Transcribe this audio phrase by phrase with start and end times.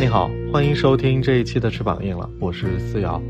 [0.00, 3.20] 你好，欢迎收听这一期的翅膀硬了，我是思瑶。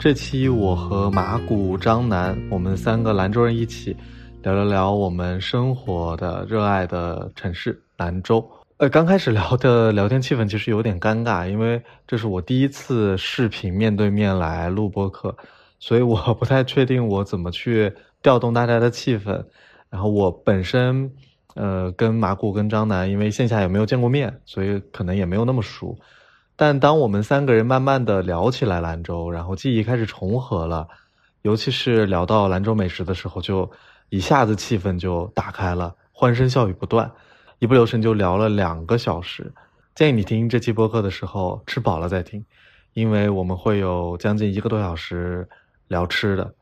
[0.00, 3.96] 这期我和马古、张楠，我们三个兰州人一起
[4.42, 8.44] 聊聊聊我们生活的、热爱的城市兰州。
[8.78, 15.36] 呃，刚开始聊的聊天气氛其实有点尴尬，因为这是我第一次视频面对面来录播客，
[15.78, 19.44] 所以我不太确定我怎么去调动大家的气氛。
[19.88, 21.12] 然后我本身。
[21.54, 25.98] 呃，跟马古跟张楠，因为线下也没有见过面，所以可能也没有那么熟。
[26.56, 30.86] 但当我们三个人慢慢的聊起来兰州，然后记忆开始重合了，
[31.42, 33.70] 尤其是聊到兰州美食的时候，就
[34.10, 37.10] 一下子气氛就打开了，欢声笑语不断，
[37.58, 39.52] 一不留神就聊了两个小时。
[39.94, 42.44] 建议你听这期播客的时候吃饱了再听，
[42.92, 45.48] 因为我们会有将近一个多小时
[45.88, 46.54] 聊吃的，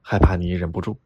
[0.00, 0.96] 害怕你忍不住。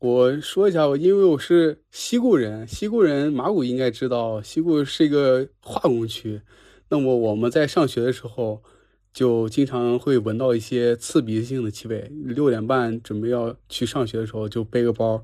[0.00, 6.40] 我说一下，因为我是西固人，西固人马古应该知道，西固是一个化工区。
[6.88, 8.62] 那么我们在上学的时候，
[9.12, 12.08] 就经常会闻到一些刺鼻性的气味。
[12.24, 15.20] 六点半准备要去上学的时候，就背个包，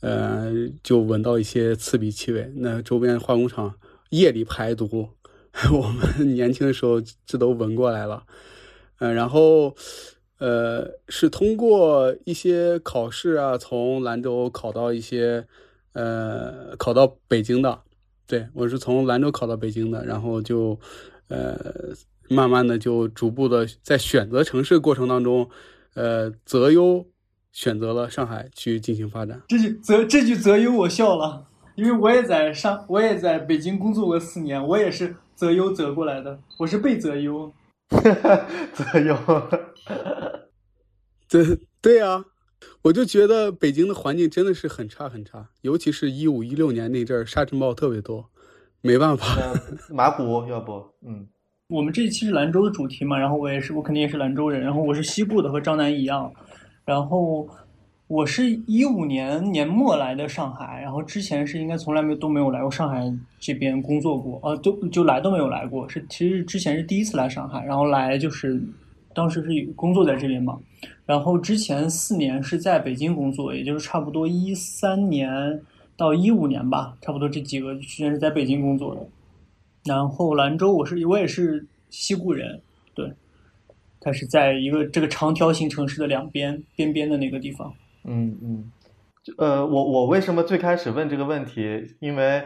[0.00, 0.50] 呃，
[0.82, 2.50] 就闻到一些刺鼻气味。
[2.56, 3.74] 那周边化工厂
[4.08, 5.10] 夜里排毒，
[5.70, 8.24] 我们年轻的时候这都闻过来了，
[9.00, 9.76] 嗯，然后。
[10.38, 15.46] 呃，是通过一些考试啊，从兰州考到一些，
[15.92, 17.80] 呃，考到北京的。
[18.26, 20.78] 对我是从兰州考到北京的，然后就，
[21.28, 21.56] 呃，
[22.28, 25.48] 慢慢的就逐步的在选择城市过程当中，
[25.94, 27.06] 呃，择优
[27.52, 29.40] 选择了上海去进行发展。
[29.46, 31.46] 这句择这句择优我笑了，
[31.76, 37.52] 因为我也在上，我也在北京工作过四年，我也是择优择过来的，我是被择优。
[38.74, 39.14] 择优，
[41.28, 42.24] 对对呀，
[42.82, 48.28] 我就觉得北京的环境真的是很差很差，尤其是一五一六年那阵儿沙尘暴特别多，
[48.80, 49.26] 没办法。
[49.90, 51.26] 马古，要不，嗯，
[51.68, 56.32] 我们这一期是兰州的主题嘛，然后我也是，我肯定也是兰州人，然后我是西部的，和张楠一样，
[56.84, 57.48] 然后。
[58.08, 68.62] 我是一五年年末来的上海，然后之前是应该从来没都没有来过上海这边工作过，呃，都就来都没有来过，是其实之前是第一次来上海，然后来就是
[69.16, 70.60] 当时是工作在这边嘛，
[71.06, 75.62] 然后之前四年是在北京工作，也就是差不多一三年
[75.96, 79.00] 到一五年吧，差不多这几个时间是在北京工作的，
[79.86, 82.60] 然后兰州我是我也是西固人，
[82.94, 83.10] 对，
[84.00, 87.72] 它是在一个这个长条形城市的两边边边的那个地方。
[88.04, 88.70] 嗯嗯，
[89.38, 91.96] 呃，我我为什么最开始问这个问题？
[92.00, 92.44] 因为，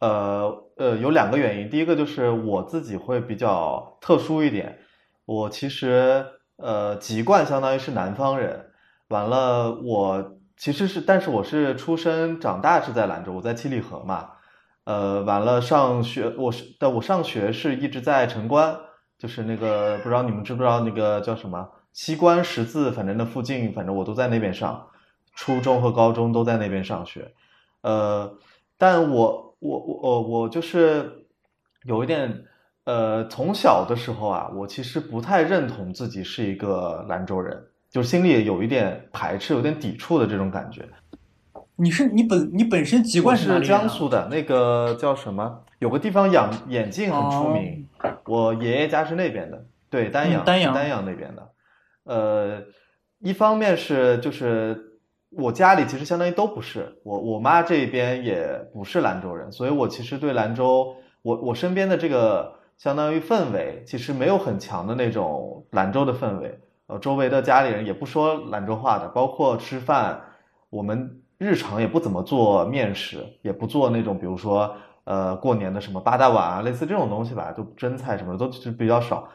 [0.00, 1.68] 呃呃，有两个原因。
[1.68, 4.78] 第一个就是我自己会比较特殊一点，
[5.26, 6.24] 我其实
[6.56, 8.70] 呃籍贯相当于是南方人。
[9.08, 14.30] 完了，我其实是，但是我是出生长大是在兰州，我在七里河嘛。
[14.84, 18.74] 呃，完了上学，我是但我上学是一直在城关，
[19.18, 24.88] 就是那个不知道你们知不知道那个叫什么西关十字，反正那附近，反正我都在那边上。
[25.38, 27.34] 初中和高中都在那边上学，
[27.82, 28.38] 呃，
[28.78, 31.26] 但我我我我就是
[31.84, 32.46] 有一点，
[32.86, 40.88] 呃，从小的时候啊，我其实不太认同自己是一个兰州人，就心里有一点排斥、有点抵触的这种感觉。
[41.76, 45.62] 你是你本你本身籍贯是江苏的，那个叫什么？
[45.78, 47.86] 有个地方养眼镜很出名，
[48.24, 51.50] 我爷爷家是那边的，对，丹阳丹阳丹阳那边的。
[52.04, 52.62] 呃，
[53.20, 54.82] 一方面是就是。
[55.30, 66.58] 我家里其实相当于都不是我，我妈这边也不是兰州人，所以我其实对兰州，我我身边的这个相当于氛围，其实没有很强的那种兰州的氛围。
[66.86, 70.20] 呃，周围的家里人也不说兰州话的，包括吃饭，
[70.70, 74.72] 我们日常也不怎么做面食，也不做那种比如说
[75.04, 79.28] 呃过年的什么八大碗啊，类似这种东西吧，就蒸菜什么的都是比较少。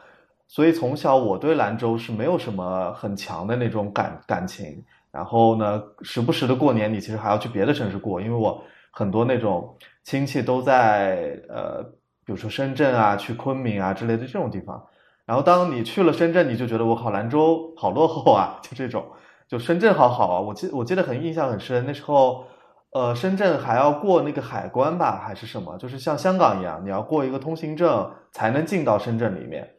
[0.48, 4.84] 所以从小我对兰州是没有什么很强的那种感感情。
[5.12, 11.84] 然后呢，时不时的过年，你其实还要去别的城市过，因为我很多那种亲戚都在呃，
[12.32, 14.82] 比如说深圳啊、去昆明啊之类的这种地方。
[15.26, 19.06] 然后当你去了深圳，你就觉得我靠，兰州好落后啊，就这种，
[19.50, 20.40] 就深圳好好啊。
[20.40, 22.46] 我记我记得很印象很深，那时候
[22.94, 29.70] 呃，深圳还要过那个海关吧，还是什么，就是像香港一样，你要过一个通行证才能进到深圳里面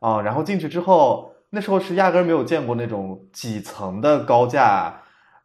[0.00, 0.22] 啊。
[0.22, 1.32] 然后进去之后。
[1.50, 4.94] 那时候是压根没有见过那种几层的高架，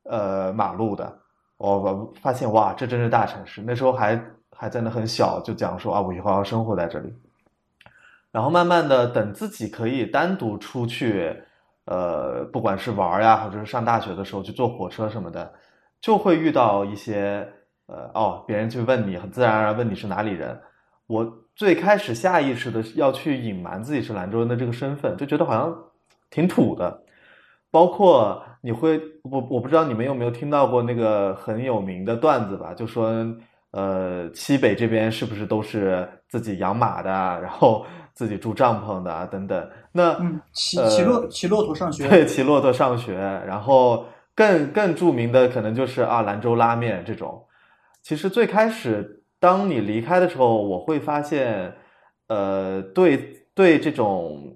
[0.03, 1.17] 呃，马路的。
[1.55, 3.63] 我我发现哇，这真是大城市。
[3.65, 4.21] 那时候还
[4.63, 7.13] 还在那很小，就讲说啊，我以后要生活在这里。
[8.31, 11.35] 然后慢慢的，等自己可以单独出去，
[11.83, 15.51] 呃，不管是玩呀，或者是上大学的时候去坐火车什么的，
[15.99, 17.45] 就会遇到一些
[17.87, 20.57] 呃，哦，别人去问你，很自然而然问你是哪里人。
[21.07, 25.77] 我最开始下意识的要去隐瞒自己是兰州人的这个身份，就觉得好像
[26.29, 27.03] 挺土的。
[27.69, 32.73] 包括你会，我我不知道你们有没有听到过那个很有名的段子吧？
[32.73, 33.11] 就说，
[33.73, 37.09] 呃，西北这边是不是都是自己养马的，
[37.41, 39.69] 然后自己住帐篷的等等？
[39.91, 40.17] 那
[40.53, 43.15] 骑骑骆骑骆驼上学， 对，骑骆驼上学。
[43.45, 47.45] 然后更更著名的可能就是啊，兰州拉面这种。
[48.01, 49.19] 其实最开始。
[49.39, 51.75] 当你离开的时候，我会发现，
[52.27, 54.55] 呃，对对，这种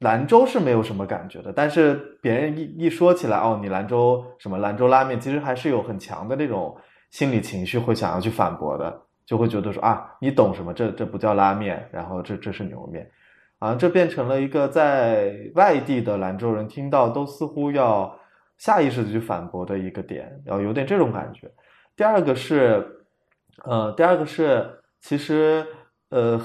[0.00, 1.52] 兰州是没有什么感觉的。
[1.52, 6.76] 但是别人一一说起来，哦，你兰州什么兰州拉面，其实还是有很强的那种
[7.10, 10.72] 心理情绪，会想要去反驳的，就会觉得说啊，你懂什么？
[10.72, 13.10] 这这不叫拉面，然后这这是牛肉面，
[13.58, 18.18] 啊，这变成了一个在外地的兰州人听到都似乎要
[18.58, 21.50] 下意识的去反驳的一个点，然后有点这种感觉。
[21.96, 22.92] 第二个是。
[23.64, 25.66] 呃，第二个是，其实，
[26.10, 26.38] 呃，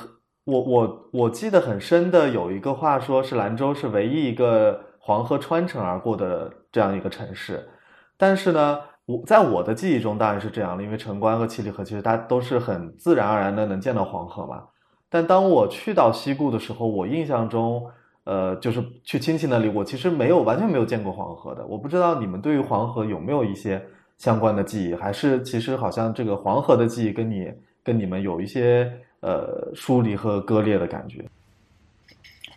[0.46, 7.68] 我我我记得很深的有一个话说，是兰州是唯一一个黄河穿城而过的这样一个城市，
[8.16, 8.80] 但是呢，
[9.12, 14.64] 我在我的记忆中当然是这样的，因为城关和七里河其实它都是很自然而然的能见到黄河嘛。
[15.10, 17.86] 但当我去到西固的时候，我印象中，
[18.24, 21.66] 呃，就是去亲戚那里，我其实没有完全没有见过黄河的。
[21.66, 23.82] 我不知道你们对于黄河有没有一些。
[24.18, 27.52] 相关的记忆，还是其实好像这个黄河的记忆跟你
[27.84, 28.88] 跟你们有一些
[29.22, 31.26] 呃疏离和割裂的感觉。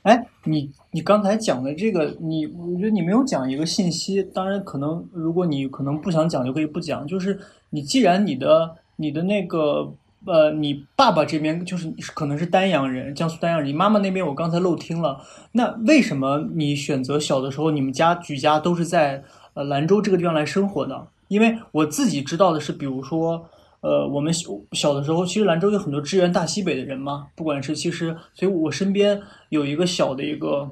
[0.04, 7.40] 哎，你你刚才讲的这个，你我觉得你没有讲一个信息，当然可能如果你可能不想讲就可以不讲，就是
[7.70, 9.90] 你既然你的你的那个
[10.26, 15.18] 呃，你爸爸这边就是可能是丹阳人，江苏丹阳人，你妈妈那边我刚才漏听了，
[15.52, 19.24] 那为什么你选择小的时候你们家举家都是在
[19.54, 21.06] 呃兰州这个地方来生活的？
[21.28, 23.48] 因为我自己知道的是，比如说，
[23.84, 29.20] 呃，我们小小的时候，其实兰州有很多支援大西北的人嘛，不管是其实，所以我身边
[29.50, 30.70] 有一个小的一个，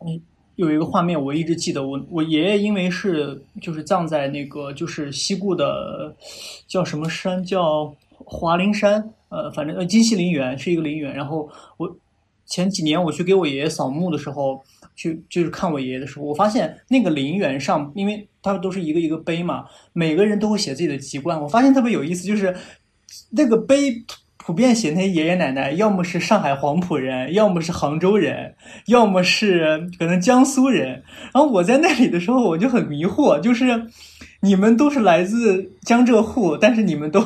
[0.00, 0.18] 嗯，
[0.56, 6.16] 有一个画面，我一直记得，我我爷爷因为是就是葬在那个就是西固的
[6.66, 7.94] 叫什么山叫
[8.24, 11.46] 华林山，呃，反正呃金溪陵园是一个陵园，然后
[11.76, 11.94] 我
[12.46, 14.62] 前几年我去给我爷爷扫墓的时候。
[14.96, 21.40] 去就是看我爷爷的时候，我发现那个陵园上，因为他们都是一个一个碑嘛，每个人都会写自己的籍贯。
[21.40, 22.54] 我发现特别有意思，就是
[23.30, 24.04] 那个碑
[24.38, 28.54] 普遍写那些爷爷奶奶，要么是上海黄埔人，要么是杭州人，
[28.86, 31.02] 要么是可能江苏人。
[31.32, 33.86] 然后我在那里的时候，我就很迷惑，就是
[34.40, 37.20] 你们都是来自江浙沪，但是你们都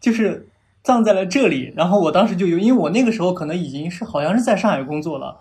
[0.00, 0.46] 就是
[0.82, 1.72] 葬在了这里。
[1.74, 5.38] 然后我当时就有，因为我那个时候可能已经是好像是在上海工作了。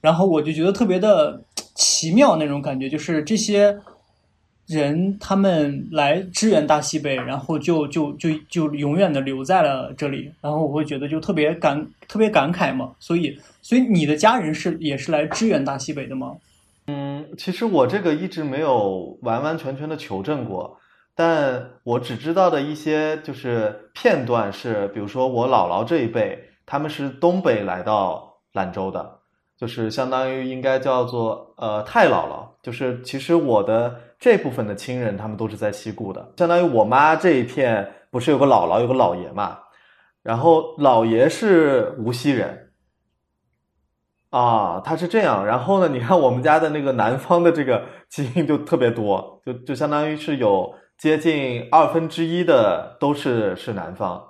[0.00, 1.42] 然后我就觉得特别的
[1.74, 3.76] 奇妙那种感觉，就是这些
[4.72, 10.32] 人他们来支援大西北，然后就就就就永远的留在了这里。
[10.40, 12.92] 然后我会觉得就特别感特别感慨嘛。
[12.98, 16.36] 所以，所以你的家人是也是来支援大西北的吗？
[16.86, 20.78] 嗯，其实我这个一直没有完完全全的求证过，
[21.14, 29.18] 但我只知道的一些就是片段是，比如说我姥姥这一辈，他们是东北来到兰州的。
[29.54, 39.58] 就是相当于应该叫做呃太姥姥，就是其实我的这部分的亲人他们都是在西固的，相当于我妈这一片不是有个姥姥有个姥爷嘛，
[40.22, 42.70] 然后姥爷是无锡人，
[44.30, 54.22] 啊他是这样，然后呢你看我们家的那个南方的这个基因就特别多，就就相当于是有接近二分之一的都是是南方，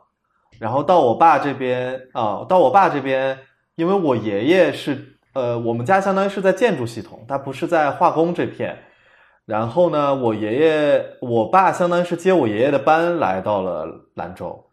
[0.59, 3.39] 然后到我爸这边啊到我爸这边，
[3.75, 5.12] 因为我爷爷是。
[5.35, 8.77] 呃，我们家相当于是在建筑系统，他不是在化工这片。
[9.45, 14.65] 然后呢，我爷爷、我爸相当于是接我爷爷的班来到了兰州，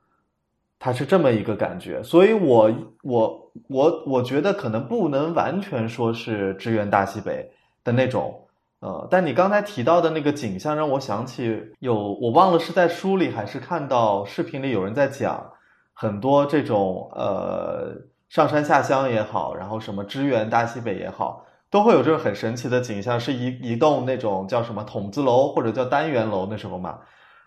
[0.77, 2.03] 他是这么一个感觉。
[2.03, 7.49] 所以，我、我、我、我觉得可能不能完全说是支援大西北
[7.83, 8.39] 的那种。
[8.81, 15.51] 呃，但你刚才提到的那个景象，让我想起有我忘了是在书里还是看到视频里有人在讲
[15.93, 18.08] 很多这种呃。
[18.29, 26.99] 上山下乡也好，然后什么支援大西北也好，都会有这种很神奇的景象，是一一栋那种叫什么筒子楼或者叫单元楼那时候嘛，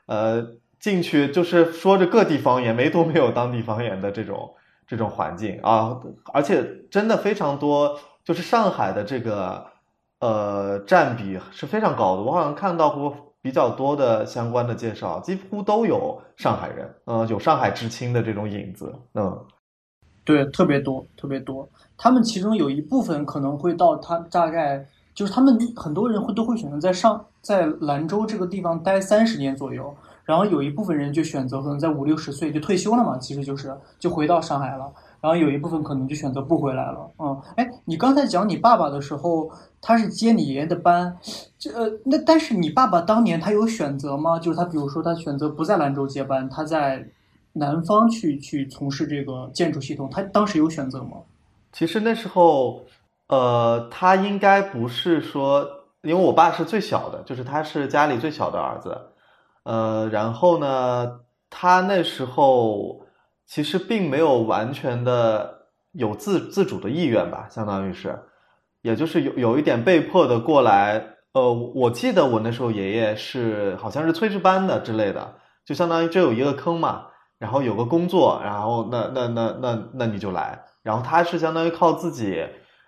[0.07, 0.45] 呃，
[0.81, 4.55] 进去就是说着各地方言，唯独没有当地方言的这种
[4.87, 5.97] 这种环境啊，
[6.33, 9.65] 而且真的非常多，就是上海的这个
[10.19, 19.47] 呃占比是非常高的，我好像看到过比较多的相关的介绍，几乎都有上海人，呃，有上海知青的这种影子，嗯。
[20.25, 21.69] 对，特别多，特别多。
[21.99, 34.91] 他们其中有一部分可能会到他大概就是他们很多人会都会选择在上在兰州这个地方待三十年左右，然后有一部分人就选择可能在五六十岁就退休了嘛，其实就是就回到上海了。
[35.21, 37.09] 然后有一部分可能就选择不回来了。
[37.21, 39.49] 嗯，哎，你刚才讲你爸爸的时候，
[39.81, 41.17] 他是接你爷爷的班，
[41.57, 44.41] 这呃，那但是你爸爸当年他有选择吗？
[44.41, 47.07] 就是他比如说他选择不在兰州接班，他在
[47.53, 51.19] 南方去去从事这个建筑系统，他当时有选择吗？
[51.73, 52.85] 其实那时候，
[53.29, 55.67] 呃，他应该不是说，
[56.03, 58.99] 因为我爸是最小的，就是他是家里最小的儿子，
[59.63, 63.01] 呃，然后呢，他那时候。
[63.45, 68.19] 其实并没有完全的有自自主的意愿吧，相当于是，
[68.81, 71.17] 也就是有有一点被迫的过来。
[71.35, 75.35] 呃，我记得我那时候爷爷是好像是炊事班的之类的，
[75.67, 77.09] 就相当于这有一个坑嘛，
[77.43, 80.57] 然后有个工作，然后那那那那那你就来。
[80.81, 82.41] 然后他是相当于靠自己，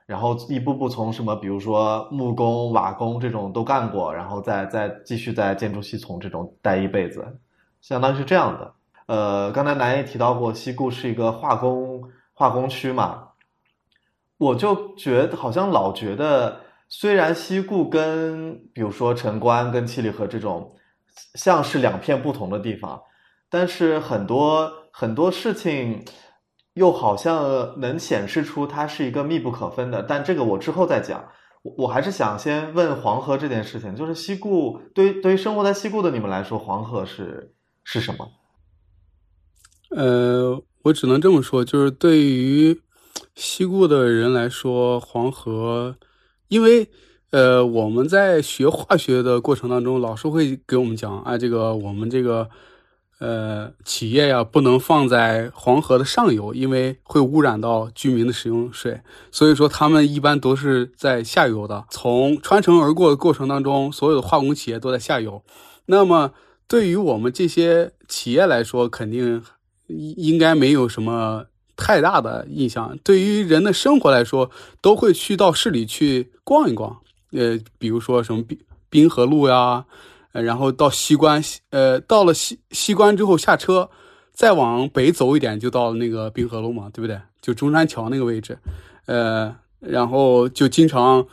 [0.06, 7.26] 然后一步步从什么，比如说木工、瓦工这种都干过，然后再再继续在建筑系统这种待一辈子，
[7.80, 8.72] 相当于是这样的。
[9.06, 12.00] 呃，刚才南也提到过，西固是一个化工
[12.32, 13.30] 化工区嘛，
[14.38, 20.76] 我就觉得好像老觉得，虽然西固跟比如说城关跟七里河这种
[21.34, 23.02] 像是两片不同的地方，
[23.54, 26.04] 但是很多很多事情
[26.74, 30.02] 又好像能显示出它是一个密不可分的。
[30.02, 31.24] 但这个我之后再讲，
[31.62, 38.28] 我我还是想先问黄河这件事情，就是西固对对于生活在西固的你们来说，黄河是是什么？
[39.90, 42.80] 呃，我只能这么说，就是对于
[43.36, 45.94] 西固的人来说，黄河，
[46.48, 46.88] 因为
[47.30, 52.50] 呃，我们在学化学的过程当中，老师会给我们讲啊，这个我们这个
[53.24, 59.00] 呃企业呀，不能放在黄河的上游，因为会污染到居民的使用水，
[59.30, 61.84] 所以说他们一般都是在下游的。
[61.88, 65.42] 从穿城而过的过程当中，所有的化工企业都在下游。
[65.86, 66.32] 那么
[66.68, 69.42] 对于我们这些企业来说，肯定。
[69.86, 71.44] 应该没有什么
[71.76, 72.98] 太大的印象。
[73.04, 74.50] 对于人的生活来说，
[74.80, 76.96] 都会去到市里去逛一逛。
[77.32, 79.84] 呃，比如说什么滨滨河路呀，
[80.42, 83.88] 然后到西关，呃，到了西西关之后下车，
[84.32, 87.20] 再往北走一点就到那个滨河路嘛，对不对？
[87.40, 88.58] 就中山桥那个位置。
[89.06, 91.26] 呃，然后就经常，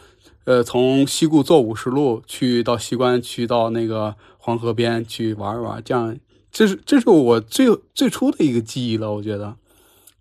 [0.46, 6.18] 呃，从西固坐五十路去到西关，去到那个黄河边去玩一玩，这样。
[6.52, 9.56] 这是这是我最最初的一个记忆了，我觉得，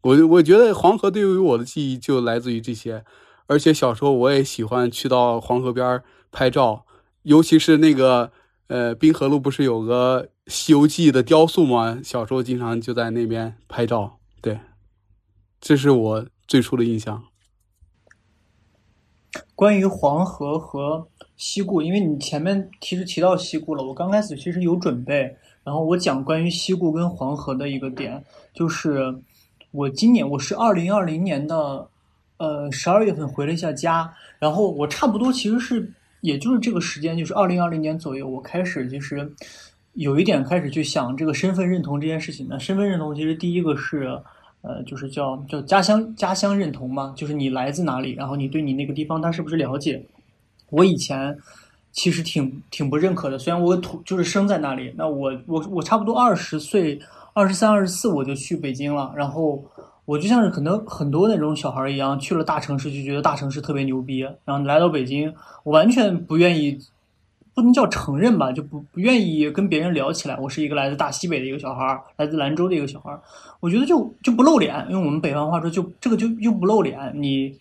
[0.03, 3.05] 我我觉得黄河对于我的记忆就来自于这些，
[3.49, 6.85] 而且小时候我也喜欢去到黄河边拍照，
[7.25, 8.31] 尤其是那个
[8.71, 12.01] 呃滨河路不是有个《西游记》的雕塑吗？
[12.05, 14.61] 小时候经常就在那边拍照，对，
[15.61, 17.21] 这是我最初的印象。
[19.57, 21.05] 关于黄河和
[21.37, 25.37] 西固，因为你前面其实提到西固了，我刚开始其实有准备。
[25.65, 28.25] 然后我讲关于西固跟黄河的一个点，
[28.55, 29.13] 就是
[29.73, 31.91] 我今年我是二零二零年的
[32.37, 39.33] 呃十二月份回了一下家，然后我差不多其实是也就是这个时间，就是二零二零年左右，我开始其实
[39.95, 42.59] 有一点开始去想这个身份认同这件事情那。
[42.59, 44.21] 身份认同其实第一个是
[44.63, 50.05] 呃就是叫叫家乡家乡认同嘛，就是你来自哪里，然后你对你那个地方他是不是了解？
[50.71, 51.37] 我以前。
[51.93, 56.97] 其实挺挺不认可的，虽然我土就是生在那里，那我我我差不多二十岁，
[57.33, 59.61] 二十三、二十四我就去北京了，然后
[60.11, 66.77] 我就像是可能很多那种小孩一样，去了大城市就觉得大城市特别牛逼，然后来到北京，我完全不愿意，
[67.55, 73.17] 不能叫承认吧，就不不愿意跟别人聊起来，我是一个来自大西北的一个小孩，来自兰州的一个小孩，
[73.61, 77.57] 我觉得就就不露脸，用我们北方话说，就这个就又不露脸，你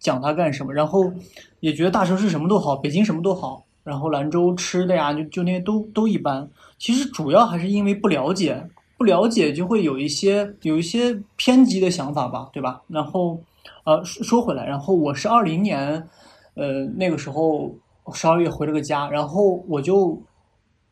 [0.00, 0.74] 讲他干什么？
[0.74, 1.12] 然后
[1.60, 3.62] 也觉得大城市什么都好，北京什么都好。
[3.84, 6.48] 然后兰州吃的呀，就就那些都都一般。
[6.78, 8.68] 其实主要还是因为不了解，
[9.02, 12.80] 不了解就会有一些有一些偏激的想法吧，对吧？
[12.86, 13.42] 然后，
[13.82, 16.08] 呃，说说回来，然后我是二零年，
[16.54, 17.74] 呃，那个时候
[18.14, 20.22] 十二月回了个家，然后我就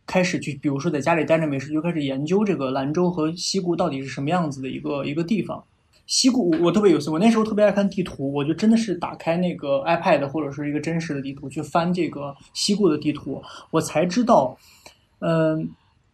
[0.09, 5.63] 开始去，比如说在家里待着没事，就开始研究这个兰州和西固到底是什么样子的一个一个地方。
[6.09, 7.09] 西固，我特别有趣。
[7.11, 13.41] 我那时候特别爱看地图，我就真的是打开那个 iPad 或者是一个真实的地图去翻这个西固的地图，
[13.71, 14.59] 我才知道，
[15.21, 15.71] 嗯，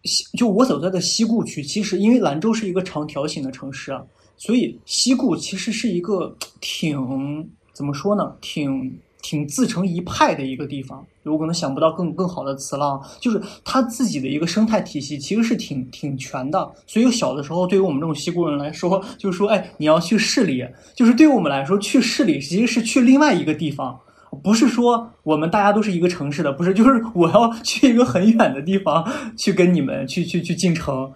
[0.06, 3.98] 西就我所在的西固区，其实因为兰州是一个长条形的城市，
[4.36, 8.98] 所以西固其实是一个挺怎么说呢，挺。
[9.22, 16.72] 挺自成一派的一个地方，我可能想不到更更好的词了，就是它自己的一个生态体系其实是挺挺全的。
[16.86, 23.98] 所以小的时候，对于我们这种西固人来说，就是说，哎，你要去市里，就是对于我们来说，去市里其实是去另外一个地方，
[24.42, 29.06] 不是说我们大家都是一个城市的，不是，就是我要 去一个很远的地方
[29.36, 31.10] 去跟你们去去去进城。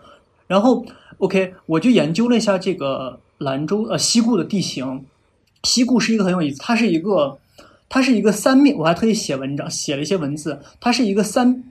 [0.47, 0.85] 然后
[1.19, 5.05] ，OK，我就研究了一下这个兰州呃西固的地形。
[5.65, 7.39] 西固是一个很有意思，它是一个
[7.89, 11.63] 它是一个三面，我还特意写文章写了一些文字，它是一个三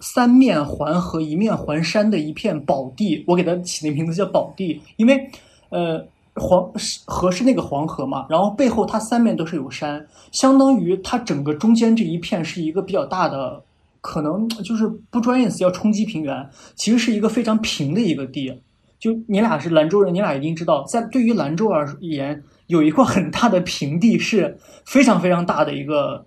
[0.00, 3.22] 三面环河一面环山的一片宝地。
[3.26, 5.30] 我给它起的名字叫宝地，因为
[5.68, 6.04] 呃。
[6.34, 6.72] 黄
[7.04, 13.62] 河是那个黄河嘛，然后背后它三面都是有山，相当于它整个中间这一片是一个比较大的，
[14.00, 18.62] 可能就是不专业词叫冲积平原，其实是一个非常平的一个地。
[18.98, 26.24] 就你俩是兰州人，你俩一定知道，在对于兰州而言，有一块很大的平地是非常非常大的一个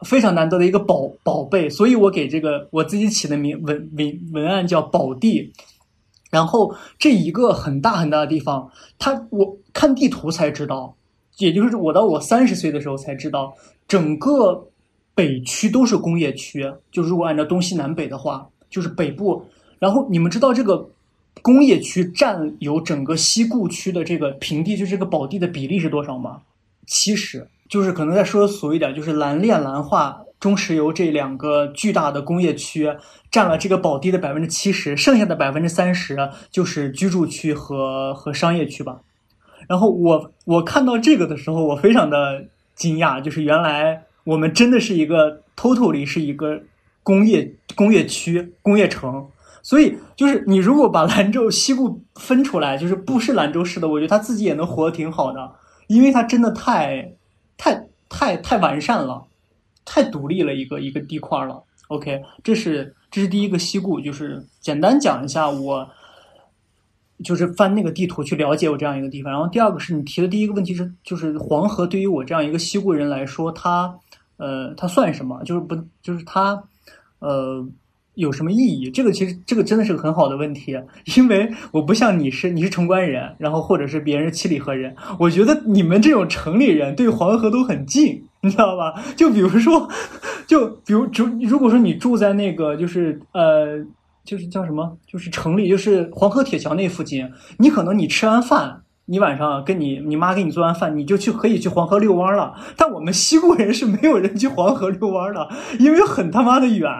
[0.00, 5.52] 非常难得的一个宝宝贝，所以我给这个我自己起的名文文文案叫宝地。
[6.30, 10.94] 然后这一个很大很大的地方，它我看地图才知道，
[11.38, 13.54] 也就是我到我三十岁的时候才知道，
[13.86, 14.68] 整个
[15.14, 16.70] 北区都是工业区。
[16.90, 19.46] 就如果按照东西南北的话，就是北部。
[19.78, 20.88] 然后你们知道这个
[21.42, 26.42] 工业区占有整个西固区的这个平地，就这个宝地的比例是多少吗？
[26.86, 30.22] 七十，就是可能再说俗一点，就是蓝炼蓝化。
[30.38, 32.94] 中石油这两个巨大的工业区
[33.30, 39.00] 占了这个宝地的百分之七十，剩下的百分之三十就是居住区和和商业区吧。
[39.68, 46.60] 然后我我看到这个的时候，我非常的惊讶，就是原来我们真的是一个 totally 是一个
[47.02, 49.26] 工业工业区工业城。
[49.62, 55.50] 所以就是你如果把兰州西部分出来，就是不是兰州市的，我觉得他自己也能活得挺好的，
[55.88, 57.14] 因为它真的太
[57.56, 59.24] 太太太完善了。
[59.86, 61.62] 太独立了一个一个地块了。
[61.88, 65.88] OK，这是这是第一个西固，就是简单讲一下我，
[67.24, 69.32] 就是翻那个地图去了解我这样一个地方。
[69.32, 73.98] 然后第二个是你提的第一个问题是，就是黄河对于我这样一个西固人来说，它
[74.36, 75.42] 呃它算什么？
[75.44, 76.62] 就是不就是它
[77.20, 77.66] 呃。
[78.16, 78.90] 有什么意义？
[78.90, 80.74] 这个其实这个真的是个很好的问题，
[81.18, 88.94] 因为我不像你是你是城关人，然后或者是别人是七里河人，我觉得你们这种城里人对黄河都很近，你知道吧？
[89.16, 89.88] 就比如说，
[90.46, 93.84] 就比如住，如果说你住在那个就是呃
[94.24, 102.54] 就是叫什么，就是城里，就是黄河铁桥那附近，你可能你吃完饭，你晚上跟你你妈给你做完饭，你就去可以去黄河遛弯了。
[102.76, 106.90] 但我们西固人是没有人去黄河遛弯的，因为很他妈的远。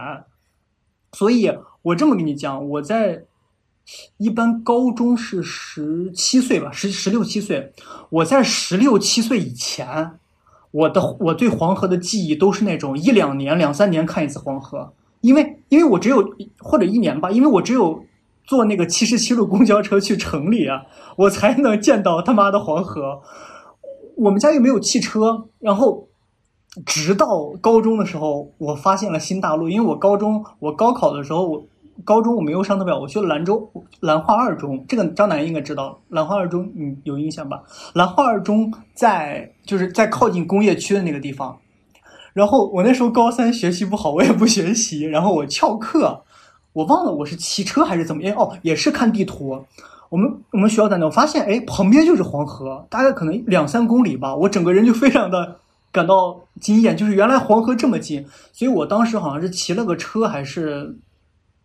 [1.12, 1.50] 所以，
[1.82, 3.24] 我这么跟你讲，我在
[4.18, 7.72] 一般高中是十七岁吧，十十六七岁。
[8.11, 10.18] 我在十六七岁以前，
[10.77, 18.05] 我的我对黄河的记忆都是那种一两年、两三年看一次黄河，因为因为我只有或者一年吧，因为我只有
[18.45, 20.83] 坐那个七十七路公交车去城里啊，
[21.17, 23.23] 我才能见到他妈的黄河。
[24.17, 26.09] 我们家又没有汽车，然后。
[26.85, 29.67] 直到高中的时候，我发现了新大陆。
[29.67, 31.67] 因为我高中，我高考的时候，我
[32.04, 34.85] 高中我没有上特别好，我去了兰州兰化二中。
[34.88, 37.62] 这个张楠应该知道，兰化二中，嗯，有印象吧？
[37.94, 41.59] 兰化二中在就是在靠近工业区的那个地方。
[42.32, 46.22] 然后我那时候高三学习不好，我也不学习，然后我翘课，
[46.72, 48.37] 我忘了我是骑车还是怎么样。
[48.37, 49.64] 哦，也是看地图。
[50.11, 54.35] 我们我们学校在那，我发现哎，旁边就是黄河，大概可能两三公里吧。
[54.37, 55.56] 我整个人就非常的。
[55.92, 60.94] 感到惊艳，就是原来黄河这么近，所以我当时好像是骑了个车还是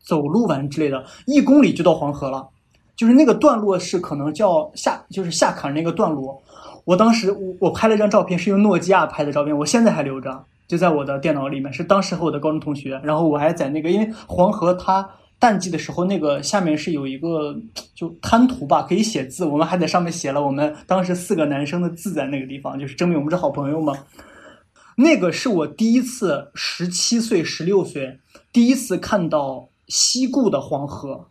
[0.03, 2.47] 走路完之类的，一公里就到黄河了。
[2.95, 6.39] 就是那个段落是可能叫下，就是下坎那个段落。
[6.85, 11.71] 我当时我我拍了一张照片，是用诺基亚拍的照片，我现在还留着，就在我的电脑里面。
[11.73, 15.09] 是当时和我的高中同学，然后我还在那个，因为黄河它
[15.39, 17.55] 淡季的时候，那个下面是有一个
[17.95, 19.45] 就滩涂吧，可以写字。
[19.45, 23.93] 我们还在上面写了我们当时四个男生的字，在那个地方，就是证明我们是好朋友嘛。
[24.97, 28.19] 那个是我第一次十七岁、十六岁
[28.53, 31.25] 第一次看到西固的黄河，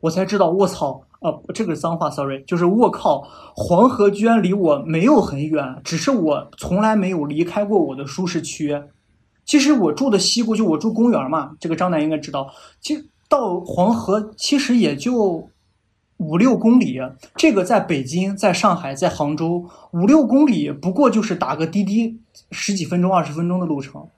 [0.00, 8.80] 我才知道卧槽啊，这个是脏话，sorry，就是卧靠，黄河居然离我没有很远，只是我从来没有离开过我的舒适区。
[9.44, 12.48] 其实我住的西固，就我住公园嘛，这个张楠应该知道。
[12.80, 15.50] 其实到黄河其实也就
[16.18, 17.00] 五六公里，
[17.34, 22.20] 这个在北京、在上海、在杭州，五六公里不过就是打个滴滴。
[22.52, 24.08] 十几分钟、二十分钟的路程，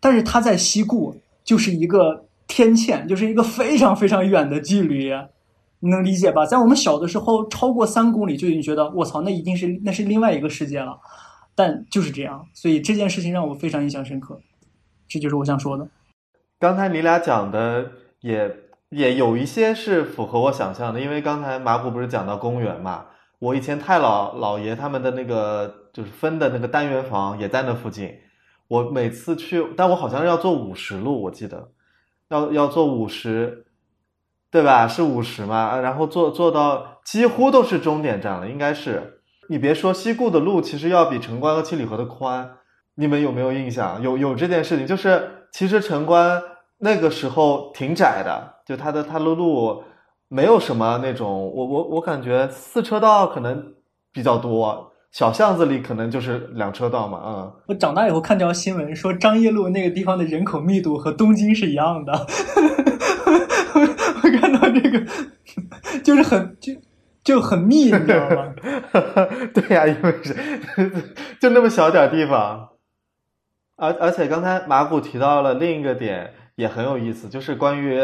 [0.00, 2.25] 但是它在西固就是一个
[2.56, 5.12] 天堑，就是一个非常非常远的距离，
[5.80, 6.46] 你能理解吧？
[6.46, 10.98] 在我们小的时候，超过三公里就已经觉得我操，那一定是那是另外一个世界了。
[11.54, 14.40] 但就是这样，所以这件事情让我非常印象深刻。
[15.06, 15.86] 这就是我想说的。
[16.58, 17.90] 刚才你俩讲的
[18.22, 18.50] 也
[18.88, 23.04] 也有一些是符合我想象的，因为刚才马虎不是讲到公园嘛，
[23.38, 25.84] 我以前太老老爷他们的那个。
[25.96, 28.12] 就是分的那个单元房也在那附近，
[28.68, 31.70] 我每次去，但我好像要坐五十路，我记得
[32.28, 33.66] 要要坐五十，
[34.50, 34.88] 对吧？
[34.88, 35.78] 是五十嘛？
[35.80, 39.20] 然后坐坐到几乎都是终点站了，应该是。
[39.48, 42.56] 你别说西固的路，其实要比城关和七里河的宽。
[42.96, 44.02] 你们有没有印象？
[44.02, 46.42] 有有这件事情，就是其实城关
[46.78, 49.84] 那个时候挺窄的，就它的它的路
[50.28, 53.74] 没有什么那种，我我我感觉四车道可能
[54.12, 54.92] 比较多。
[55.16, 57.52] 小巷子里可能就是两车道嘛，嗯。
[57.68, 62.12] 我长大以后看条新闻说，张掖路那个地方的人口密度和东京是一样的。
[63.72, 65.02] 我看到这个，
[66.04, 66.74] 就是很就
[67.24, 68.54] 就很密，你知道吗？
[69.54, 70.36] 对呀，因为是
[71.40, 72.68] 就那么小点地方。
[73.76, 77.98] 而而且刚才马古提到了另一个点也很有意思，就是关于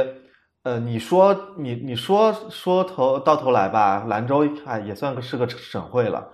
[0.62, 6.26] 呃，你说你你说说头到头来吧，兰州啊也算个是个省会了。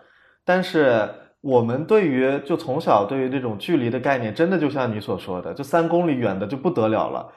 [0.48, 1.06] 但是
[1.42, 7.30] 我们对于就从小对于这种距离的概念，真的就像你所说的，就三公里远的就不得了了。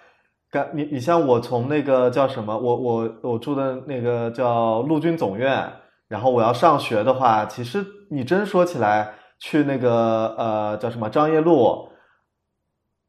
[0.49, 5.69] 干你你像我从那个叫什么，我我我住的那个叫陆军总院，
[6.07, 11.89] 然后我要上学的话，其实你真说起来，去那个呃叫什么张掖路，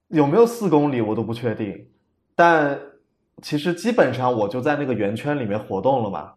[0.08, 1.72] 有没有四公里我都不确定。
[2.34, 2.76] 但
[3.40, 6.32] 其实基本上我就在那个圆圈里面活动了嘛。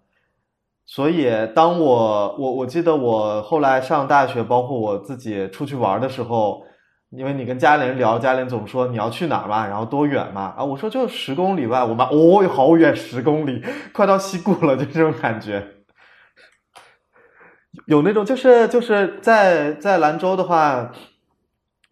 [0.88, 6.64] 所以，当我我我记得我后来上大学，包括我自己出去玩的时候，
[7.10, 15.66] 因为你跟家里人聊，家里人总说你要去哪儿嘛，然后多远嘛，啊，我说就十公里外，我妈哦，好远，十公里，快到西固了，就这种感觉。
[17.88, 20.92] 有那种就是就是在在兰州的话，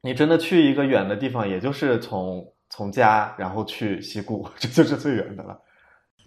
[0.03, 5.59] 你真的去一个远的地方，也就是从从家然后去西固， 这就是最远的了。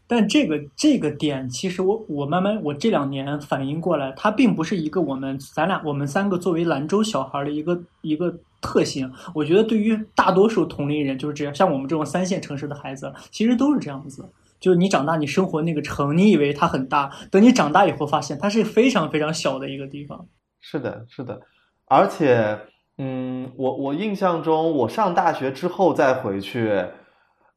[0.08, 9.12] 但这个这个点，其实我我慢慢我这两年反应过来，它并不是一个我们咱俩我们三个作为兰州小孩的一个一个特性。
[9.34, 14.28] 我觉得对于大多数同龄人，就是这样，像我们这种三线城市的孩子，其实都是这样子。
[14.58, 20.26] 就是你长大，你生活那个城，你以为它很大，等你长大以后，发现它是非常非常小的一个地方。
[20.60, 21.40] 是的，是的，
[21.84, 22.58] 而且，
[22.96, 26.84] 嗯，我我印象中，我上大学之后再回去，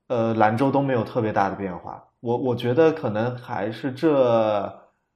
[0.08, 2.04] 呃，兰州都没有特别大的变化。
[2.22, 4.74] 我我觉得可能还是这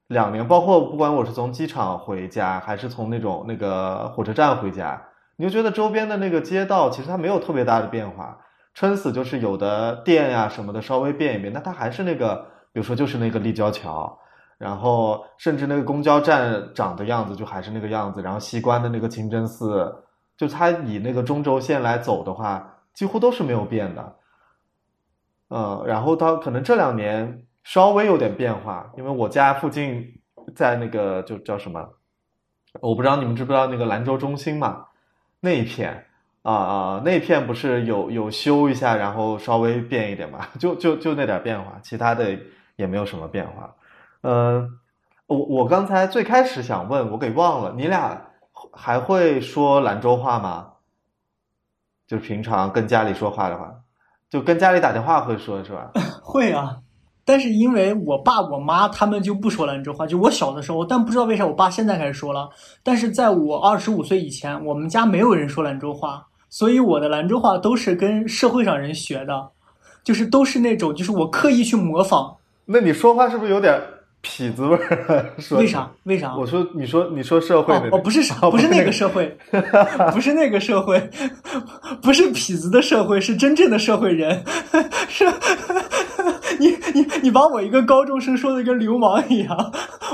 [0.08, 5.02] 两年，包括不管我是从机场回家，还是从那种那个火车站回家，
[5.38, 8.38] 你就觉得周边的那个街道其实它没有特别大的变化。
[8.74, 12.36] 撑死就是有的店呀什么的稍微变一变，那它还是那个，
[12.72, 14.18] 比如说就是那个立交桥，
[14.58, 19.94] 然后甚至那个公交站长的样子就还是那个样子，然后西关的那个清真寺，
[20.38, 24.16] 就它以那个中轴线来走的话，几乎都是没有变的。
[25.56, 30.20] 嗯，然后到可能这两年稍微有点变化，因为我家附近
[30.56, 31.88] 在那个就叫什么，
[32.82, 34.88] 我不知道你们知不知道那个兰州中心嘛，
[35.42, 36.08] 那一片
[36.42, 42.36] 啊啊那片不是有有修一下，然后稍微变一点嘛，就就就那点变化，其他的
[42.76, 43.76] 也没有什么变化。
[44.22, 44.80] 嗯，
[45.28, 48.20] 我我刚才最开始想问，我给忘了，你俩
[48.74, 50.72] 还会说兰州话吗？
[52.08, 53.83] 就平常跟家里说话的话。
[54.34, 55.92] 就跟家里打电话会说是吧？
[56.24, 56.78] 会啊，
[57.24, 62.50] 但是因为我爸我妈他们就不说兰州话，就我小的时候，但不知道为啥我爸现在开始说了。
[62.82, 69.50] 但是在我二十五岁以前，我们家没有人说兰州话，所以我的兰州话都是跟社会上人学的，
[70.04, 72.36] 就是都是那种就是我刻意去模仿。
[72.66, 73.80] 那你说话是不是有点？
[74.24, 75.92] 痞子味儿，为啥？
[76.04, 76.34] 为啥？
[76.36, 79.38] 我说，你说，你说社会的，哦，不是 啥，不是那个社会，
[80.14, 81.10] 不是那个社会，
[82.02, 84.44] 不是痞子的社会，是真正的社会人。
[85.10, 85.26] 是，
[86.58, 89.72] 你你你把我一个高中生说的跟流氓一样，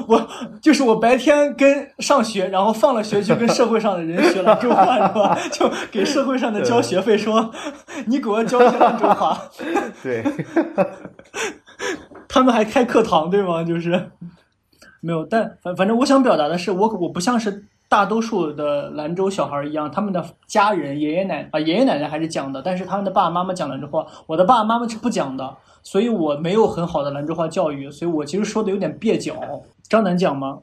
[0.07, 0.27] 我
[0.61, 5.37] 就是我白天跟上学，然后放了学就跟社会上的人学兰州话，是吧？
[5.51, 7.51] 就给社会上的交学费，说
[8.07, 9.39] 你给我教兰州话。
[10.01, 10.23] 对。
[12.29, 13.63] 他们还开课堂，对吗？
[13.63, 14.11] 就是
[15.01, 29.35] 没有，但反反正我想表达的是，我我不像是大多数的兰州小孩一样，他们的家人爷爷奶啊爷爷奶奶还是讲的，但是他们的爸爸妈妈讲兰州话，我的爸爸妈妈是不讲的，所以我没有很好的兰州话教育，所以我其实说的有点蹩脚。
[29.89, 30.59] 张楠讲吗？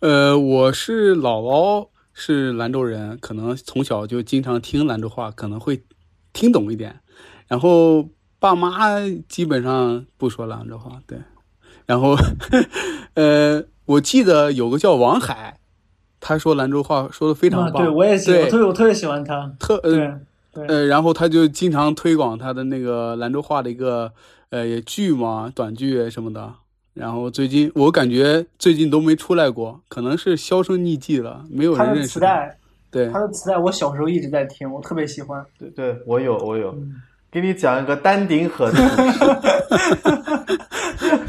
[0.00, 5.84] 呃，我是姥姥是兰州人，可能从小就经常听兰州话，可能会
[6.32, 7.00] 听懂一点，
[7.48, 8.08] 然后。
[8.40, 8.98] 爸妈
[9.28, 11.18] 基本上不说兰州话，对。
[11.86, 12.16] 然后，
[13.14, 15.58] 呃，我记得有个叫王海，
[16.18, 17.82] 他说兰州话说的非常棒。
[17.84, 19.52] 对，我也喜欢，特别我特别喜欢他。
[19.58, 20.10] 特对
[20.52, 20.66] 对。
[20.66, 24.12] 呃，然后他就经常推广他的那个兰州话的一个
[24.50, 26.52] 呃剧嘛，短剧什么的。
[26.94, 32.08] 然后最近我感觉最近都没出来过，可能是销声匿迹了，没有人认识。
[32.08, 32.56] 磁带，
[32.90, 35.44] 对他，的磁带我小时候一直在听，我特别喜欢。
[35.58, 36.94] 对对，我有我有，嗯
[37.30, 39.20] 给你讲一个丹顶鹤的故事。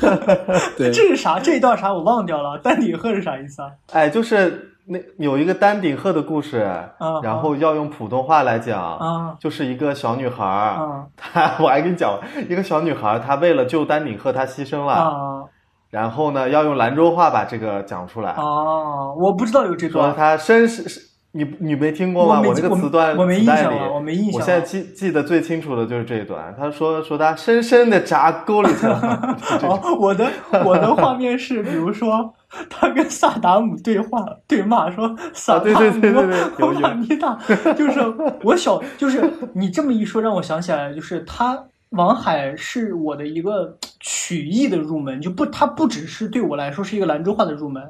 [0.77, 1.39] 对这是啥？
[1.39, 2.57] 这一段啥我忘掉了。
[2.59, 3.69] 丹顶鹤是啥意思啊？
[3.93, 15.43] 哎，就是那有一个丹顶鹤的故事，啊然后要用普通话来讲，嗯就是一个小女孩儿，啊她我还跟你讲，一个小女孩儿，她为了救丹顶鹤，她牺牲了，啊
[15.89, 19.13] 然后呢，要用兰州话把这个讲出来，哦！
[19.19, 21.10] 我不知道有这段，说她身世是。
[21.33, 22.37] 你你没听过吗？
[22.37, 24.33] 我没我那个词段我没印象了，我没印象。
[24.33, 26.53] 我现在记记得最清楚的就是这一段。
[26.57, 30.29] 他说说他深深的扎沟里去了， 哦，我的
[30.65, 32.33] 我的画面是，比如说
[32.69, 37.37] 他跟萨达姆对话对骂，说萨达姆，啊对对对对对有有马尼达，
[37.75, 38.01] 就是
[38.43, 41.57] 我小，就是你这么一说，让我想起来，就是他
[41.91, 47.81] 王海是我的一个曲艺的入门，就不，他不只是对我来说是一个兰州话的入门，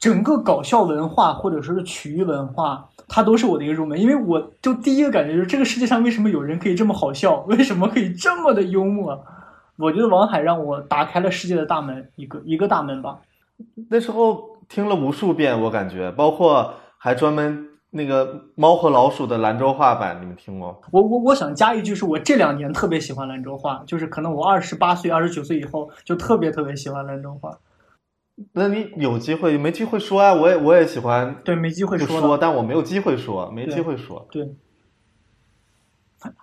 [0.00, 2.88] 整个搞笑文化或者说是曲艺文化。
[3.12, 9.20] 它都是我的一个入门，因为我就第一个感觉就是这个世界上为什么有人可以这么好笑，为什么可以这么的幽默？
[9.76, 13.18] 我觉得王海让我打开了世界的大门，一个一个大门吧。
[13.88, 20.80] 那时候听了无数遍，我感觉，包括还专门那个《猫和老鼠》的兰州话版，你们听过？
[20.92, 27.50] 我我我想加一句，是我这两年特别喜欢兰州话，就是可能我二十八岁、二十九岁以后就特别特别喜欢兰州话。
[28.52, 30.34] 那你有机会没机会说啊？
[30.34, 34.26] 我也我也喜欢对，没机会说但我没有机会说，没机会说。
[34.30, 34.54] 对。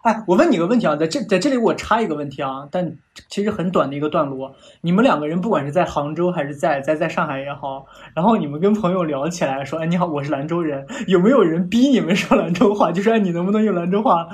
[0.02, 2.98] 哎，我问你个问题啊，在这在这里我插一个问题啊，但
[3.30, 4.56] 其实很短的一个段落。
[4.82, 12.92] 你们两个人不管是在杭州还是在在在上海也好，然后你们跟朋友聊起来说，哎，你好，我是兰州人，有没有人逼你们说兰州话？
[12.92, 14.28] 就说哎，你能不能用兰州话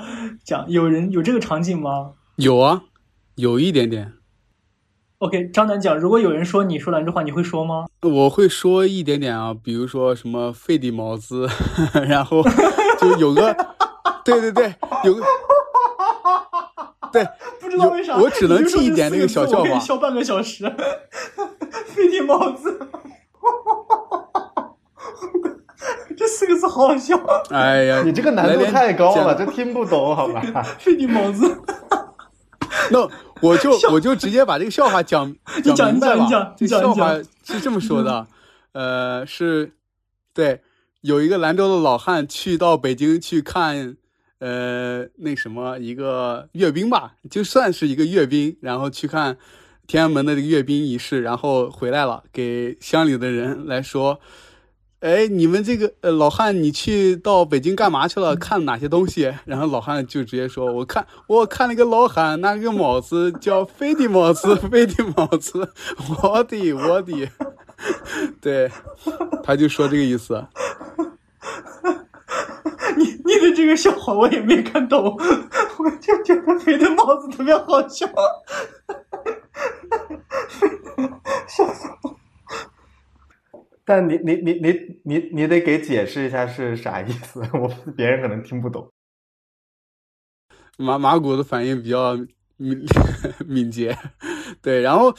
[0.44, 0.64] 讲？
[0.70, 2.84] 有人有这个场景吗有啊，
[3.34, 4.14] 有一点点，
[5.18, 7.86] ？OK，张楠讲，如果有人说你说兰州话，你会说吗？
[8.02, 11.48] 我会说一点点啊，比如说什么费地毛子，
[12.06, 12.42] 然后
[13.00, 13.54] 就有个，
[14.24, 14.74] 对对对，
[15.04, 15.22] 有个，
[17.12, 17.26] 对，
[17.60, 20.70] 不知道为啥，有我只能记一点那个小笑话笑半个小时。
[21.86, 22.76] 费地毛子，
[26.16, 27.16] 这四个字好好笑。
[27.50, 30.40] 哎呀，你这个难度太高了，讲这听不懂好吧？
[30.78, 31.46] 费地毛子，
[32.94, 35.34] 那我就我就直接把这个笑话讲
[35.74, 36.54] 讲明白你讲讲了。
[36.56, 38.26] 这笑话是这么说的，
[38.72, 39.72] 呃，是，
[40.32, 40.60] 对，
[41.00, 43.96] 有一个兰州的老汉去到北京去看，
[44.38, 49.36] 呃，那什么一个阅兵吧，就算是一个阅兵，然后去看
[49.86, 54.20] 天安门的这个阅兵仪式，然后回来了，给乡里的人来说。
[55.04, 58.34] 哎，你们这个呃老汉，你去到北京干嘛去了？
[58.34, 59.30] 看哪些东西？
[59.44, 65.68] 然后老汉就直接说：“我看我看了个老汉，那个帽子叫飞的帽子， 飞的帽子，
[66.22, 67.28] 我的我的。
[68.40, 68.70] ”对，
[69.42, 70.42] 他就说这个意思。
[72.96, 75.04] 你你的这个笑话我也没看懂，
[75.78, 78.08] 我就觉得飞的帽子特别好笑。
[83.84, 88.90] 但你你你你你你得给解释一下是啥意思， 我别人可能听不懂。
[90.78, 92.16] 马马古的反应比较
[92.56, 92.84] 敏
[93.46, 93.96] 敏捷，
[94.62, 95.14] 对，然后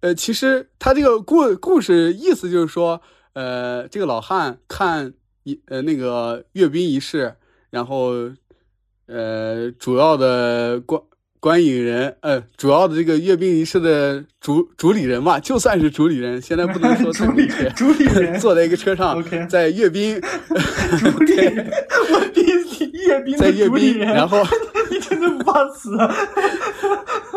[0.00, 3.00] 呃，其实他这个故故事意思就是说，
[3.34, 7.36] 呃，这个老汉看一呃那个阅兵仪式，
[7.70, 8.12] 然后
[9.06, 11.00] 呃主要的观
[11.42, 20.20] 观影人，呃主要的这个阅兵仪式的主主理人吧，就算是主理人，现在不能说 主理人，主理人坐在一个车上 在阅兵，
[21.00, 21.68] 主理人，
[22.12, 24.38] 我第一次阅兵在阅兵，然后。
[24.92, 26.14] 你真的不怕死啊？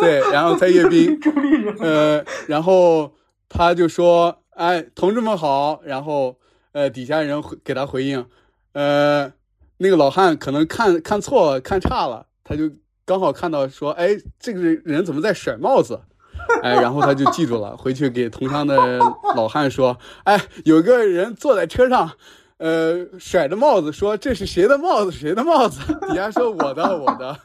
[0.02, 3.14] 对，然后在阅兵，主理人，呃，然后
[3.48, 6.38] 他就说：“哎，同志们好。”然后
[6.74, 8.26] 呃，底下人回给他回应，
[8.74, 9.32] 呃，
[9.78, 12.70] 那个老汉可能看看错了，看差了，他就
[13.06, 16.00] 刚好看到说：“哎，这个人怎么在甩帽子？”
[16.64, 19.00] 哎，然后他就记住了， 回去给同乡的
[19.36, 22.12] 老汉说：“哎，有个人坐在车上。”
[22.58, 25.12] 呃，甩着帽子说：“这是谁的帽子？
[25.12, 27.38] 谁的帽子？”底下说：“我的，我的。”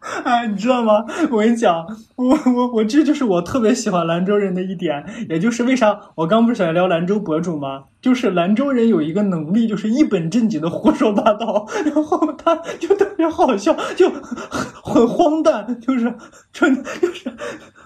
[0.00, 1.04] 哎，你知道吗？
[1.30, 1.86] 我跟你讲，
[2.16, 7.84] 我我我这就是我特别喜欢兰州人的一点，也就是为啥我刚不是想聊兰州博主吗？
[8.00, 16.14] 就是兰州人有一个能力，就是一本正经的胡说八道，然后他就特别好笑，就很荒诞，就是
[16.50, 17.30] 真的就是，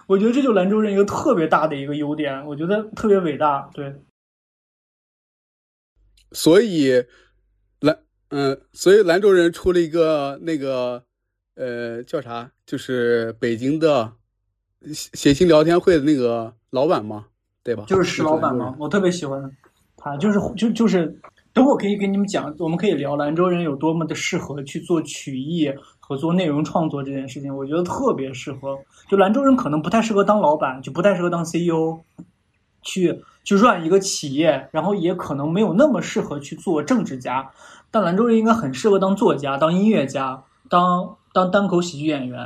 [0.07, 3.93] 我觉得这就兰州人一个特别大的一个优点，我觉得特别伟大，对。
[6.31, 7.05] 所以
[7.81, 7.99] 兰
[8.31, 11.05] 嗯，所以兰州人出了一个那个
[11.57, 14.13] 呃叫啥，就是北京的
[14.93, 17.27] 写信聊天会的那个老板嘛，
[17.63, 17.85] 对吧？
[17.87, 18.73] 就是石老板兰州人？
[18.73, 19.51] 嘛我特别喜欢
[19.97, 21.19] 他，就是就就是
[21.53, 27.57] 等我可以跟你们讲，我们可以聊兰州人有多么的适合去做曲艺和做内容创作这件事情。
[27.57, 28.79] 我觉得特别适合。
[29.09, 32.01] 就兰州人可能不太适合当老板，就不太适合当 CEO，
[32.83, 37.51] 去去 run 一个企业，然后也可能没有那么适合去做政治家。
[37.91, 42.39] 但兰州人应该很适合当作家、当音乐家、当当单口喜剧演员。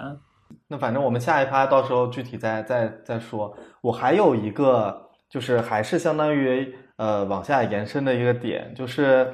[0.67, 3.55] 那反正我们下一趴到时候具体再再再说。
[3.83, 9.31] 我还有一个，就是还是相当于呃往下延伸的一个点，就是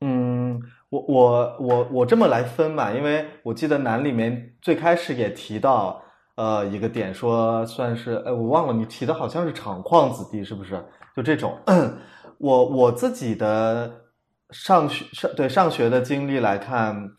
[0.00, 6.02] 嗯，我我我我这么来分吧，因为我记得南里面最开始也提到
[6.36, 10.82] 呃一个点，说算是哎我忘了你提的好像是厂矿子弟是不是？
[11.14, 11.58] 就这种，
[12.38, 13.90] 我我自己的
[14.50, 17.10] 上学上对上学的经历来看，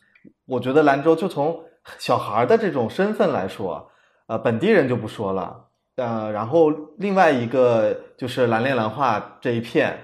[0.48, 1.64] 我觉得兰州就从。
[1.98, 3.90] 小孩的这种身份来说，
[4.26, 9.98] 呃，本地人就不说了，呃，然后另外一个就是蓝恋蓝化这一片，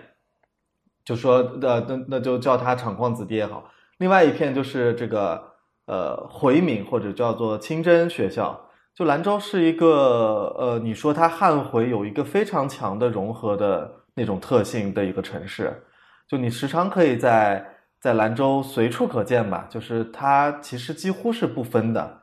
[1.03, 5.43] 就说呃，那那就叫他厂矿子弟也好，另外一片就是这个
[5.87, 8.57] 呃回民或者叫做清真学校，
[8.95, 15.83] 就兰州是一个呃，你说它汉回有一个非常强的融合的那种特性的一个城市，
[16.29, 17.72] 就你时常可以在。
[18.03, 22.21] 在兰州随处可见吧，就是它其实几乎是不分的，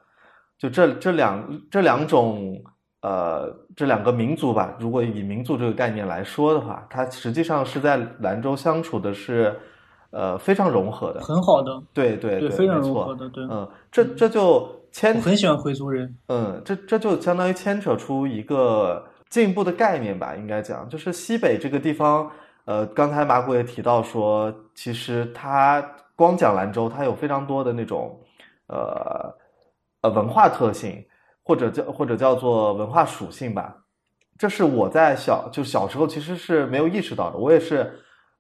[0.59, 2.55] 就这这两这两种
[3.01, 9.59] 呃这两个民族吧，如果以民族这个概念来说的话，它实际上是在兰州相处的是
[10.11, 20.87] 呃非常融合的，很好的，对对对，非常融合的，对，嗯，这这就牵我很喜欢回族人，嗯，这这就相当于牵扯出一个进一步的概念吧，应该讲。
[20.91, 22.31] 就是西北这个地方。
[22.71, 28.17] 呃，刚才马古也提到说，其实他光讲兰州，它有非常多的那种，
[28.69, 29.35] 呃，
[30.03, 31.05] 呃文化特性，
[31.43, 33.77] 或者叫或者叫做文化属性吧。
[34.39, 37.39] 这是我在小就小时候其实是没有意识到的。
[37.39, 37.93] 我也是，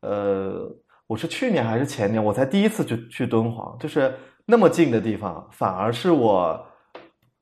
[0.02, 0.64] 呃，
[1.08, 4.14] 我是去年还是前年，我才第一次去去敦煌，就是
[4.46, 6.64] 那么近的地方，反而是我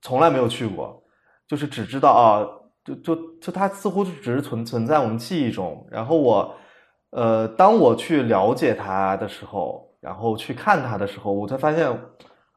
[0.01, 1.03] 从来没有去过，
[1.47, 2.49] 就是只知道啊，
[2.83, 6.51] 就就就它似乎只是存存在我们记忆中，然后我。
[7.11, 11.89] 呃，当我去了解它的时候，然后去看它的时候，我才发现，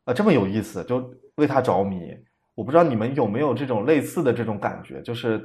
[0.06, 1.98] 呃，这么有意思，就为它着迷。
[2.54, 5.42] 我不知道你们有没有这种类似的这种感觉，就是，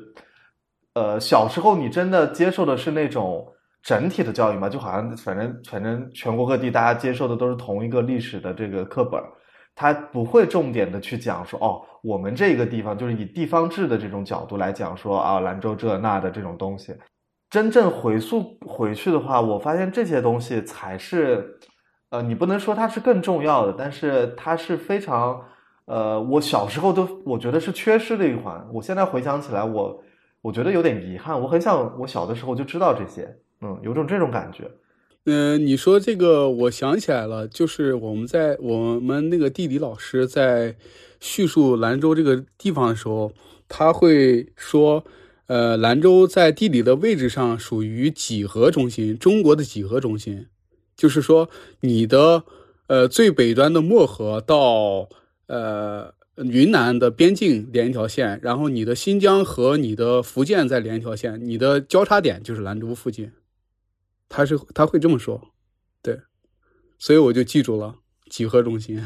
[0.95, 3.47] 呃，小时候你真的接受的是那种
[3.81, 4.69] 整体的教育吗？
[4.69, 9.23] 就好像反正反正全国各地大家接受的都是同一个历史的这个课本，
[9.77, 16.93] 它不会重点的去讲说，哦，我们这个地方就是以地方志的这种角度来讲说啊，兰州这那的这种东西。
[17.49, 21.59] 真正回溯回去的话，我发现这些东西才是，
[22.11, 25.41] 呃，你不能说它是更重要的，但是它是非常，
[25.85, 28.67] 呃，我小时候都我觉得是缺失的一环。
[28.75, 30.03] 我现在回想起来，我
[30.43, 31.41] 我觉得有点遗憾。
[31.41, 34.69] 我很想我小的时候就知道这些，嗯，有种这种感觉。
[35.27, 40.75] 嗯，你说这个，我想起来了，就是我们在我们那个地理老师在
[41.21, 43.31] 叙述兰州这个地方的时候，
[43.69, 45.05] 他会说。
[45.47, 50.49] 呃，兰州在地理的位置上属于几何中心，中国的几何中心，
[50.97, 51.49] 就是说
[51.81, 52.43] 你的
[52.89, 55.09] 呃最北端的漠河到
[55.47, 63.31] 呃云南的边境连一条线，然后你的新疆和你的福建再连一条线，你的交叉点就是兰州附近，
[64.29, 65.41] 他是他会这么说，
[66.03, 66.19] 对，
[66.99, 67.95] 所以我就记住了
[68.29, 69.01] 几何中心，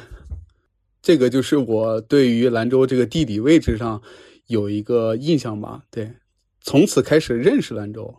[1.02, 4.00] 这个就是我对于兰州这个地理位置上
[4.46, 6.10] 有一个印象吧，对。
[6.60, 8.14] 从此开始认识兰州，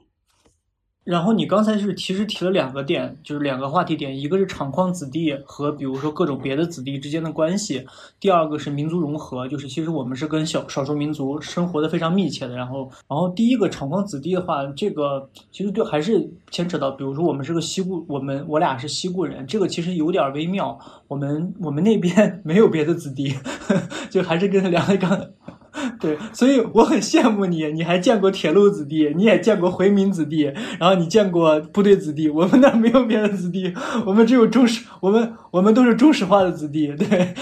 [1.04, 7.86] 然后你刚才是其实提了两个点，就是两个话题点，一个是厂矿子弟和比如说各种别的子弟之间的关系，
[8.20, 12.56] 第二个是民族融合，就是其实我们是跟小少数民族生活的非常密切的。
[12.56, 20.80] 然后，然后第一个厂矿子弟的话，这个其实就还是牵扯到，比如说我们是个西固，我们我俩是西固人，这个其实有点微妙。
[21.08, 23.34] 我们我们那边 没有别的子弟，
[24.12, 25.30] 就还是跟两位刚。
[26.00, 32.30] 对，所以我很羡慕你，你还见过铁路子弟，你也见过回民子弟，然后你见过部队子弟。
[32.30, 33.74] 我们那没有别的子弟，
[34.06, 36.94] 我们只有中石，我们我们都是中石化的子弟。
[36.96, 37.34] 对，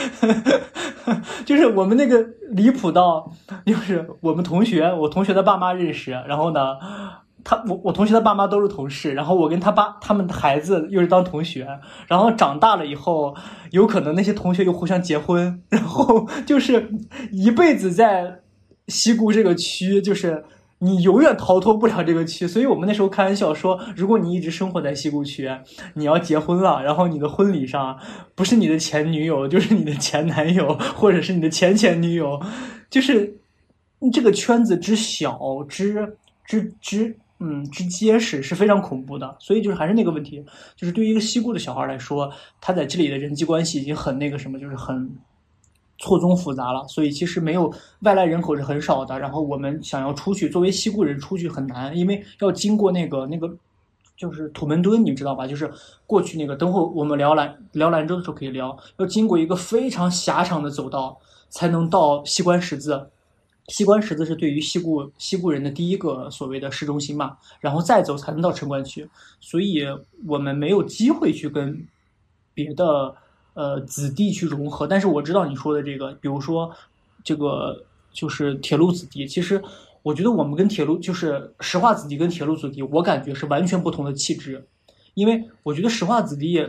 [1.44, 3.32] 就是我们那个离谱到，
[3.66, 6.78] 就是我们同学，我同学的爸妈认识，然后呢。
[7.44, 11.68] 他我我同学的爸妈都是同事，然后我跟他爸他们的孩子又是当同学，
[12.08, 13.36] 然后长大了以后，
[13.72, 16.90] 有可能那些同学又互相结婚，然后 就是
[17.32, 18.40] 一辈子在
[18.88, 20.44] 西固这个区，就是
[20.80, 22.48] 你永远逃脱不了这个区。
[22.48, 25.50] 所以我们那时候开玩笑说，如果你一直生活在西固区，
[25.94, 27.98] 你要结婚了，然后你的婚礼上
[28.36, 32.42] 不是你的前女友，就是你的前男友，或者是你的前前女友，
[32.90, 33.38] 就是
[34.12, 37.16] 这个圈子之小之之之。
[37.40, 39.36] 嗯之结实是非常恐怖的。
[39.40, 40.44] 所以就是还是那个问题，
[40.76, 42.32] 就是对于一个西固的小孩来说，
[42.62, 45.18] 他在这里的人际关系已经很那个什么，就是很
[45.98, 46.88] 错综复杂了。
[46.88, 49.20] 所以其实没有外来人口是很少的。
[49.20, 53.58] 然后我们想要出去，作为西固人出去很难，因为要经过那个那个。
[54.20, 55.48] 就是土门墩，你知道吧？
[55.48, 55.72] 就是
[56.06, 58.78] 过去那个，等会我们聊兰聊兰州的时候可以聊。
[58.98, 61.18] 要经过一个非常狭长的走道，
[61.48, 63.12] 才能到西关十字。
[63.70, 69.08] 西关十字是对于西固西固人的第一个所谓的市中心嘛，然后再走才能到城关区。
[69.40, 69.86] 所以
[70.28, 71.88] 我们没有机会去跟
[72.54, 73.16] 别的
[73.54, 74.86] 呃子弟去融合。
[74.86, 76.76] 但是我知道你说的这个，比如说
[77.24, 79.64] 这个就是铁路子弟，其实。
[80.02, 84.66] 我觉得我们跟铁路就是石化子弟跟铁路子弟，我感觉是完全不同的气质，
[85.14, 86.66] 因为我觉得石化子弟，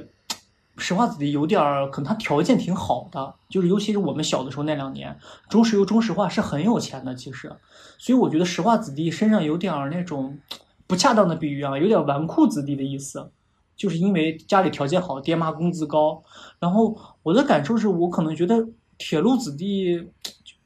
[0.80, 5.16] 石化子弟有点儿可能他条件挺好的，就是尤其是我们小的时候那两年，
[5.48, 7.52] 中石油、中石化是很有钱的，其实，
[7.98, 10.38] 所以我觉得石化子弟身上有点儿那种
[10.86, 13.30] 不恰当的比喻啊，有点纨绔子弟的意思，
[13.76, 16.22] 就是因为家里条件好，爹妈工资高，
[16.58, 18.66] 然后我的感受是我可能觉得
[18.98, 20.08] 铁路子弟。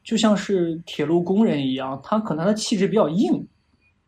[0.04, 3.48] 就像是铁路工人一样，他可能他的气质比较硬，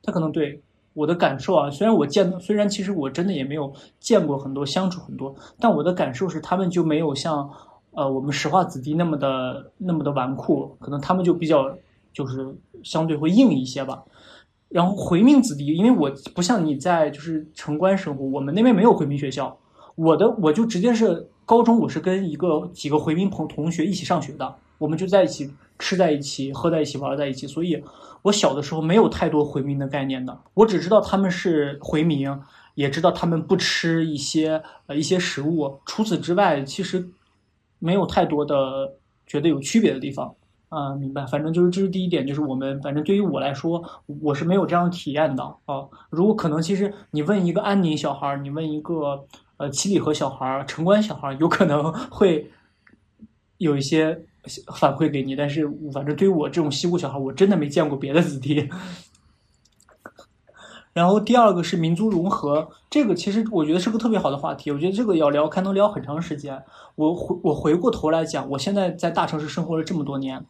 [0.02, 0.62] 他可能对
[0.96, 3.70] 我的感受啊，虽然我见，虽然其实我真的也没有
[4.00, 7.50] 见过很多，相处很多，但我的感受是他们就没有像
[7.90, 11.76] 呃我们石化子弟那么的那么的纨绔，可能他们就比较
[12.14, 14.02] 就是相对会硬一些吧。
[14.70, 19.54] 然后回民子弟，因为我不像你在就是城关生活，我们那边没有回民学校，
[19.96, 25.52] 我的我就直接是高中，我是跟一个几个回民朋同学一起上学的，我们就在一起。
[25.78, 27.82] 吃在一起，喝在一起，玩在一起，所以
[28.22, 30.38] 我小的时候没有太多回民的概念的。
[30.54, 32.28] 我只知道他们是回民，
[32.74, 35.78] 也知道他们不吃一些呃一些食物。
[35.84, 37.08] 除此之外，其实
[37.78, 38.94] 没有太多的
[39.26, 40.34] 觉得有区别的地方。
[40.68, 41.24] 啊，明白。
[41.26, 43.82] 反正就是这是第一点，就是我们反正对于我来说，
[44.20, 45.84] 我是没有这样体验的啊。
[46.10, 49.26] 如果可能，其实你问一个安宁小孩，你问一个
[49.58, 52.50] 呃七里河小孩、城关小孩，有可能会
[53.58, 54.26] 有一些。
[54.74, 58.68] 反馈给你，但是反正对于我这种西部小孩，我真的没见过别的子弟。
[60.92, 66.64] 然后第二个是民族融合，这个其实我觉得是个特别好的话题，我觉得这个要聊，还能聊很长时间。
[66.94, 70.46] 我回我回过头来讲，我现在在大城市生活了这么多年，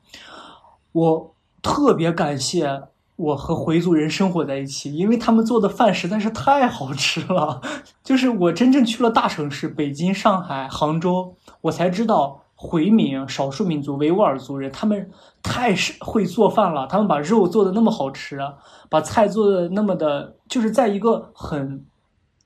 [0.93, 2.83] 我特别感谢
[3.17, 7.61] 我和回族人生活在一起，因为他们做的饭实在是太好吃了。
[8.05, 12.45] 就是我真正去了大城市，北京、上海、杭州，我才知道。
[12.59, 15.11] 回民少数民族维吾尔族人，他们
[15.43, 16.87] 太是会做饭了。
[16.87, 18.41] 他们把肉做的那么好吃，
[18.89, 21.85] 把菜做的那么的，就是在一个很、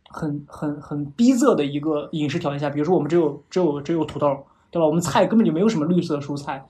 [0.09, 2.69] 很、很、很逼仄的一个饮食条件下。
[2.69, 4.37] 比如说，我们只有、只有、只有土豆，
[4.73, 4.87] 对吧？
[4.87, 6.67] 我们菜根本就没有什么绿色蔬菜，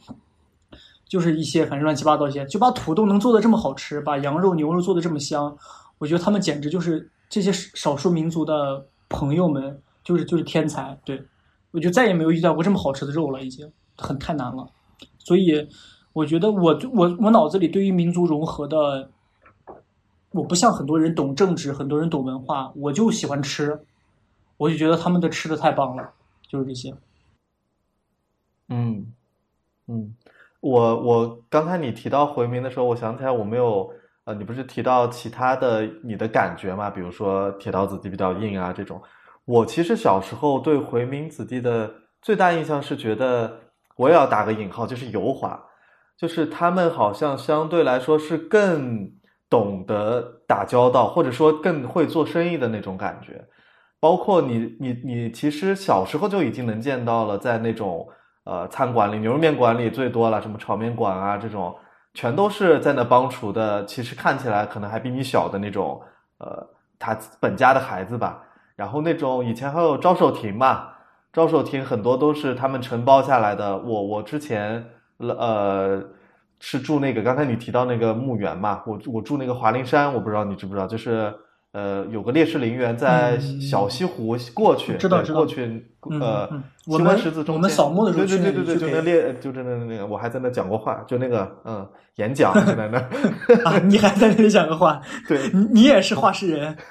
[1.09, 5.57] 就是一些反正乱七八糟一些，就把土豆能做的这么好吃，把羊肉、牛肉做的这么香，
[5.97, 11.23] 我觉得他们简直就是这些少数民族的朋友们，就是就是天才，对。
[11.73, 14.67] 我就再也没有遇到过这么好吃的肉了，已经很太难了。
[15.19, 15.69] 所以，
[16.13, 19.11] 我觉得我我我脑子里对于民族融合的，
[20.33, 23.79] 我不像很多人懂政治，很多人懂文化，我就喜欢吃，
[24.57, 26.11] 我就觉得他们的吃的太棒了，
[26.49, 26.93] 就是这些。
[28.69, 29.13] 嗯
[29.87, 30.15] 嗯，
[30.61, 33.93] 我我刚才你提到回民的时候，我想起来我没有
[34.25, 36.91] 呃，你不是提到其他的你的感觉吗？
[36.91, 39.01] 比如说铁道子弟比较硬啊这种。
[39.51, 41.93] 我其实小时候对回民子弟的
[42.23, 43.53] 最大印象是觉得，
[43.97, 45.61] 我也要打个引号，就是油滑，
[46.17, 49.11] 就是他们好像相对来说是更
[49.49, 53.45] 懂得打交道，或者说更会做生意的那种感觉。
[53.99, 58.07] 包括你你你，其实小时候就已经能见到了，在那种
[58.45, 61.75] 呃餐馆里，牛肉面馆里最多了，什么炒面馆啊这种，
[62.15, 66.01] 全都是在那帮厨的，其实看起来可能还比你小的那种，
[66.39, 66.65] 呃，
[67.01, 68.45] 他本家的孩子吧。
[68.81, 70.89] 然后那种以前还有招手亭嘛，
[71.35, 73.77] 招手亭很多都是他们承包下来的。
[73.77, 74.83] 我我之前
[75.19, 76.03] 呃
[76.59, 81.31] 是住那个刚才你提到那个墓园嘛，我我住那个华林山，我不知道你知不知道，就是。
[81.73, 85.87] 呃，有个烈士陵园在小西湖过去，知道知道过去
[86.21, 86.49] 呃，
[86.87, 92.99] 西关十字中间，我们扫墓的时候，对对对对对，就那烈，就那那那个，我还在那讲过话，就那个嗯，演讲就在那。
[93.63, 95.01] 啊，你还在那里讲过话？
[95.29, 96.77] 对，你你也是话事人，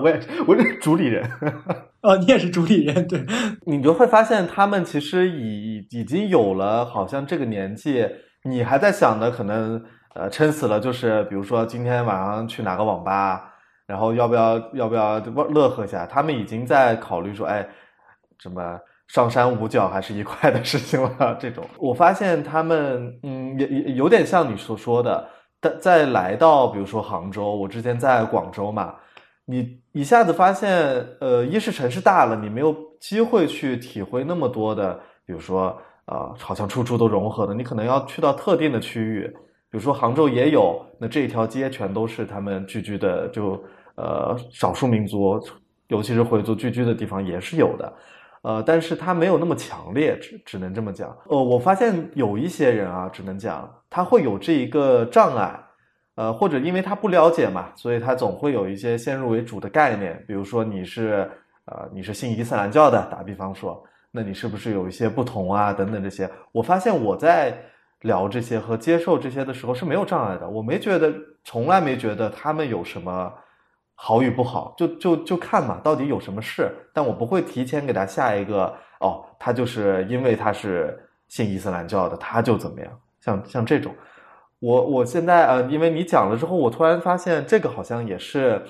[0.00, 1.28] 我也我是主理人。
[2.02, 3.26] 哦，你也是主理人，对。
[3.66, 8.06] 你就会发现，他们其实已已经有了，好像这个年纪，
[8.44, 9.82] 你还在想的，可能
[10.14, 13.47] 呃，撑死了，就是比如说今天晚上去哪个网吧。
[13.88, 16.04] 然后要不要要不要乐呵一下？
[16.04, 17.66] 他们已经在考虑说，哎，
[18.38, 21.34] 什么上山五角还是一块的事情了。
[21.40, 25.26] 这种，我发现他们，嗯，也也有点像你所说的，
[25.58, 28.94] 但在来到比如说杭州，我之前在广州嘛，
[29.46, 30.70] 你一下子发现，
[31.20, 35.74] 呃，一是城市大了，你没有机会去体会那么多的，比如说，
[36.04, 39.26] 呃，好像处处都融合的，你可能要去到特定的区域，
[39.70, 43.58] 比如说杭州也有，那这一条街全都是他们聚居的，就
[43.98, 45.42] 呃少数民族，
[45.88, 47.92] 尤其是回族聚居的地方也是有的。
[48.42, 51.14] 呃，但是他没有那么强烈，只只能这么讲。
[51.26, 55.58] 呃，我发现有一些人啊，只能讲他会有这一个障碍，
[56.14, 60.24] 呃，或者因为他不了解嘛，所以他总会有一些先入为主的概念。
[60.26, 61.28] 比如说你是
[61.64, 63.82] 呃你是信伊斯兰教的，打比方说，
[64.12, 65.72] 那你是不是有一些不同啊？
[65.72, 67.52] 等等这些，我发现我在
[68.02, 73.32] 聊这些和接受这些的时候是没有障碍的，我没觉得，从来没觉得他们有什么。
[74.00, 76.72] 好与不好，就就就看嘛，到底有什么事？
[76.92, 80.96] 但我不会提前给他下一个哦，他就是因为他是
[81.26, 83.00] 信伊斯兰教的，他就怎么样？
[83.20, 83.92] 像像这种，
[84.60, 88.62] 我我现在呃，因为你讲了之后，我突然发现这个好像也是，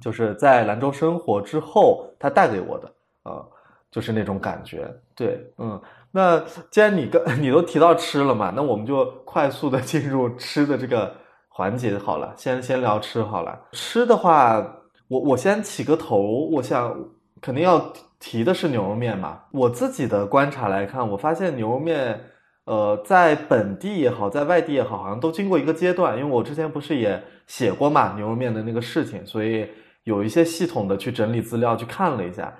[0.00, 2.90] 就是在兰州生活之后，他带给我的
[3.24, 3.44] 啊，
[3.90, 4.90] 就是那种感觉。
[5.14, 5.78] 对，嗯，
[6.10, 11.14] 那既然你跟 你都提到吃了嘛，那我们就快速的进入吃的这个。
[11.60, 13.60] 环节好了，先先聊吃好了。
[13.72, 14.66] 吃的话，
[15.08, 16.96] 我我先起个头，我想
[17.38, 19.42] 肯定要提的是牛肉面嘛。
[19.52, 22.18] 我自己的观察来看，我发现牛肉面，
[22.64, 26.16] 呃，在本地也好，在外地也好，好像都经过一个阶段。
[26.16, 29.68] 因为我之前不是也写过嘛牛肉面的那个事情，所以
[30.04, 32.50] 有一些系统的去整理资料，去看了一下。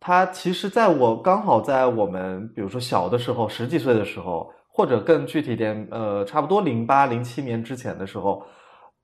[0.00, 4.52] 它其实在我刚好在我们比如说小的时候，十几岁的时候。
[4.80, 8.42] 或者更具体点，呃，差不多零八零七年之前的时候，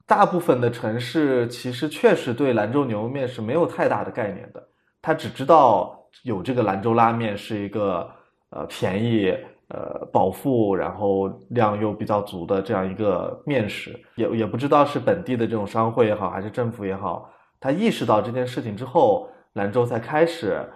[0.06, 4.68] 大部分的城市其实确实对兰州牛肉面是没有太大的概念的，
[5.02, 8.10] 他只知道有这个兰州拉面是一个
[8.48, 9.36] 呃便宜、
[9.68, 20.66] 呃饱腹，然后量又比较足的这样一个面食，也也不知道是本地的这种商会也好，还是政府也好，他意识到这件事情之后，兰州才开始。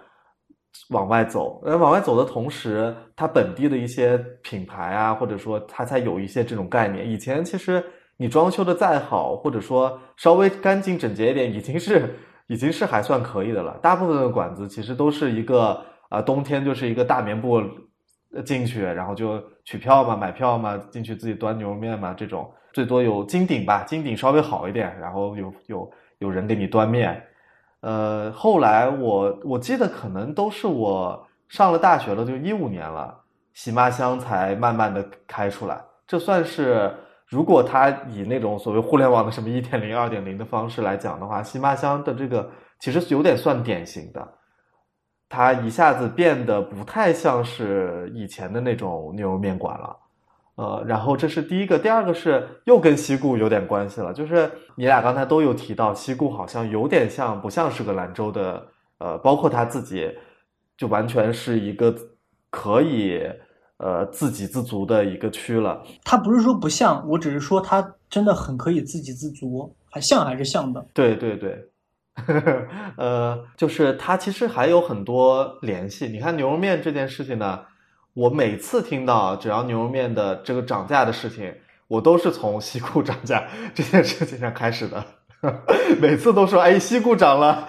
[0.89, 7.09] 往外走，呃，往外走的同时，它本地的一些品牌啊，或者说它才有一些这种概念。
[7.09, 7.83] 以前其实
[8.17, 12.15] 你装修的再好，或者说稍微干净整洁一点，已经是
[12.47, 13.77] 已经是还算可以的了。
[13.81, 17.61] 大部分的馆子其实都是一个啊，冬天就是一个大棉布
[18.45, 27.21] 进去，然后就取票嘛，买票嘛，进去自己端牛肉面嘛，这种最多有金鼎吧，金鼎稍微好一点，然后有有有人给你端面。
[27.81, 33.19] 呃，后来我我记得可能都是我上了大学了，就一五年了，
[33.53, 35.81] 喜妈香才慢慢的开出来。
[36.07, 36.95] 这算是
[37.27, 44.27] 如果它以那种所谓互联网的什么一点零、二点零的方式来讲的话，喜妈香的这个其实有点算典型的，
[45.27, 49.97] 它一下子变得不太像是以前的那种牛肉面馆了。
[50.55, 58.67] 呃，然后这是第一个，第二个是又跟西固有点关系了，就是你俩刚才都有提到，西固好像有点像，不像是个兰州的，
[58.99, 60.11] 呃，包括他自己，
[60.77, 61.95] 就完全是一个
[62.49, 63.23] 可以
[63.77, 65.81] 呃自给自足的一个区了。
[66.03, 70.85] 他不是说不像，我只是说他真的很可以自给自足，还像还是像的。
[70.93, 71.65] 对对对，
[72.97, 76.07] 呃，就是他其实还有很多联系。
[76.07, 77.61] 你看牛肉面这件事情呢。
[78.13, 81.53] 我每次听到只要牛肉面的这个涨价的事情，
[81.87, 85.03] 我都是从西固涨价这件事情上开始的。
[86.01, 87.67] 每次都说，哎，西固涨了，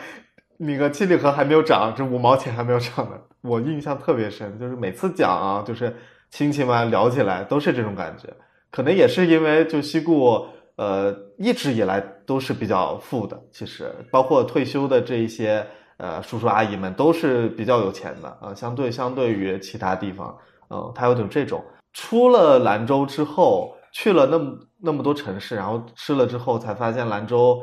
[0.57, 3.13] 那个七里河还没有涨，这五毛钱还没有涨呢。
[3.43, 5.97] 我印象特别深，就是每次讲啊，就是
[6.29, 8.29] 亲戚们聊起来都是这种感觉。
[8.71, 15.65] 可能也是因为就西固，呃，一直以来都是比较富的，其实包括退休的这一些。
[16.03, 20.37] 呃，叔叔阿姨们都是比较有钱的啊，相对相对于其他地方，
[20.69, 21.65] 嗯，他有点这种。
[21.93, 27.63] 出了兰州之后，去了那么那么多城市，然后吃了之后，才发现兰州，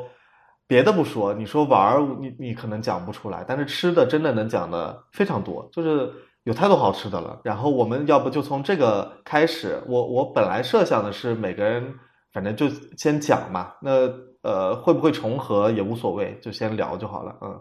[0.66, 6.10] 别的不说，你说玩儿，你你可能讲不出来，但是吃的真的能讲的非常多，就是
[6.44, 7.38] 有太多好吃的了。
[7.44, 11.94] 然后我们要不就从这个开始，我我本来设想的是每个人
[12.32, 14.08] 反正就先讲嘛，那
[14.40, 17.60] 呃会不会重合也无所谓，就先聊就好了，嗯。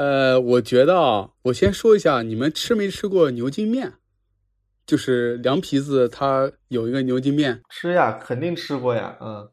[0.00, 3.92] 呃，我觉得啊，我先说一下，你们吃没吃过牛筋面？
[4.86, 7.60] 就是凉皮子，它有一个牛筋面。
[7.68, 9.18] 吃呀，肯定吃过呀。
[9.20, 9.46] 嗯，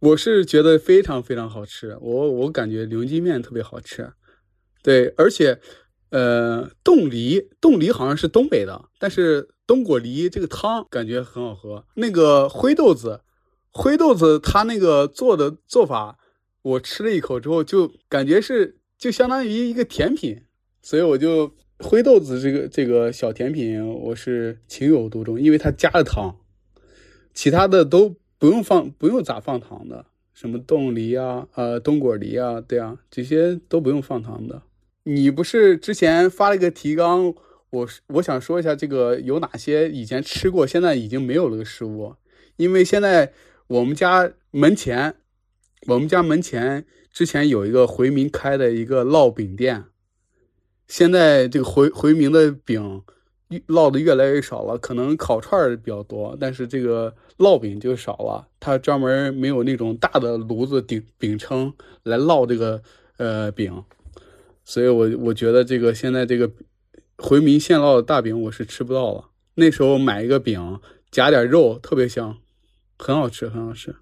[0.00, 4.12] 我是觉得非常非常好吃，我我感觉牛筋面特别好吃。
[4.82, 5.58] 对，而且，
[6.10, 11.82] 呃，冻梨，冻梨好像是东北的，但是冬果梨这个汤感觉很好喝。
[11.94, 13.22] 那个灰豆子，
[13.70, 16.18] 灰豆子它那个做的做法，
[16.60, 18.75] 我吃了一口之后就感觉是。
[18.98, 20.42] 就相当于一个甜品，
[20.82, 26.36] 所以我就灰豆子这个这个小甜品，我是情有独钟，因为它加了糖，
[27.34, 34.62] 其他的都不用放不用咋放糖的，什么冻梨啊，呃，冬果梨啊，对啊，这些都不用放糖的。
[35.04, 37.34] 你不是之前发了一个提纲，
[37.70, 42.14] 我我想说一下这个有哪些以前吃过，现在已经没有了的食物，
[42.56, 43.32] 因为现在
[43.66, 45.14] 我们家门前，
[45.86, 46.86] 我们家门前
[47.16, 49.84] 之前有一个回民开的一个烙饼店，
[50.86, 53.02] 现在这个回回民的饼。
[53.68, 58.48] 烙的越来越少了，可能烤串比较多，但是这个烙饼就少了。
[58.58, 62.82] 他专门没有那种大的炉子顶饼铛来烙这个
[63.18, 63.84] 呃饼，
[64.64, 66.50] 所以我我觉得这个现在这个
[67.18, 69.28] 回民现烙的大饼我是吃不到了。
[69.54, 70.80] 那时候买一个饼
[71.12, 72.36] 夹点肉特别香，
[72.98, 73.94] 很好吃，很好吃。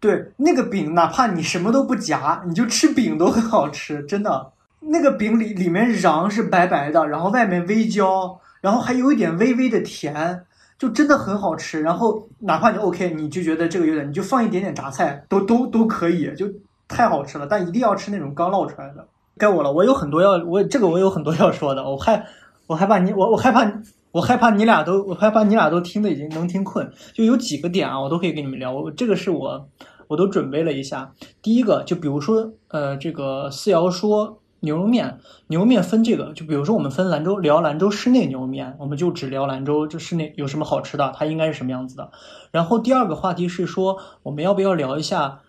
[0.00, 4.50] 对，那个饼哪怕你什么都不夹，你就吃饼都很好吃，真的。
[4.80, 10.42] 那个饼里里面瓤是白白的，然后外面微焦，然后还有一点微微的甜，
[10.78, 11.82] 就真的很好吃。
[11.82, 16.46] 然后哪怕你 OK，你就觉得这个有点，你就放一点点榨菜，都都都可以，就
[16.88, 17.46] 太好吃了。
[17.46, 19.06] 但一定要吃那种刚烙出来的。
[19.36, 22.26] 该我了，我有很多要我这个我有很多要说的，我害
[22.66, 23.70] 我害怕你我我害怕
[24.12, 28.72] 我害怕你俩都我害怕你俩都听的已经能听困，就有几个点啊，我都可以跟你们聊。
[28.72, 29.68] 我这个是我
[30.10, 31.14] 我都准备了一下。
[31.40, 34.36] 第一个就比如说呃这个四瑶说。
[34.62, 42.10] 牛肉面，牛肉面分这个，就比如说我们分兰州聊兰州市内牛肉面，我们就只聊兰州这市内有什么好吃的，它应该是什么样子的。
[42.50, 45.40] 然后第二个话题是说，我们要不要聊一下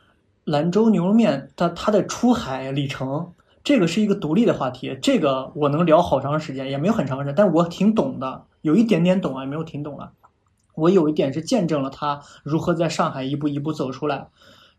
[0.46, 3.34] 兰州牛肉面它它的出海里程？
[3.66, 10.14] 这个是一个独立的话题，这个我能聊好长时间，也没有很长时间，但我挺懂的，有一点点懂啊，没有挺懂了。
[10.82, 14.28] 我有一点是见证了他如何在上海一步一步走出来，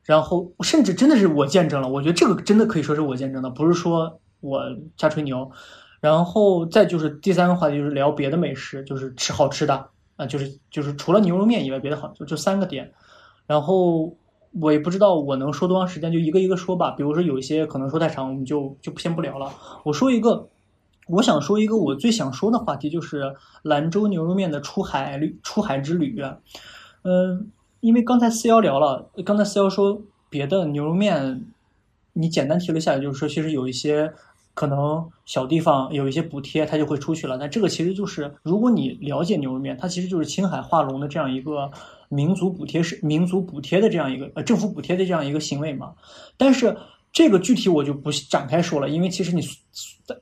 [0.05, 4.18] 然后甚至真的是我见证了，我觉得这个真的可以说是我见证的，不是说。
[4.44, 4.61] 我
[4.96, 5.53] 瞎吹牛，
[6.00, 9.86] 然后再就是第三个话题就是聊别的美食，就是吃好吃的
[10.16, 12.92] 啊，就是就是除了牛肉面以外别的好，就这三个点。
[13.46, 14.16] 然后
[14.61, 16.90] 我也不知道我能说多长时间，就一个一个说吧。
[16.90, 19.53] 比如说有一些可能说太长，我们就就先不聊了。
[19.84, 20.48] 我说一个，
[21.07, 26.22] 我想说一个我最想说的话题就是兰州牛肉面的出海旅出海之旅。
[27.03, 27.50] 嗯，
[27.80, 31.44] 因为刚才四幺聊了，刚才四幺说别的牛肉面，
[32.12, 34.12] 你简单提了一下，就是说其实有一些。
[34.55, 37.38] 可能小地方有一些补贴，它就会出去了。
[37.38, 41.70] 但这个其实就是，如果你了解牛肉面，它其实就是青海化龙的这样一个
[42.11, 45.94] 民族补贴是民族补贴的这样一个呃政府补贴的这样一个行为嘛。
[46.36, 46.76] 但是
[47.13, 49.43] 这个具体我就不展开说了，因为其实你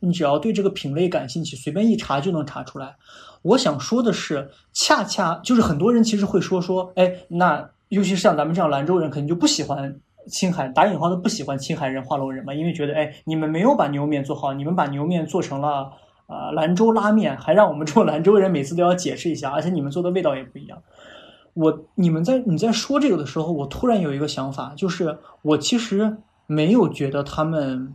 [0.00, 2.96] 你只要对这个品类感兴趣，随便一查就能查出来。
[3.42, 10.00] 我想说的是，恰恰就是很多人其实会说说，哎，那尤其是像咱们这样兰州人，肯定就不喜欢。
[10.26, 15.90] 青海打引号的不喜欢青海人、化隆人嘛，因为觉得哎，你们没有把牛肉面做好，你们把牛肉面做成了
[16.26, 20.80] 呃兰州拉面，还让我们这种兰州人每次都要解释一下，而且你们做的味道也不一样。
[21.54, 26.18] 我你们在你在说这个的时候，我突然有一个想法，就是我其实
[26.50, 27.94] 没有觉得他们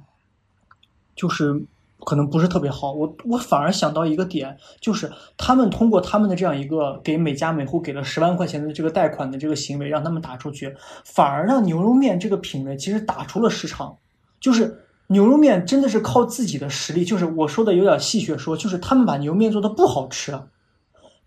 [1.16, 1.66] 就是。
[2.06, 13.98] 可能不是特别好，我我反而想到一个点，就是他们通过他们的这样一个给每家每户给了十万块钱的这个贷款的这个行为，让他们打出去，反而让牛肉面这个品类其实打出了市场。
[14.40, 20.40] 就是牛肉面真的是靠自己的实力，就是我说的有点戏谑说，就是他们把牛肉面做的不好吃，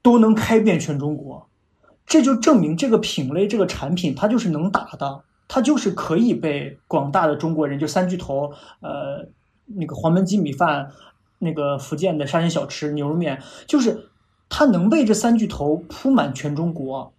[0.00, 1.48] 都能开遍全中国，
[2.06, 9.26] 这就证明这个品类这个产品它就是能打的，它就是可以被广大的中国人就三巨头呃。
[9.70, 10.90] 那个黄焖鸡米饭，
[11.38, 14.08] 那个福建的沙县小吃牛肉面，就是
[14.48, 17.12] 它能被这三巨头铺满全中国，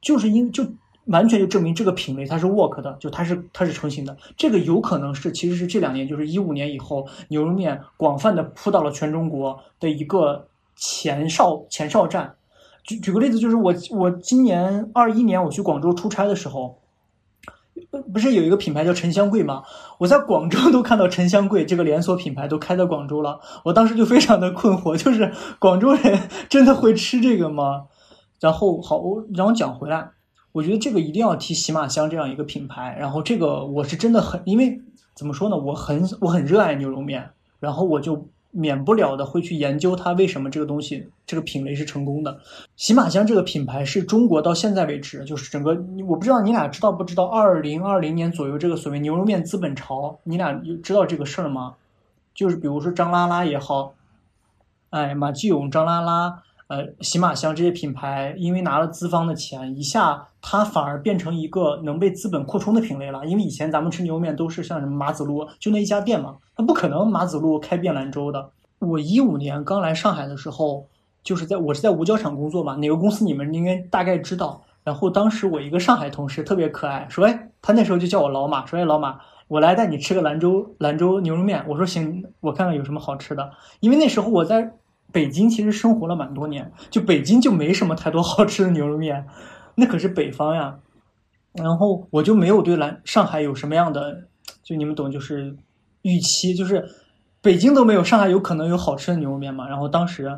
[0.00, 0.66] 就是因就
[1.08, 4.16] 完全就证明这个品类它是 work 的，就它是它是成型的。
[4.34, 12.34] 这个有可能是其实是这两年就是一五年以后牛肉面广泛的铺到了全中国的一个前哨前哨站。
[12.82, 16.79] 举举个例子，就是我我今年二一年我去广州出差的时候。
[18.12, 19.62] 不是有一个品牌叫沉香桂吗？
[19.98, 27.86] 我在广州都看到沉香桂这个连锁品牌都开在广州了，我当时就非常的困惑，就是广州人真的会吃这个吗？
[28.40, 29.02] 然后好，
[29.34, 30.10] 然后讲回来，
[30.52, 34.80] 我觉得这个一定要提喜马香这样一个品牌，然后这个我是真的很，因为
[35.14, 38.28] 怎么说呢，我很我很热爱牛肉面，然后我就。
[38.50, 42.40] 免不了的会去研究它为什么这个东西这个品类是成功的。
[42.76, 45.70] 喜马香这个品牌是中国到现在为止，就是整个
[46.06, 51.74] 我不知道你俩知道不知道，二零二零年左右这个所谓牛肉面资本潮，你俩知道这个事儿吗？
[52.34, 53.94] 就是比如说张拉拉也好，
[54.90, 56.42] 哎，马继勇、张拉拉。
[56.68, 63.26] 呃，喜马香这些品牌，因为拿了资方的钱，一下它反而变成一个能被资本扩充的品类了。
[63.26, 68.50] 因为以前咱们吃牛肉面都是像什么马子路，就那一家店嘛，它不可能马子路开遍兰州的。
[68.80, 70.86] 我一五年刚来上海的时候，
[71.22, 74.60] 就是在我是在五角场工作嘛，哪个公司你们应该大概知道。
[74.84, 81.64] 然后当时我一个上海同事特别可爱，说哎，他那时候就叫我老马，说哎老马，我来带你吃个兰州兰州牛肉面。
[81.66, 83.50] 我说行，我看看有什么好吃的。
[83.80, 84.70] 因为那时候我在
[85.10, 89.26] 北京其实生活了蛮多年，就北京就没什么太多 好吃的牛肉面，
[89.76, 90.78] 那可是北方呀。
[91.54, 94.24] 然后我就没有对兰上海有什么样的，
[94.62, 95.56] 就你们懂，就是
[96.02, 96.88] 预期，就是
[97.40, 99.68] 北京都没有，上海有可能有好吃的牛肉面嘛。
[99.68, 100.30] 然后当时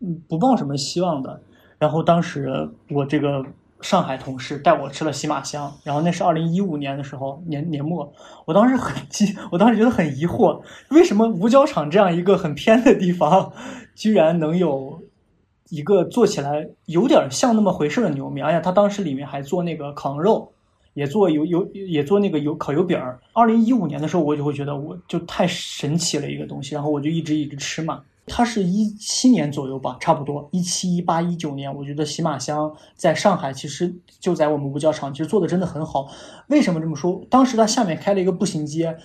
[0.00, 1.40] 嗯不抱什么希望的。
[1.78, 3.44] 然后当时我这个
[3.82, 8.10] 上海同事带我吃了喜马香，然后那是二零一五年的时候年年末，
[8.46, 13.52] 我当时很激，我当时觉得很疑惑，为什么五角场这样一个很偏的地方，
[13.94, 15.02] 居然能有
[15.68, 18.46] 一个做起来有点像那么回事的牛肉面？
[18.46, 20.53] 而且他当时里面还做那个烤肉，
[20.94, 23.20] 也做油油也做那个油烤油饼儿。
[23.32, 28.02] 二零一五年的时候，我就会觉得我就太神奇了一个东西，然后我就一直一直吃嘛。
[28.26, 36.08] 它是一七年左右吧，差不多一七一八一九年，我觉得喜马香在上海其实就在我们五角场，其实做的真的很好。
[36.46, 37.22] 为什么这么说？
[37.28, 38.96] 当时它下面开了一个步行街，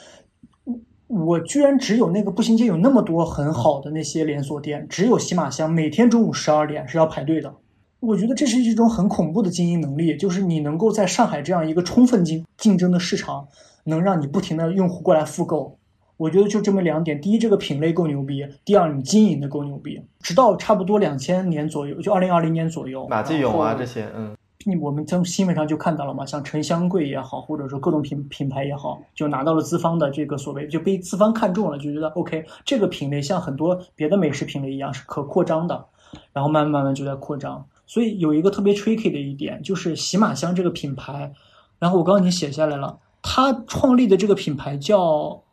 [1.08, 7.54] 我居然只有那个步行街有那么多很好的那些连锁店，只有喜马香每天中午十二点是要排队的。
[8.00, 13.46] 我觉得这是一种很恐怖的经营能力，就是你能够在上海这样一个充分竞竞争的市场，
[13.84, 15.78] 能让你不停的用户过来复购。
[16.16, 20.02] 我觉得就这么两点：第一，这个品类够牛逼；第二，你经营的够牛逼。
[20.22, 24.36] 直到差不多两千年左右，就二零二零年左右，马继勇啊这些，嗯，
[24.66, 35.86] 你我们从新闻上就看到了嘛，像沉香柜也好，或者说各种品品牌也好，就拿到了资方的这个所谓就被资方看中了，就觉得 OK，这个品类像很多别的美食品类一样是可扩张的，
[36.32, 37.66] 然后慢慢慢慢就在扩张。
[37.90, 41.34] 所以有一个特别 tricky 的一点，就是喜马香这个品牌，
[41.78, 45.44] 然后我刚刚已经写下来了，他创立的这个品牌叫。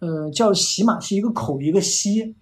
[0.00, 2.36] 呃，叫喜马是一个口一个西，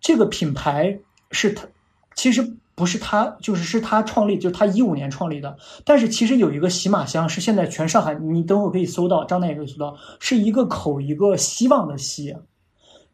[0.00, 1.00] 这个品牌
[1.32, 1.66] 是他，
[2.14, 5.58] 其实不是他，就是是他创立，就是他一五年创立的。
[5.84, 12.36] 但是其实有一个喜马香是现在全上海，你等会可以搜到，张楠也可以搜到，是一个口一个希望的希。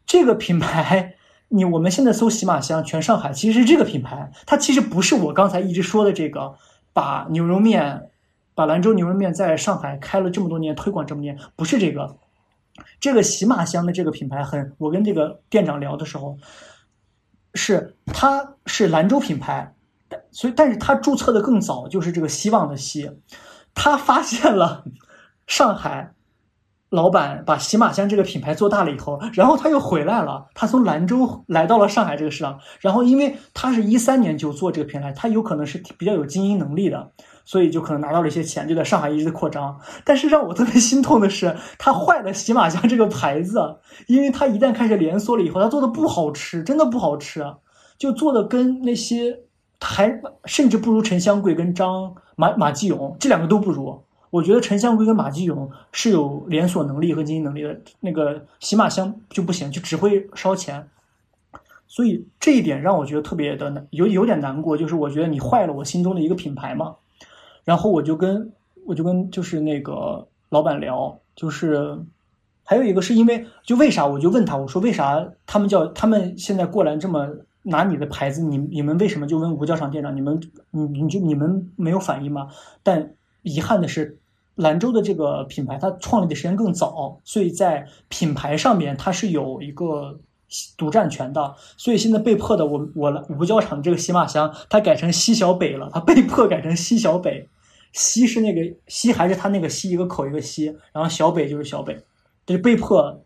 [0.05, 1.15] 这个品牌，
[1.49, 6.55] 你我们现在搜喜马香，全上海其实是这个品牌，它其实不是我刚才一直说的这个，
[6.91, 8.09] 把牛肉面，
[8.53, 12.17] 把兰州牛肉面在上海开了这么多年，推广这么多年，不是这个。
[12.99, 16.37] 这个喜马香的这个品牌很，我跟这个店长聊的时候，
[17.53, 19.73] 是它是兰州品牌，
[20.31, 23.09] 所以但是他注册的更早，就是这个希望的希，
[23.73, 24.83] 他发现了
[25.47, 26.13] 上海
[26.95, 37.11] 老板把喜马香这个品牌做大了以后，然后他又回来了，他从兰州来到了上海这个市场，然后因为他是一三年就做这个品牌，他有可能是比较有经营能力的。
[37.47, 39.79] 所以就可能拿到了一些钱，就在上海一直扩张。
[40.03, 43.61] 但是让我特别心痛的是，他坏了喜马香这个牌子，
[44.07, 47.45] 因为他一旦开始连锁了以后，他做的不好吃，真的不好吃，
[47.99, 49.41] 就做的跟那些
[49.79, 54.03] 还甚至不如陈香贵跟张马马继勇这两个都不如。
[54.29, 60.87] 我觉得陈香贵跟马继勇是有连锁能力和经营能力的，那个喜马香就不行，就只会烧钱。
[61.87, 66.95] 所以这一点让我觉得特别的难，有有点难过，就是我觉得你坏了我心中的一个品牌嘛。
[67.63, 68.51] 然后我就跟
[68.85, 71.97] 我就跟就是那个老板聊，就是
[72.63, 77.27] 还有一个是因为就为啥我就问他我说为啥他们叫他们现在过来这么
[77.61, 80.39] 拿你的牌子你你们为什么就问吴教场店长你们
[80.71, 82.49] 你你就你们没有反应吗？
[82.83, 83.13] 但
[83.45, 84.17] 遗憾的是
[84.55, 90.19] 兰州的这个品牌它创立的时间更早，所以在品牌上面它是有一个
[90.75, 97.47] 独占权的，所以现在被迫的我我五角场这个喜马香它改成西小北了，它被迫改成西小北。
[97.97, 101.97] 西是那个西，还是他那个西一个口一个西，然后小北就是小北，
[102.45, 103.21] 这就被迫。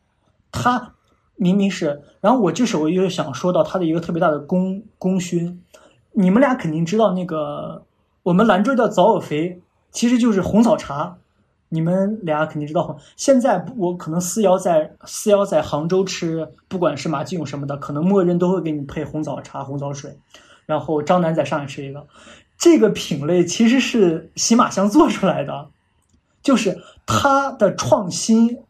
[0.52, 0.94] 他
[1.38, 5.64] 明明是，然后我这时候又想说到他的一个特别大的功功勋。
[6.12, 7.84] 你们俩肯定知道那个
[8.22, 9.60] 我们兰州叫早有肥，
[9.92, 11.18] 其实就是红枣茶。
[11.72, 12.98] 你们俩肯定知道。
[13.16, 20.18] 现在我可能四幺在四幺在杭州吃，不管是马继勇什么的，可能默认都会给你配红枣茶、红枣水。
[20.66, 22.08] 然后张楠在上海吃一个。
[22.58, 25.70] 这个品类其实是喜马香做出来的，
[26.42, 28.64] 就是它的创新，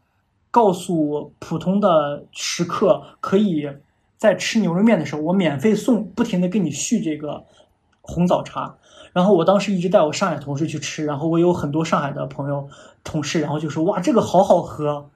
[0.50, 3.66] 告诉普通的食客，可以
[4.18, 7.44] 在吃牛肉面的时候，我免费送，不停的给你续这个
[8.02, 8.76] 红枣茶。
[9.12, 12.68] 然后我当时一直带我上海同事去吃，然后我有很多上海的朋友
[13.02, 15.08] 同事，然后就说哇，这个好好喝。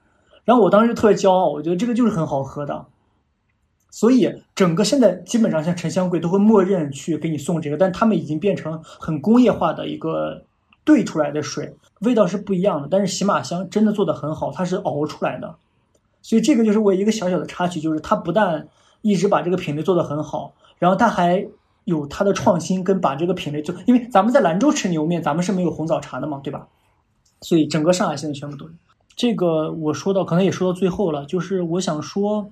[0.45, 2.87] 然后我当时特别骄傲，我觉得这个就是很好喝的。
[3.91, 10.43] 所以，整个现在基本上像沉香柜都会默认去给你送这个，但他们已经变成很工业化的一个
[10.85, 12.89] 兑出来的水，味道是不一样的。
[12.91, 15.55] 但是喜马香真的做的很好，它是熬出来的。
[16.23, 18.67] 所以这个就是我一个小小的插曲，就是它不但
[19.01, 21.47] 一直把这个品类做得很好，然后它还
[21.85, 26.69] 有它的创新，跟把这个品类就因为咱们在兰州吃牛肉面，咱们是没有红枣茶的嘛，对吧？
[27.41, 28.71] 所以整个上海现在全部都有。
[29.17, 32.51] 这个我说到可能也说到最后了，就是我想说，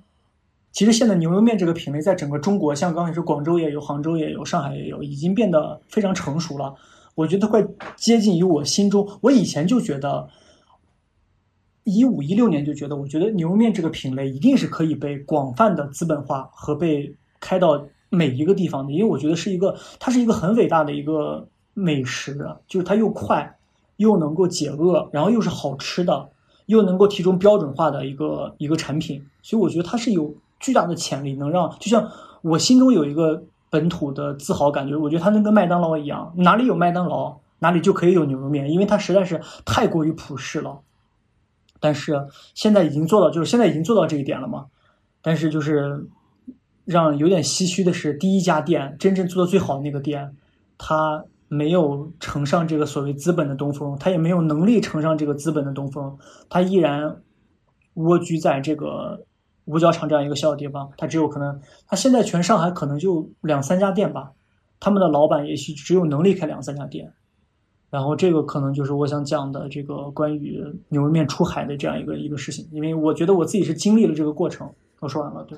[0.71, 6.75] 其实现在牛肉面这个品类在整个中国，像刚才说广州也有，杭州也有，上海也有，已经变得非常成熟了。
[7.15, 7.65] 我觉得快
[7.95, 10.29] 接近于我心中，我以前就觉得，
[11.83, 22.37] 一五一六年就觉得，我觉得牛肉面这个品类一定是可以被广泛的资本化和被开到每一个地方的，因为我觉得是一个，它是一个很伟大的一个美食，
[22.67, 23.57] 就是它又快，
[23.97, 26.29] 又能够解饿，然后又是好吃的，
[26.67, 32.09] 又能够提供标准化的一个一个产品，所以我觉得它是有巨大的潜力，能让就像
[32.41, 33.43] 我心中有一个。
[33.73, 40.81] 本土的自豪感觉，我觉得它能跟麦当劳一样，哪里有麦当劳，哪里就可以有牛肉面，因为它实在是太过于普世了。
[41.79, 44.67] 但是现在已经做到，就是现在已经做到这一点了嘛。
[45.23, 46.05] 但是就是
[46.85, 50.35] 让有点唏嘘的是，第一家店真正做的最好的那个店，
[50.77, 56.17] 它没有乘上这个所谓资本的东风，它也没有能力乘上这个资本的东风，
[56.49, 57.21] 它依然
[57.93, 59.25] 蜗居在这个。
[59.65, 61.57] 五角场这样一个小地方，它只有可能，
[61.87, 64.33] 它现在全上海可能就两三家店吧，
[64.77, 67.13] 他们的老板也许只有能力开两三家店，
[67.89, 74.69] 然后这个可能就是我想讲的这个关于牛肉面出海的这样一个一个事情，因为我觉得我自己是经历了这个过程。
[74.99, 75.57] 我说完了，对，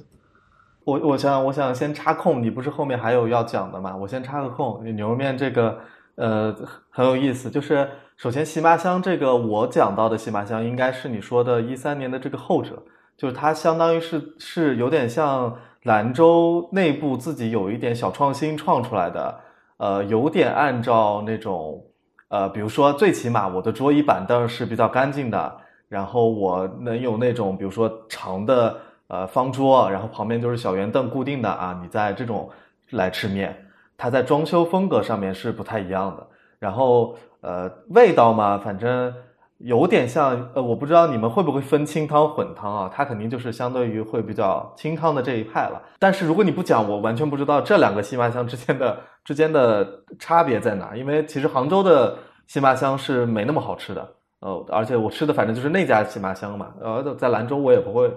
[0.86, 3.96] 我我想我想先插空，你不是后面还有要讲的吗？
[3.98, 5.78] 我先插个空，牛肉面这个
[6.16, 6.56] 呃
[6.90, 12.82] 很有意思，就是首先西麻香这个我讲到的西麻香应该是你说的一三年的这个后者。
[13.18, 19.40] 就是它相当于是是有点像兰州内部自己有一点小创新创出来的，
[19.78, 21.82] 呃，有点按照那种，
[22.28, 25.58] 呃，比如说最起码我的桌椅板凳是比较干净的，
[25.88, 28.76] 然后我能有那种比如说长的
[29.08, 32.50] 呃方桌，然后旁边就是小圆凳固定的啊，你在这种
[32.92, 33.56] 来吃面，
[33.98, 36.28] 它在装修风格上面是不太一样的，
[36.60, 39.14] 然后呃味道嘛，反正。
[39.60, 42.92] 有点像，呃，我不知道你们会不会分清汤混汤啊？
[42.94, 45.82] 它肯定就是相对于会比较清汤的这一派了。
[45.98, 49.88] 但是如果你不讲，我完全不知道这两个西麻香之间的之间的
[50.20, 50.94] 差别在哪。
[50.94, 54.06] 因为其实杭州的西麻香是没那么好吃的，
[54.42, 56.74] 呃，而且我吃的反正就是那家西麻香嘛。
[56.82, 58.14] 呃，在兰州我也不会，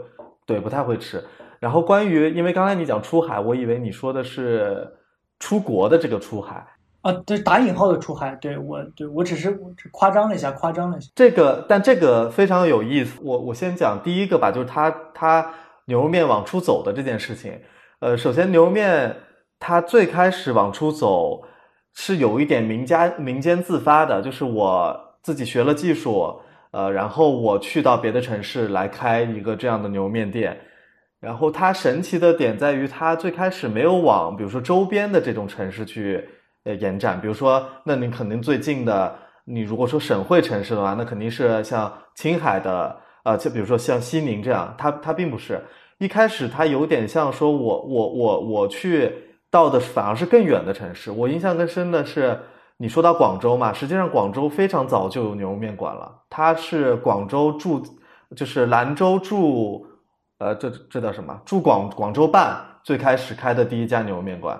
[0.49, 1.23] 对，不太会吃。
[1.61, 4.91] 然后关于，因为刚才你讲出海，我以为你说的是
[5.39, 6.67] 出国的这个出海。
[7.03, 9.57] 啊，对，打引号的出海，对我，对我只是
[9.93, 11.11] 夸张了一下，夸张了一下。
[11.15, 13.21] 这个，但这个非常有意思。
[13.23, 15.53] 我我先讲第一个吧，就是他他
[15.85, 17.61] 牛肉面往出走的这件事情。
[18.01, 19.15] 呃，首先牛肉面
[19.61, 21.43] 它最开始往出走
[21.95, 26.41] 是有一点民家民间自发的，就是我自己学了技术，
[26.71, 30.59] 呃，然后我去到别的城市来开一个这样的牛肉面店。
[31.21, 36.29] 然后它神奇的点在于，它最开始没有往比如说周边的这种城市去。
[36.65, 45.63] 呃，延展，比如说，那你肯定最近的，你如果说省会城市的话，那肯定是像青海的，呃，就比如说像西宁这样，它它并不是
[45.99, 49.11] 一开始它有点像说，我我我我去
[49.51, 51.11] 到的反而是更远的城市。
[51.11, 52.39] 我印象更深的是，
[52.81, 57.83] 你说到广州嘛，实际上广州非常早就有牛肉面馆了，它是广州驻，
[58.37, 59.85] 就是兰州驻，
[60.39, 61.39] 呃，这这叫什么？
[61.45, 64.59] 驻广广州办最开始开的第一家牛肉面馆。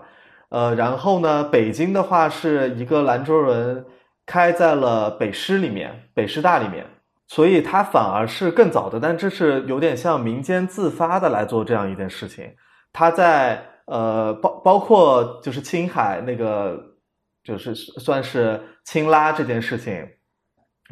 [0.49, 3.85] 呃，然后呢，北京的话是一个兰州人
[4.27, 6.85] 开在了北师里面，北师大里面，
[7.29, 12.51] 所以他反而是更早的，但这是有点像民间自发的来做这样一件事情。
[12.93, 16.83] 他在呃包包括就是青海那个，
[17.49, 20.07] 就是算是青拉这件事情，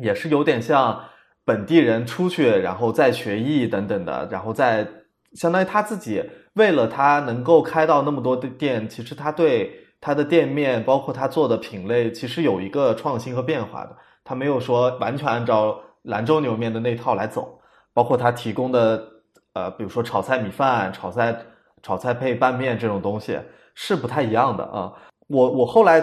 [0.02, 1.04] 也是有点像
[1.44, 4.88] 本地人出去然后再学艺等等的，然后再
[5.34, 6.24] 相当于他自己。
[6.54, 13.94] 为了他能够开到那么多的店，其实他对他的店面，包括他做的品类，其实有一个创新和变化的。
[14.24, 17.60] 他没有说完全按照兰州牛肉面的那套来走，
[17.92, 19.06] 包括他提供的，
[19.52, 21.36] 呃，比如说炒菜米饭、炒菜
[21.82, 23.38] 炒菜配拌面这种东西
[23.74, 24.90] 是不太一样的啊。
[25.28, 26.02] 我我后来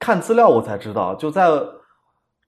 [0.00, 1.48] 看资料，我才知道，就在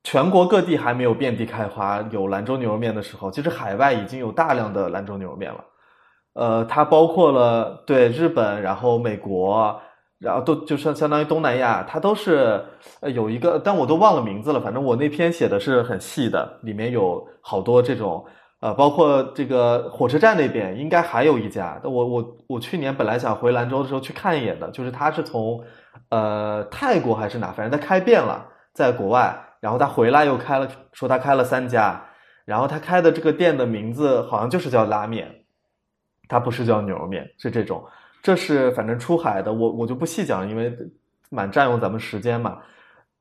[0.02, 5.64] 全国各地还没有遍地开花有兰州牛肉面的时候，其实海外已经有大量的兰州牛肉面了。
[6.34, 9.80] 呃，它包括了对日本，然后美国，
[10.18, 12.64] 然后都就是相当于东南亚，它都是
[13.00, 14.58] 呃有一个，但我都忘了名字了。
[14.58, 18.24] 反正我那篇写的是很细的，里面有好多这种
[18.60, 21.78] 呃，包括这个火车站那边应该还有一家。
[21.84, 25.62] 我我我去年本来想回兰州的时候去看一眼的，就是他是从
[26.10, 32.04] 呃泰国还是哪，反正他开遍了，在国外，然后他回来又开了，说他开了三家，
[32.44, 35.38] 然后他开的这个店的名字好像就是叫拉面。
[36.28, 37.84] 它不是叫牛肉面，是这种，
[38.22, 40.74] 这是反正出海的，我我就不细讲，因为
[41.28, 42.56] 蛮占用咱们时间嘛。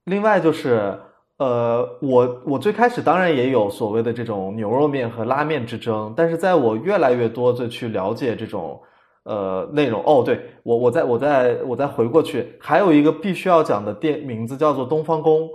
[0.05, 0.97] 另外就是，
[1.36, 8.82] 呃，我我最开始当然也有所谓的这种牛肉面和拉面之争，但是在我越来越多的去了解这种
[9.24, 15.47] 呃内容，哦，对我我再我再我再回过去，还有一个必须要讲的店名字叫做东方宫，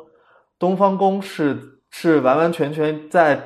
[0.58, 1.58] 东方宫是
[1.90, 3.42] 是完完全全在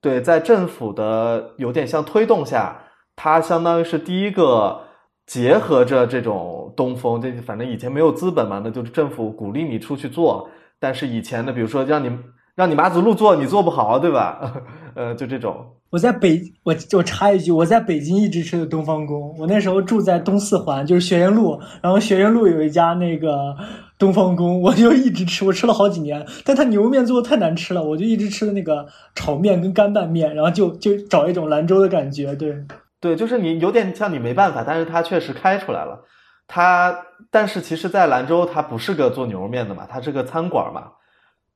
[0.00, 2.82] 对在政府的有点像推动下，
[3.14, 4.80] 它相当于是第一个
[5.26, 10.48] 结合着这种东风，这反正以前没有资本嘛，那就是政府鼓励你出去做，
[10.80, 12.10] 但是以前的比如说让你
[12.54, 14.40] 让你马子路做，你做不好，对吧？
[14.96, 15.66] 呃，就这种。
[15.92, 19.36] 我在北，我我插一句，我在北京一直吃的东方宫。
[19.38, 23.54] 我那时候住在东四环，就是学院路，然后学院路有一家那个
[23.98, 26.26] 东方宫，我就一直吃，我吃了好几年。
[26.46, 32.34] 但它牛肉面做的太难吃了，我就一直吃的那个炒面跟干拌面，然后就就找一种兰州的感觉。
[32.36, 32.56] 对，
[32.98, 36.02] 对，就是你有点像你没办法，但是它确实开出来了。
[36.48, 36.96] 它，
[37.30, 40.84] 但是其实，在兰州它不是个做牛肉面的嘛，它是个餐馆嘛。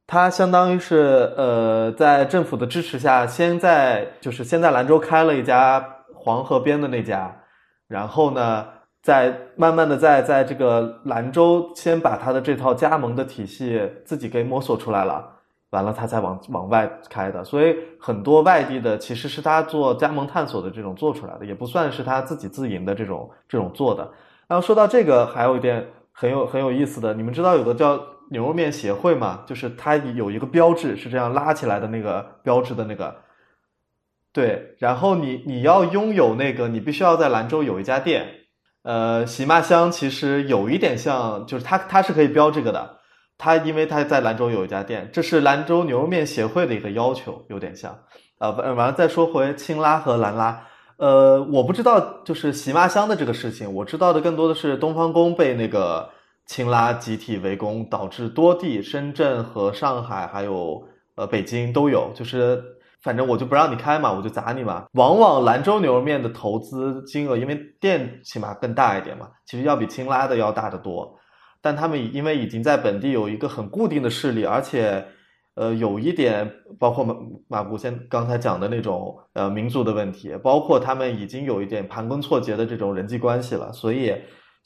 [0.07, 5.85] 它相当于是呃，在政府的支持下，先在就是先在兰州开了一家
[6.15, 7.37] 黄河边的那家，
[7.89, 8.67] 然后呢，
[9.03, 15.29] 再慢慢的在在这个兰州先把它的这套加盟的体系自己给摸索出来了，
[15.71, 17.43] 完了他才往往外开的。
[17.45, 24.09] 所以很多外地的其实是他做加盟探索的这种做出来的，也不算是他自己自营的这种这种做的。
[24.47, 28.01] 然后说到这个，还有一点很有很有意思的，你们知道有个叫
[28.31, 29.45] 牛肉面协会嘛？
[29.47, 33.15] 就是它有一个标志是这样拉起来的那个标志的那个，
[34.33, 34.75] 对。
[34.79, 38.27] 然后你你要拥有那个，你必须要在兰州有一家店。
[38.83, 42.99] 呃，喜妈香其实有一点像，就是它它是可以标这个的。
[43.39, 47.99] 它因为它在兰州有一家店，这是兰州牛肉面协会的一个要求，有点像。
[48.39, 50.63] 呃，完完了再说回青拉和兰拉。
[50.99, 56.09] 呃，我不知道就是喜妈香的这个事情，我知道的更多的是东方宫被那个
[56.47, 60.83] 青拉集体围攻，导致多地深圳和上海还有
[61.17, 62.63] 呃北京都有，就是
[63.03, 64.87] 反正我就不让你开嘛，我就砸你嘛。
[64.93, 71.19] 往往兰州牛肉面的投资金额，因为店起码更大一点嘛，其实要比青拉的要大得多。
[71.61, 75.07] 但他们因为已经在本地有一个很固定的势力，而且。
[75.59, 77.15] 呃，有一点，包括马
[77.49, 84.15] 马古先刚才讲的那种呃民族的问题，包括他们已经有一点盘根错节的这种人际关系了，所以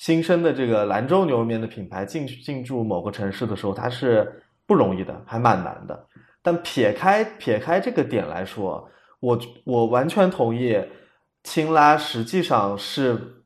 [0.00, 6.06] 新生的这个兰州牛肉面的品牌进进驻某个城市的时候，它是不容易的，还蛮难的。
[6.40, 8.88] 但撇开撇开这个点来说，
[9.20, 10.74] 我我完全同意，
[11.44, 13.42] 青拉实际上是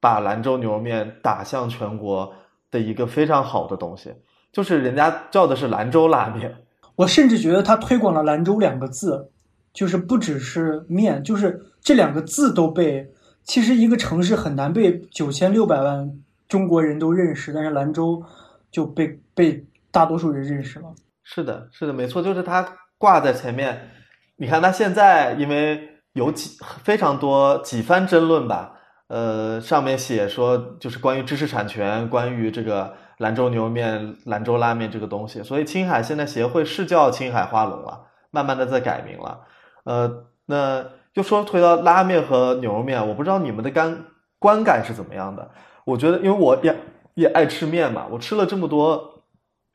[0.00, 2.34] 把兰州牛肉面打向全国
[2.68, 4.12] 的一个非常好的东西，
[4.50, 6.52] 就是人家叫的是兰州拉面。
[6.96, 9.30] 我甚至觉得他推广了“兰州”两个字，
[9.72, 13.08] 就是不只是面，就是这两个字都被。
[13.44, 16.12] 其实一个城市很难被九千六百万
[16.48, 18.22] 中国人都认识，但是兰州
[18.70, 20.94] 就被被大多数人认识了。
[21.22, 22.66] 是的，是的，没错，就是它
[22.98, 23.90] 挂在前面。
[24.36, 28.74] 你看，它现在因为有几非常多几番争论吧，
[29.08, 32.94] 呃，上面写说就是关于知识产权，关于这个。
[33.18, 39.42] 兰州牛肉面、兰州拉面这个东西，所以青海现在协会是叫青海花龙了，慢慢的在改名了。
[39.84, 44.04] 呃，那就说推到拉面和牛肉面，我不知道你们的感
[44.38, 45.50] 观感是怎么样的。
[45.84, 46.76] 我觉得，因为我也
[47.14, 49.22] 也爱吃面嘛，我吃了这么多，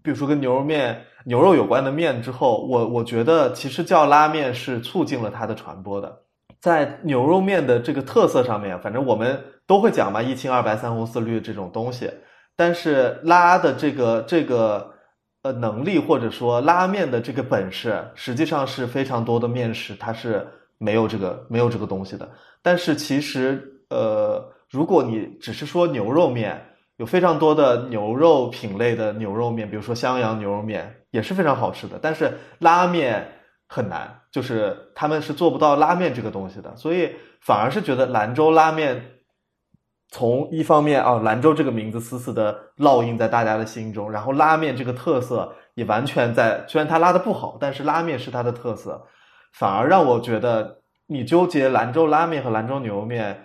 [0.03, 6.23] 比如说跟牛肉面、牛肉有关的面之后，我我觉得其实叫拉面是促进了它的传播的。
[6.59, 12.09] 在牛肉面的这个特色上面，反正我们都会讲嘛，一清二白三红四绿这种东西。
[12.55, 14.91] 但是拉的这个这个
[15.43, 20.47] 呃能力，或者说拉面的这个本事，实际上是非常多的面食它是
[20.77, 22.29] 没有这个没有这个东西的。
[22.61, 26.61] 但是其实呃，如果你只是说牛肉面，
[26.97, 31.99] 有非常多的牛肉品类的牛肉面，比如说襄阳牛肉面也是非常好吃的。
[32.01, 33.27] 但是拉面
[33.67, 37.11] 很难，就是他们是做不到拉面这个东西的，所以
[37.41, 39.13] 反而是觉得兰州拉面。
[40.09, 49.05] 从一方面啊，兰州这个名字死死的烙印在大家的心中，然后拉面这个特色也完全在，虽然它拉的不好，但是拉面是它的特色，
[49.53, 53.43] 反而让我觉得你纠结兰州拉面和兰州牛肉面，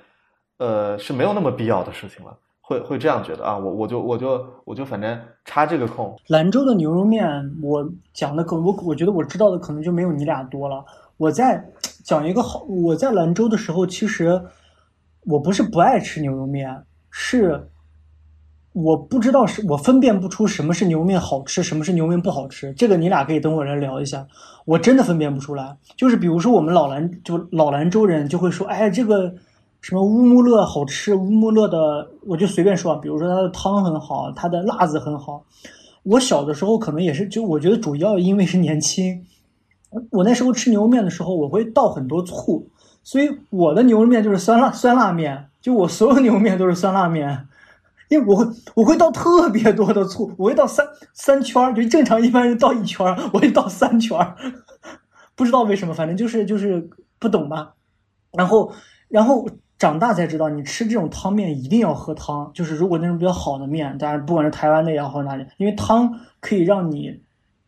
[0.59, 6.15] 呃，是没有那么必要的事情了，会会这样觉得啊，我我就我就我就反正插这个空。
[6.29, 7.29] 兰州的牛肉面，
[7.63, 10.85] 我讲的可我我觉得我知道的可能就没有你俩多了。
[11.17, 11.65] 我在
[12.05, 14.43] 讲一个好，我在兰州的时候其实。
[15.25, 17.71] 我不是不爱吃牛肉面，是
[18.73, 22.73] 我不知道是我分辨不出什么是牛肉面好吃，什么是牛肉面不好吃。
[22.73, 24.27] 这个你俩可以等会儿来聊一下。
[24.65, 25.77] 我真的分辨不出来。
[25.97, 29.35] 就是比如说我们老兰就老兰州人就会说，哎，这个
[29.81, 35.45] 什么乌木乐好吃，乌木乐的我就随便说，比如说它的汤很好，它的辣子很好。
[36.05, 39.25] 我小的时候可能也是，就我觉得主要因为是年轻，
[40.11, 42.67] 我那时候吃牛肉面的时候，我会倒很多醋，
[43.05, 47.47] 所以我的牛肉面就是酸辣酸辣面，就我所有牛肉面都是酸辣面，
[48.13, 54.37] 因为我会我会倒特别多的醋，我会倒三三圈儿，就正常一般人倒一圈儿，我会倒三圈儿，
[55.35, 57.75] 不知道为什么，反正就是就是不懂吧，
[58.33, 58.73] 然后
[59.09, 59.49] 然后。
[59.79, 62.49] 长大才知道，你吃这种汤面一定要喝汤。
[62.55, 67.21] 就是如果那种比较好的面，当然不管是台湾的也好哪里，因为汤可以让你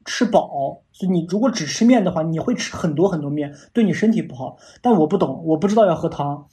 [0.04, 0.48] 吃饱。
[0.92, 4.56] 所以你如果只吃面的话，你会吃很多很多面，对你身体不好。
[4.80, 6.46] 但我不懂，我不知道要喝汤，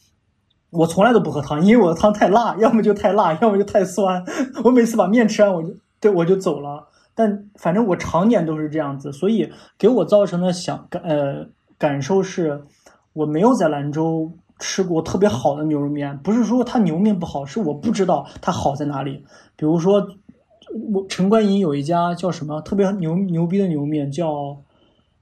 [0.71, 4.25] 我从来都不喝汤，因为我的汤太辣，要么就太辣，要么就太酸。
[4.63, 5.69] 我每次把面吃完，我就
[5.99, 6.87] 对我就走了。
[7.13, 11.45] 但反正我常年都是这样子，所以给我造成的想感呃
[11.77, 12.63] 感受是，
[13.13, 14.31] 我没有在兰州。
[14.63, 19.25] 吃过特别好的牛肉面，不是说它牛面不好，是我不知道它好在哪里。
[19.55, 20.07] 比如说，
[20.93, 24.55] 我陈冠英有一家叫什么特别牛牛逼的牛面，叫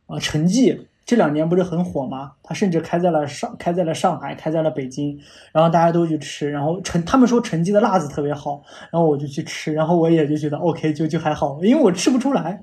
[0.08, 2.34] 啊陈记，这两年不是很火吗？
[2.44, 5.20] 他甚至开在了上，开在了上海，开在了北京，
[5.52, 6.52] 然后大家都去吃。
[6.52, 12.62] 然后陈他们说陈记的辣子特别好，然后我就去吃，然后我也就觉得 OK，就就还好，因为我吃不出来。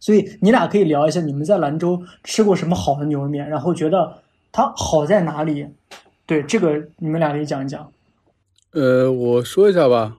[0.00, 4.14] 所以你俩可以聊一下你们在兰州吃过什么好的牛肉面，然后觉得。
[4.50, 5.68] 它好在哪里？
[6.24, 7.92] 对这个，你们俩可以讲一讲。
[8.72, 10.16] 呃，我说一下吧。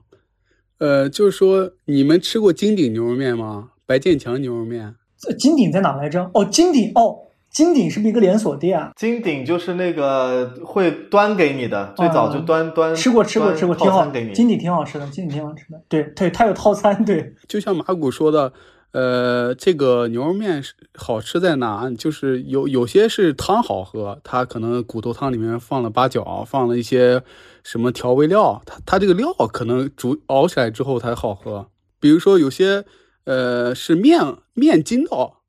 [0.78, 3.70] 呃，就是说，你们吃过金鼎牛肉面吗？
[3.84, 4.94] 白建强牛肉面。
[5.36, 6.30] 金鼎在哪来着？
[6.32, 7.18] 哦，金鼎哦，
[7.50, 8.92] 金鼎是不是一个连锁店啊？
[8.96, 12.94] 金鼎就是那个会端给你的，最早就端端。
[12.94, 14.32] 吃过吃过吃过，挺好给你。
[14.32, 15.82] 金鼎挺好吃的，金鼎挺好吃的。
[15.88, 17.04] 对对，它有套餐。
[17.04, 18.52] 对，就像马古说的。
[18.92, 21.88] 呃，这个牛肉面是好吃在哪？
[21.96, 27.22] 就是有有些是汤好喝，它可能骨头汤里面放了八角，放了一些
[27.62, 31.68] 什么调味料，它它这个料可能煮熬起来之后才好喝。
[32.00, 32.84] 比如说有些
[33.26, 34.20] 呃是面
[34.54, 35.39] 面筋道，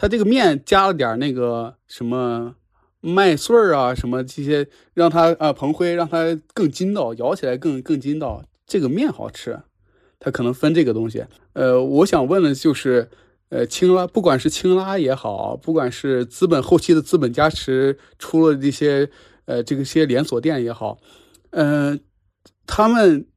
[0.00, 2.54] 它这个面加了点那个什么
[3.00, 9.60] 麦穗儿啊什么这些，让它啊蓬灰，让它更筋道，咬起来更更筋道，这个面好吃。
[10.20, 13.08] 它可能分这个东西，呃，我想问的就是，
[13.50, 19.08] 呃，青拉，不管是青拉也好，不管是资本后期的资本加持出了这些，
[19.44, 20.98] 呃，这个些连锁店也好，
[21.50, 22.00] 嗯，
[22.66, 23.28] 他们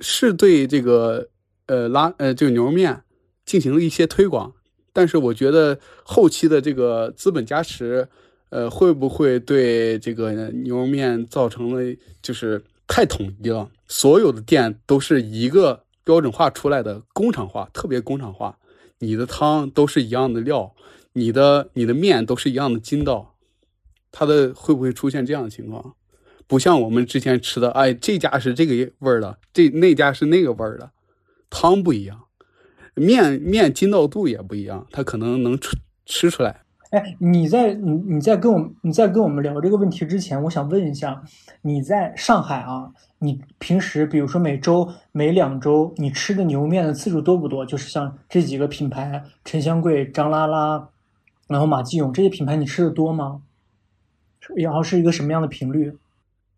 [0.00, 1.28] 是对这个，
[1.66, 3.04] 呃，拉，呃，这个牛肉面
[3.44, 4.52] 进行了一些推广，
[4.96, 8.08] 但是我觉得后期的这个资本加持，
[8.48, 10.32] 呃，会不会对这个
[10.64, 15.82] 牛肉面造成了就是太统一了，所有的店都是一个。
[16.06, 18.56] 标准化出来的工厂化，特别工厂化。
[19.00, 20.72] 你的汤都是一样的料，
[21.14, 23.34] 你的你的面都是一样的筋道，
[24.12, 25.96] 它的会不会出现这样的情况？
[26.46, 30.92] 不像我们之前吃的，哎，这家是这个味儿的，这那家是那个味儿的，
[31.50, 32.25] 汤不一样，
[32.96, 36.62] 面面筋道度也不一样，它可能能吃吃出来。
[36.90, 41.22] 哎，你在你你在跟我你在跟我们聊这个问题之前，我想问一下，
[41.62, 42.90] 你在上海啊？
[43.18, 47.66] 你平时比如说每周、每两周，你吃的牛肉面的次数多不多？
[47.66, 50.88] 就是像这几个品牌，陈香贵、张拉拉，
[51.48, 53.42] 然后马继勇这些品牌，你吃的多吗？
[54.54, 55.92] 然后是一个什么样的频率？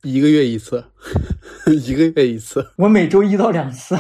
[0.03, 0.85] 一个月一次，
[1.87, 2.71] 一个月一次。
[2.77, 3.97] 我每周一到两次，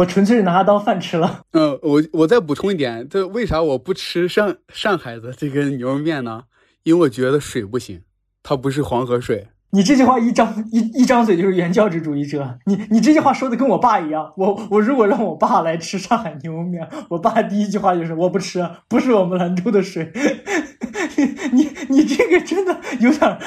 [0.00, 1.42] 我纯粹是拿它当饭吃了。
[1.52, 6.44] 嗯，我我再补充一点，这为啥我不吃上上海的这个牛肉面呢？
[6.84, 8.02] 因为我觉得水不行，
[8.42, 9.48] 它不是黄河水。
[9.72, 14.32] 你这句话一张一一张嘴就是原教旨主义者，你你这句话说的跟我爸一样。
[14.36, 20.12] 我我如果让我爸来吃上海牛肉面，我爸第一句话就是我不吃，不是我们兰州的水。
[21.52, 23.38] 你你这个真的有点，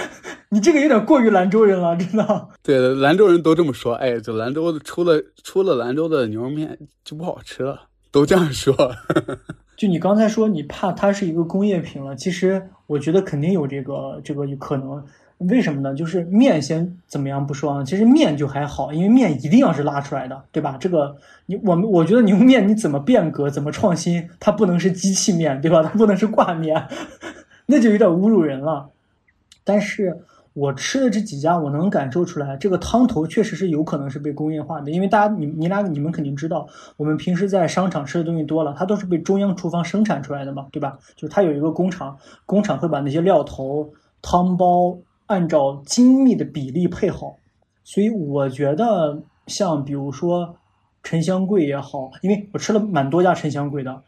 [0.50, 2.48] 你这个有点过于兰州人了，真的。
[2.64, 3.94] 对，兰州人都这么说。
[3.96, 8.74] 哎，这兰州的出了出了兰州的牛肉面就不好吃了，都这样说。
[9.76, 15.04] 就你刚才说你怕它是一个工业品了，其实我觉得肯定有这个这个可能。
[15.50, 15.94] 为什么呢？
[15.96, 20.78] 就是面先怎么样不说啊，其实面就还好，因为面一定要是拉出来的，对吧？
[20.80, 21.16] 这个
[21.46, 25.82] 你我们我觉得牛面你怎么变革，怎么创新，它不能是机器面，对吧？
[25.84, 26.88] 它不能是挂面，
[27.68, 28.90] 那就有点侮辱人了。
[29.64, 30.20] 但是
[30.54, 36.68] 我吃的这几家，我能感受出来，这个汤头确实是有可能是被工业化的，因为大家你你俩你们肯定知道，
[36.98, 41.00] 我们平时在商场吃的东西多了，它都是被中央厨房生产出来的嘛，对吧？
[41.16, 44.98] 就是它有一个工厂，工厂会把那些料头、汤包。
[45.34, 47.38] 按照精密的比例配好，
[47.84, 50.56] 所以我觉得像比如说
[51.02, 54.04] 沉香贵也好，因为我吃了蛮多家沉香贵的，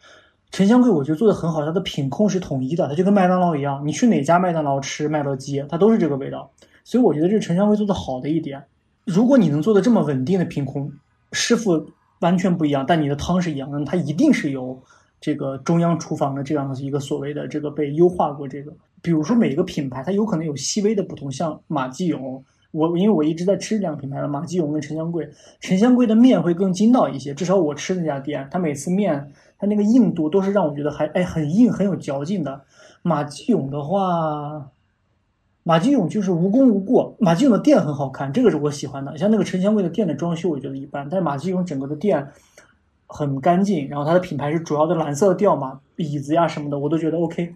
[0.51, 6.51] 沉香贵我觉得做的很好，它的品控是统一的，它就跟麦当劳一样，你去哪家麦当劳吃麦乐鸡，它都是这个味道。
[6.83, 8.63] 所以我觉得这是陈香贵做的好的一点。
[9.03, 10.91] 如果你能做的这么稳定的品控，
[11.31, 11.87] 师傅
[12.19, 14.79] 完全不一样，但你的汤是一样的，它一定是由
[15.19, 18.71] 这个中央厨房的这样的一个所谓的这个被优化过这个。
[19.05, 25.29] 比如说每个品牌，它有可能有细微的不同，像马继勇，我因为我一直在吃这两个品牌的马继勇跟陈香贵，
[25.59, 32.63] 陈香贵的面会更筋道一些，至少我吃那家店，它每次面它那个硬度都是让我觉得还哎很硬很有嚼劲的。
[33.03, 34.71] 马继勇的话。
[35.67, 39.17] 马继勇就是无功无过，马继勇的店很好看，这个是我喜欢的。
[39.17, 42.27] 像那个陈香贵的店的装修，我觉得一般，但是马继勇整个的店
[43.07, 47.55] 很干净，然后它的品牌是主要的蓝色调嘛，椅子呀什么的我都觉得 OK，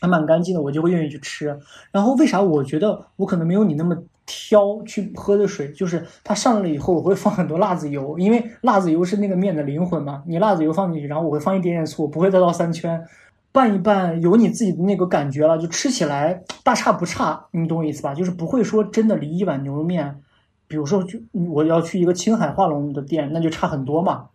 [0.00, 1.58] 还蛮干净的，我就会愿意去吃。
[1.92, 3.96] 然后为啥我觉得我可能没有你那么
[4.26, 13.04] 挑去喝的水，就是它上了以后我会放很多辣子油，因为辣子油是那个面的灵魂嘛，你辣子油放进去，然后我会放一点点醋，不会再倒三圈。
[13.52, 18.14] 拌一拌，有你自己的那个感觉了，就吃起来大差不差，你懂我意思吧？
[18.14, 20.20] 就是不会说真的离一碗牛肉面，
[20.68, 24.26] 比如说就我要去一个青海化龙的店，那就差很多嘛。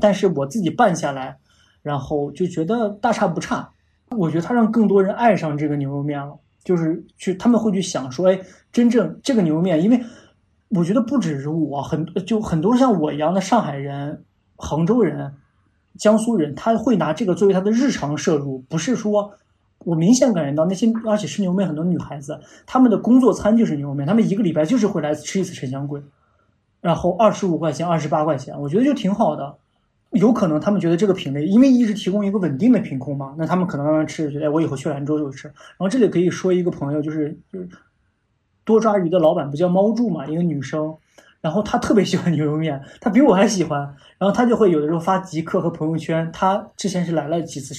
[0.00, 1.36] 但是我自己拌下来，
[1.80, 3.70] 然后就觉得大差不差。
[4.16, 8.40] 我觉得它让更多人爱上这个牛肉面了，就是去他们会去想说，哎，
[8.72, 10.00] 真正这个牛肉面，因为
[10.70, 14.24] 我觉得不只是我，很就很多像我一样的上海人、
[14.56, 15.34] 杭州人。
[15.96, 19.32] 江苏人他会拿这个作为他的日常摄入，不是说
[19.84, 26.02] 我明显感觉到那些而且吃牛肉面很多女孩子，他们的工作餐就是牛肉面，他们一个礼拜就是会来吃一次陈香贵，
[26.80, 29.54] 然后二十五块钱、二十八块钱，我觉得就挺好的。
[30.14, 35.48] 有可能他们觉得这个品类，因为一直提供一个稳定的品控嘛，那他们可能慢慢吃，觉得哎，我以后去兰州就吃。
[35.48, 37.68] 然后这里可以说一个朋友，就是就是
[38.64, 40.94] 多抓鱼的老板不叫猫柱嘛，一个女生。
[41.40, 43.80] 然后他特别喜欢牛肉面，他比我还喜欢。
[44.16, 46.30] 然后他就会有的时候发极客和朋友圈。
[46.32, 47.74] 他之前是来了几次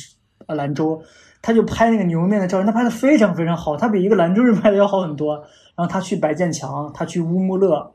[0.46, 1.02] 啊兰州，
[1.42, 5.36] 他就拍那个牛肉面的照片，他拍的非常非常好，他比一个兰州人拍的要好很多。
[5.76, 7.92] 然后他去白建强，他去乌木勒，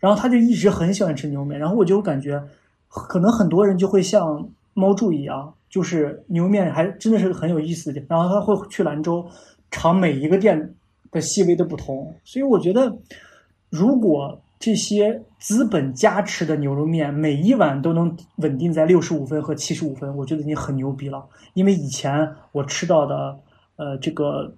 [0.00, 1.56] 然后他就一直很喜欢吃牛肉面。
[1.56, 2.42] 然后我就感觉，
[2.94, 8.02] 可能很多人就会像猫柱一样，就是牛肉面还真的是很有意思的。
[8.08, 9.26] 然后他会去兰州
[9.70, 10.74] 尝每一个店
[11.10, 12.14] 的细微的不同。
[12.24, 12.94] 所以我觉得，
[13.70, 21.24] 如果这些资本加持的牛肉面，每一碗都能稳定在六十五分和七十五分，我觉得已经很牛逼了。
[21.54, 23.36] 因为以前我吃到的，
[23.76, 24.54] 呃，这个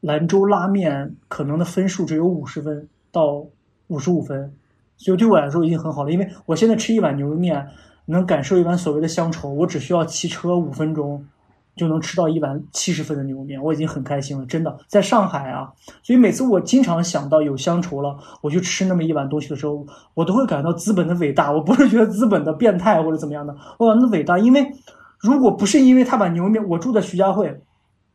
[0.00, 3.44] 兰州拉面可能的分数只有五十分到
[3.86, 4.52] 五十五分，
[5.04, 6.12] 就对我来说已经很好了。
[6.12, 7.66] 因为我现在吃一碗牛肉面，
[8.06, 11.24] 能感受一碗所谓的乡愁，我只需要骑车五分钟。
[11.74, 14.76] 就能吃到一碗七十分的牛肉面，我已经很开心了，真的。
[14.86, 15.72] 在上海啊，
[16.02, 21.50] 所以每次我经常想到有乡愁了，我去吃那么一碗东西的时候，我都会感到资本的伟大。
[21.50, 24.70] 我不是觉得资本的变态或者怎么样的，我感到伟大，因为
[25.18, 27.62] 如果不是因为他把牛肉面，我住在徐家汇，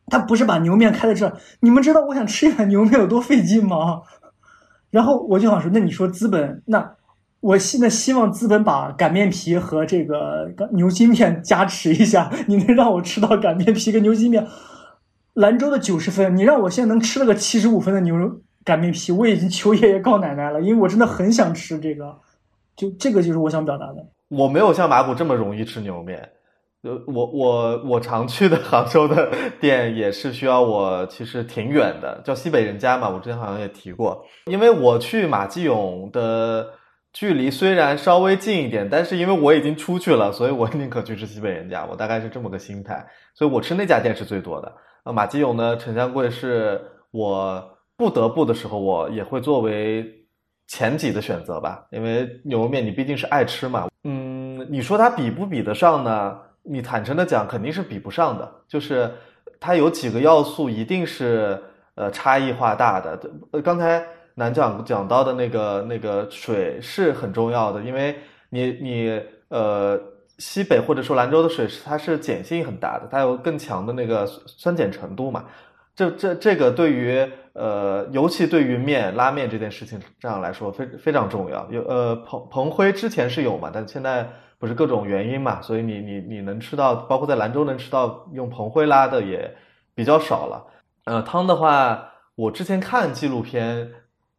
[0.06, 4.02] 他不是把牛肉面开在这，你们知道我想吃一碗牛肉面有多费劲吗？
[4.90, 6.94] 然后我就想说，那你说资本那？
[7.40, 14.44] 我现在希望资本把擀面皮和这个牛筋面加持一下， 你能让我吃到擀面皮跟牛筋面？
[15.34, 22.12] 兰州的九十分，你让我现在能吃了个七十五分的牛肉擀面皮，我已经求爷爷告奶奶了，因为我真的很想吃这个，
[22.74, 24.04] 就这个就是我想表达的。
[24.30, 26.28] 我没有像马古这么容易吃牛肉面，
[26.82, 29.30] 呃，我我我常去的 杭州的
[29.60, 36.74] 店也是需要我，其实挺远的，叫西北人家嘛，我之前好像也提过，因为我去马继勇的。
[37.10, 41.84] 距离虽然稍微近一点，但是因为我已经出去了，所以我宁可去吃西北人家。
[41.90, 44.72] 我大概是这么个心态，所以我吃那家店是最多的。
[45.04, 46.80] 啊，马基勇呢，陈香贵是
[47.10, 50.04] 我不得不的时候，我也会作为
[50.68, 51.86] 前几的选择吧。
[51.90, 53.88] 因为牛肉面你毕竟是爱吃嘛。
[54.04, 56.38] 嗯，你说它比不比得上呢？
[56.68, 58.52] 你坦诚的讲，肯定是比不上的。
[58.68, 59.10] 就是
[59.58, 61.60] 它有几个要素一定是
[61.94, 63.18] 呃差异化大的。
[63.52, 64.04] 呃，刚才。
[64.40, 68.14] 南讲讲到的那个那个水是很重要的，因为
[68.50, 70.00] 你你呃
[70.38, 75.44] 西北或者说兰州的水是它是碱性很大的，它有更强的那个酸碱程度嘛。
[75.92, 81.66] 这这这个对于呃尤其对于面拉面这件事情上来说非非常重要。
[81.72, 84.24] 有呃彭彭辉之前是有嘛，但现在
[84.58, 89.56] 不是各种原因嘛，所以你你你能吃到，包括在兰州能吃到用彭辉拉的也
[89.94, 90.66] 比较少了。
[91.04, 93.90] 呃汤的话，我之前看纪录片。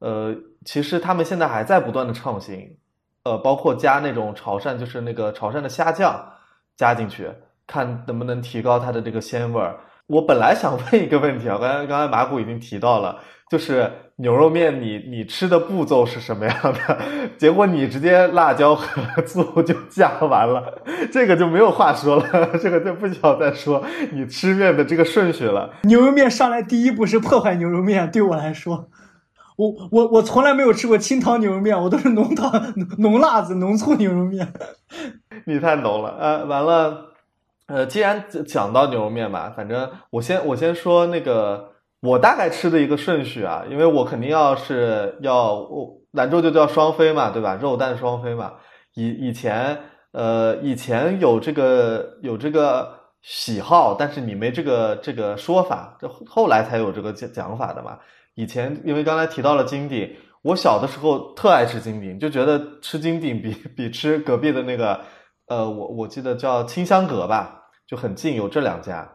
[0.02, 0.34] 呃，
[0.64, 2.78] 其实他们现在还在不断的创新，
[3.24, 6.26] 呃，包括加那种潮汕，就是那个潮汕的虾酱
[6.78, 7.30] 加进去，
[7.68, 9.78] 看能不能提高它的这个鲜味儿。
[10.08, 13.20] 我本来想问一个问题啊，刚才刚才马古已经提到了，
[13.50, 16.98] 就是牛肉面你你吃的步骤是什么样的？
[17.38, 20.64] 结果你直接辣椒和醋就加完了，
[21.12, 25.70] 这个就没有话说了，这个就不需要再说你吃面的这个顺序了。
[25.84, 28.90] 牛肉面上来第一步是破坏牛肉面，对我来说。
[29.58, 34.54] 我我我从来没有吃过清汤牛肉面，我都是浓汤、浓辣子、浓醋牛肉面。
[35.46, 37.08] 你太浓了，呃，完了，
[37.68, 41.69] 呃，既然讲到牛肉面吧，反正我先我先说那个
[42.02, 47.56] 我大概吃的一个顺序啊，因为我肯定要是要我兰州就叫双飞嘛，对吧？
[47.56, 48.54] 肉蛋双飞嘛。
[48.96, 49.78] 以以前
[50.12, 52.90] 呃以前有这个有这个
[53.22, 58.00] 喜好，但是你没这个这个说法，这后来才有这个讲讲法的嘛。
[58.36, 60.10] 以前因为刚才提到了金鼎，
[60.42, 65.02] 我小的时候特爱吃金鼎，就觉得吃金鼎比比吃隔壁的那个，
[65.48, 69.08] 呃，我我记得叫清香阁吧，就很近，有这两家，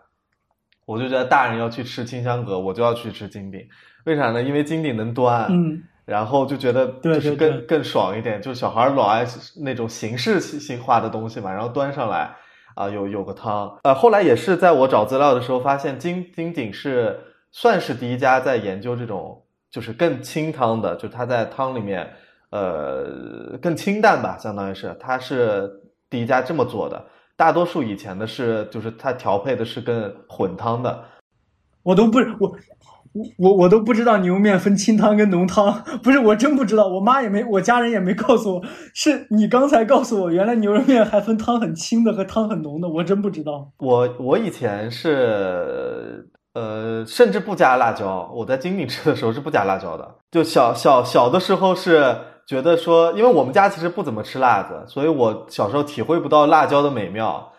[0.86, 3.66] 我就觉得大人要去吃清香阁，我就要去吃金鼎，
[4.05, 4.43] 为啥呢？
[4.43, 9.27] 因为金鼎能端，嗯，然后就觉得就是对更更爽一点，就小孩老爱
[9.62, 12.35] 那种形式性化的东西嘛，然后端上来
[12.74, 17.19] 啊，有有个汤，呃，后来也是在我找资料的时候发现金金鼎是。
[17.56, 19.40] 算是第一家在研究这种
[19.70, 22.12] 就是更清汤的，就它在汤里面，
[22.51, 25.70] 呃，更清淡吧，相当于是，它是
[26.11, 27.06] 第一家这么做的。
[27.36, 31.05] 大多数以前的是，就是它调配的是跟混汤的。
[31.82, 32.56] 我都不我
[33.12, 38.62] 我我我都不知道牛肉面分清汤跟浓汤，不是我真不知道，我妈也没，我家人也没告诉我，
[38.94, 43.70] 是你刚才告诉我，原来牛肉面还分汤很清的和汤很浓的，我真不知道。
[43.78, 46.31] 我我以前是。
[46.55, 48.31] 呃，甚至不加辣椒。
[48.32, 50.09] 我在金鼎吃的时候是不加辣椒的。
[50.31, 57.50] 就小小小的时候是觉得说，因为我们家其实不怎么吃辣子，所以我小时候体会不到辣椒的美妙。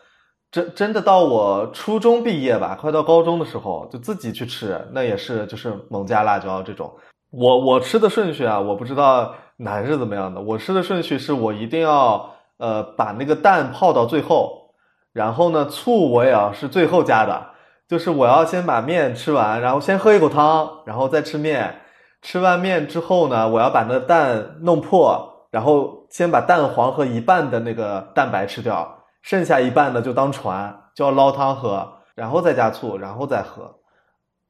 [0.52, 6.90] 真真的到我初中毕业吧，快到高中的时候，就自己去吃，那也是就是猛加辣椒这种。
[7.32, 10.40] 我我吃的顺序啊，我不知道男是怎么样的。
[10.40, 14.74] 我吃的顺序是我一定要呃把那个蛋泡到最后，
[15.12, 17.48] 然后呢醋我也要是最后加的。
[17.90, 21.82] 就是我要先把面吃完，然后先喝一口汤，然后再吃面。
[22.26, 33.76] 吃完面之后呢，我要把那蛋弄破，然后先把蛋黄和一半的那个蛋白吃掉，剩下一半的就当船，就要捞汤喝，然后再加醋，然后再喝。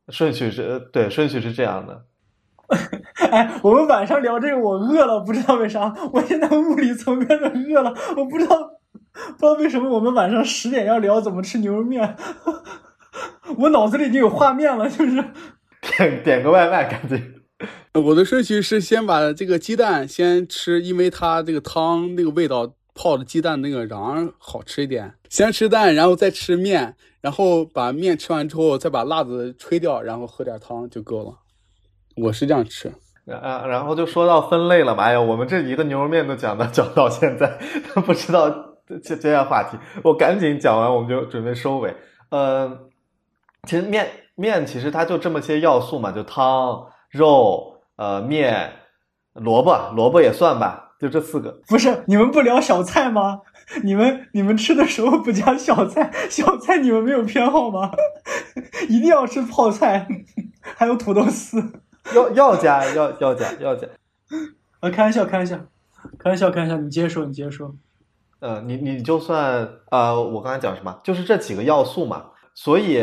[0.07, 2.05] 顺序是对，顺序是这样的。
[3.29, 8.55] 哎，我们晚上聊这个，我饿了，不知道为啥，我现在物理层面的饿了，我不知道，
[9.37, 12.15] 不知道为什么我们晚上十点要聊怎么吃牛肉面。
[13.59, 15.21] 我脑子里已经有画面了，就是
[15.81, 17.34] 点点个外卖，赶紧。
[17.93, 25.13] 我的顺序是先把这个鸡蛋先吃，因为它这个汤那个味道泡的鸡蛋那个瓤好吃一点。
[25.29, 31.33] 先吃蛋，然后再吃面，然后把面吃完之后再把辣子吹掉，然后喝点汤就够了。
[32.17, 32.91] 我是这样吃。
[33.31, 35.03] 啊，然后就说到分类了嘛。
[35.03, 37.57] 哎呀，我们这一个牛肉面都讲到 讲到现在，
[37.93, 38.49] 都 不知道
[39.01, 39.77] 接接下话题。
[40.03, 41.95] 我赶紧讲完，我们就准备收尾。
[42.29, 42.77] 嗯。
[43.67, 46.85] 其实面面其实它就这么些要素嘛，就汤、
[47.15, 48.73] 肉、呃面、
[49.33, 51.61] 萝卜，萝卜也算吧，就这四个。
[51.69, 53.41] 不是你们不聊小菜吗？
[53.83, 57.89] 你们你们吃的时候不加小菜，小菜你们没有偏好吗？
[58.89, 60.05] 一定要吃泡菜，
[60.61, 61.63] 还有土豆丝。
[62.13, 63.87] 要要加要要加要加。
[64.81, 65.57] 啊，开玩笑开玩笑，
[66.19, 67.73] 开玩笑开玩笑，你接着说你接着说。
[68.39, 70.99] 呃，你你就算呃，我刚才讲什么？
[71.01, 73.01] 就是这几个要素嘛，所以。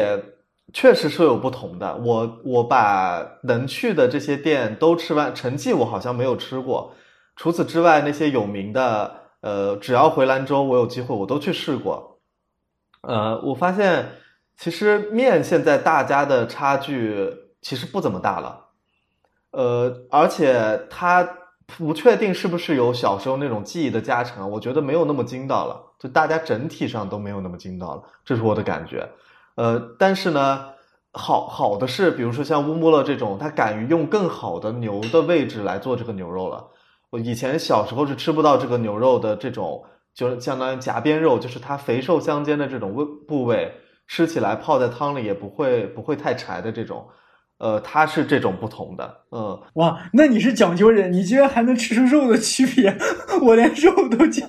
[0.73, 1.97] 确实是有不同的。
[1.97, 6.95] 我我把能去的这些店都吃完，陈记我好像没有吃过。
[7.37, 12.21] 除此之外，那些有名的，呃，只要回兰州，我有机会我都去试过。
[13.03, 14.11] 呃，我发现
[14.57, 17.29] 其实面现在大家的差距
[17.61, 18.67] 其实不怎么大了。
[19.51, 21.29] 呃，而且它
[21.67, 25.81] 不确定是不是有小时候那种记忆的加成，我觉得没有那么筋道了。
[25.99, 29.09] 就大家整体上都没有那么筋道了，这是我的感觉。
[29.57, 30.65] 呃，但是呢，
[31.13, 36.67] 好好的是，比如说像乌木勒这种，他敢于用更好的牛的位置来做这个牛肉了。
[37.11, 39.85] 我以前小时候是吃不到这个牛肉的这种，
[40.15, 43.73] 就是相当于夹边肉，就是它肥瘦相间的这种位部位，
[44.07, 47.07] 吃起来泡在汤里也不会不会太柴的这种。
[47.63, 52.93] 呃，它是这种不同的，嗯，哇，那你是讲究人，你居然还能吃出肉的区别，
[53.41, 54.45] 我连肉都加，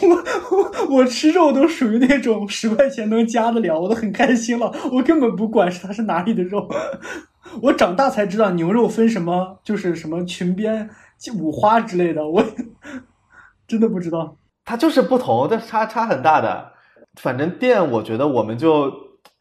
[0.00, 6.66] 我我我吃肉都属于那种十块钱能加得了，我都很开心了，我根本不管是它是哪里的肉，
[7.60, 10.88] 我长大才知道牛肉分什么，就是什么裙边、
[11.38, 12.42] 五花之类的，我
[13.68, 16.72] 真的不知道，它就是不同，但差差很大的，
[17.20, 18.90] 反正店我觉得我们就。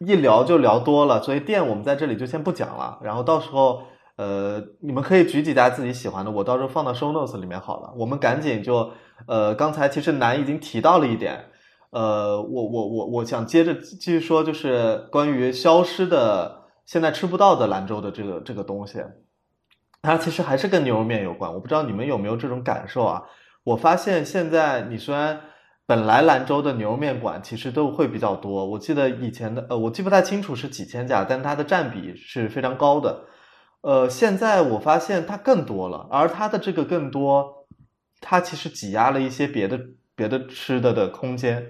[0.06, 2.98] 一聊就聊多了，所以店我们在这里就先不讲了。
[3.03, 3.84] 然后到时候，
[4.15, 7.94] 呃，你们可以举几家自己喜欢的，我到时候放到 show notes 里面好了。
[7.95, 8.91] 我们赶紧就，
[9.28, 11.45] 呃，刚才其实南已经提到了一点，
[11.91, 18.99] 呃，我我我我想接着继续说，就是关于消失的、现在吃不到的兰州的这个这个东西。
[20.02, 21.53] 它其实还是跟牛肉面有关。
[21.53, 23.22] 我不知道你们有没有这种感受啊？
[23.64, 25.40] 我发现现在你虽然
[25.91, 33.26] 本来兰州的牛肉面馆其实都会比较多，我记得以前的呃，我记不太清楚是几千家，但它的占比是非常高的。
[33.81, 37.68] 呃，现在我发现它更多了，而它的这个更多，
[38.22, 39.77] 它其实挤压了一些别的
[40.15, 41.61] 别的吃的的空间。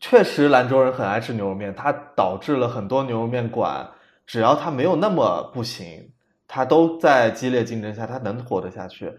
[0.00, 3.88] 确实，兰州人很爱吃牛肉面，它导致了很多牛肉面馆，
[4.26, 6.10] 只要它没有那么不行，
[6.48, 9.12] 它都在激烈竞争下，它能活得下去。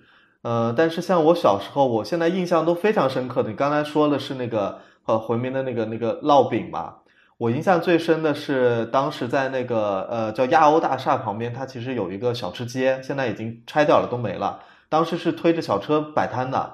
[0.46, 6.98] 呃，但是像我小时候，我现在印象都非常深刻的，你刚才说的是那个呃回民的那个那个烙饼嘛，
[7.38, 14.60] 我印象最深的是当时在那个呃叫亚欧大厦旁边，它其实有一个小吃街，现在已经拆掉了，都没了。
[14.88, 16.74] 当时是推着小车摆摊的，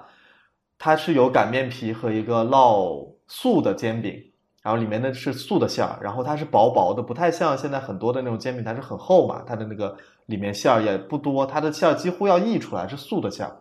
[0.77, 3.11] 它是有擀面皮和一个烙。
[3.33, 4.13] 素的煎饼，
[4.61, 9.95] 然后里面的是素的馅儿，然后它是薄薄的，不太像现在很多的那种煎饼，它是很厚嘛，它的那个
[10.25, 13.55] 里面馅儿也不多，它的馅儿几乎要溢出来，是素的馅儿。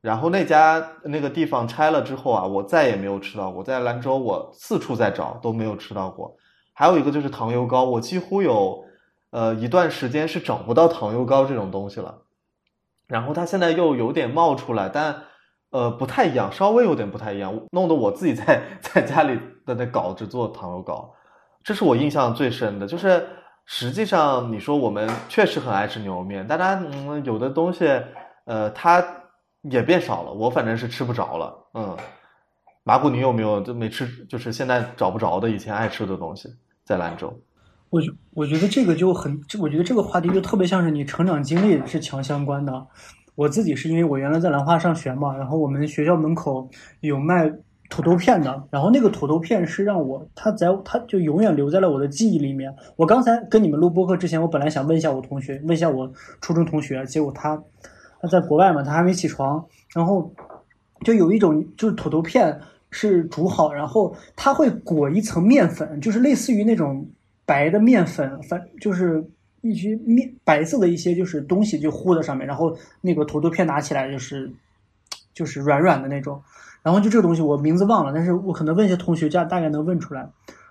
[0.00, 6.34] 然后那家那个地方拆了之后啊，我再也没有吃到过，在兰州我四处在找都没有吃到过。
[6.72, 8.84] 还有一个就是糖油糕，我几乎有
[9.30, 12.22] 呃一段时间是找不到糖油糕这种东西了。
[13.06, 15.22] 然后它现在又有点冒出来，但。
[15.72, 21.08] 呃，不太一样，稍微有点不太一样，弄得我自己在 在家里在那搞着做糖油糕，
[21.62, 22.88] 这是我印象最深的。
[22.88, 23.24] 就是
[23.72, 27.86] 实际上，你说我们确实很爱吃牛肉面，但它嗯有的东西，
[28.44, 29.00] 呃，它
[29.62, 31.54] 也变少了，我反正是吃不着了。
[31.74, 31.96] 嗯，
[32.82, 36.52] 麻古，你有没有就没吃，就是现在找不着的以前爱吃的东西，
[36.84, 37.32] 在兰州？
[37.90, 42.88] 我觉我觉得这个就很，我觉得这个话题就特别像是你成长经历是强相关的。
[43.36, 46.68] 我自己是因为我原来在兰花上学嘛，然后我们学校门口
[47.02, 47.48] 有卖
[47.90, 52.74] 土豆片的，然后那个土豆片是让我他在他就永远留在了我的记忆里面。
[52.96, 56.10] 我刚才跟你们录播课之前，我本来想问一下我同学，问一下我
[56.40, 57.62] 初中同学，结果他
[58.22, 59.62] 他在国外嘛，他还没起床，
[59.92, 60.32] 然后
[61.04, 62.58] 就有一种就是土豆片
[62.90, 67.06] 是煮好，然后它会裹一层面粉，就是类似于那种
[67.44, 69.22] 白的面粉，反就是。
[69.62, 74.50] 一些面白色的一些就是东西就糊在上面，然后那个土豆片拿起来就是
[75.34, 76.40] 就是软软的那种，
[76.82, 80.28] 然后就这个东西我名字忘了，但是我可能问一些同学家大概能问出来。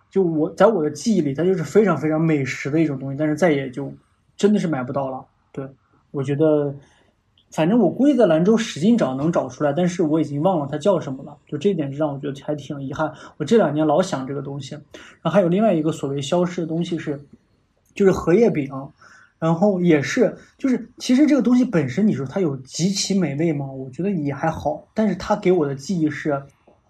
[0.10, 3.94] 就我在我的记忆里，它就是非常非常美食的一种东西，但是再也就
[4.36, 5.23] 真的是买不到了。
[5.52, 5.68] 对，
[6.11, 6.73] 我觉得
[7.52, 11.38] 反正我估计在兰州使劲找能找出来，但是我已经忘了它叫什么了。
[11.48, 13.14] 就这一点让我觉得还挺遗憾。
[13.38, 17.19] 我这两年老想这个东西，然后还有另外一个所谓消失的东西是。
[17.95, 18.72] 就是荷叶饼，
[19.40, 23.66] 然后也是，就是其实这个东西本身，你说它有极其美味吗？
[23.66, 26.44] 我觉得也还好，但是它给我的记忆是，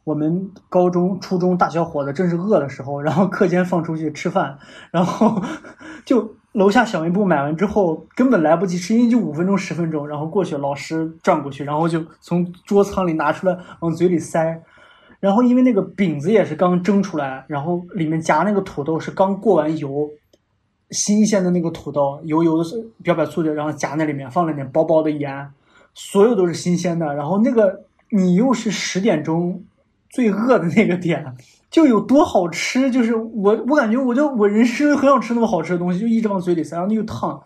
[0.04, 4.58] 我们高中、初中大小伙子正是饿的时候，然后课间放出去吃饭，
[4.90, 5.40] 然后
[6.04, 14.64] 就楼下小卖部买完之后根本来不及吃，因为就五分钟、十分钟，然后过去老师转过去，然后就从桌仓里拿出来往嘴里塞，
[15.20, 20.10] 然后因为那个饼子也是刚蒸出来，然后里面夹那个土豆是刚过完油。
[20.92, 22.70] 新鲜的那个土豆，油油的
[23.04, 25.48] 表表醋的，然后夹那里面，放了点薄薄的盐，
[25.94, 27.14] 所有都是新鲜的。
[27.14, 29.64] 然后那个你又是十点钟
[30.10, 31.36] 最饿的那个点，
[31.70, 32.90] 就有多好吃。
[32.90, 37.40] 就是我我感觉我就我人生很想吃那么好吃的东西，就一直往嘴里塞，然后又烫，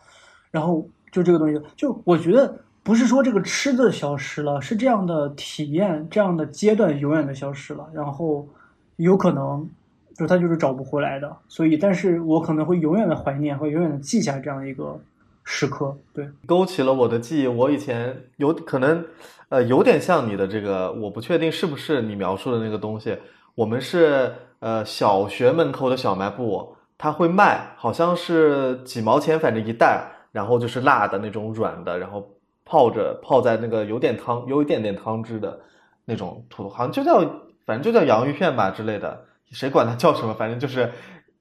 [0.50, 8.48] 然后就这个东西，就我觉得不是说这个吃的消失了，是这样的体验，这样的阶段永远的消失了，然后
[8.96, 9.70] 有可能。
[10.16, 15.00] 就他就是找不回来的，所以，但是我可能会永远的怀念，会永远的记下这样一个
[15.44, 15.96] 时刻。
[16.14, 17.48] 对，勾起了我的记忆。
[17.48, 19.04] 我以前有可能，
[19.50, 23.18] 呃，有点像你的这个，我不确定是不是你描述的那个东西。
[23.56, 32.30] 我们是呃小学门口的小卖部，他会卖，好像是几毛钱，反正一袋，然后就是辣的那种软的，然后
[32.66, 35.60] 泡着泡在那个有点汤，有一点点汤汁的
[36.06, 37.20] 那种土，好像就叫
[37.66, 39.26] 反正就叫洋芋片吧之类的。
[39.54, 40.34] 谁管它叫什么？
[40.34, 40.92] 反正就是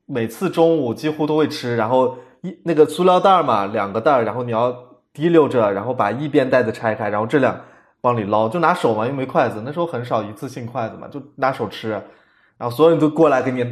[0.07, 4.77] 每次中午几乎都会吃，然后一那个塑料袋嘛，两个袋，然后你要
[5.15, 7.59] 提溜着，然后把一边袋子拆开，然后这两
[8.03, 11.91] 往里捞，就拿手嘛，又没筷子，那时候很少一次性筷子嘛，就拿手吃，
[12.59, 13.65] 然后所有人都过来给你，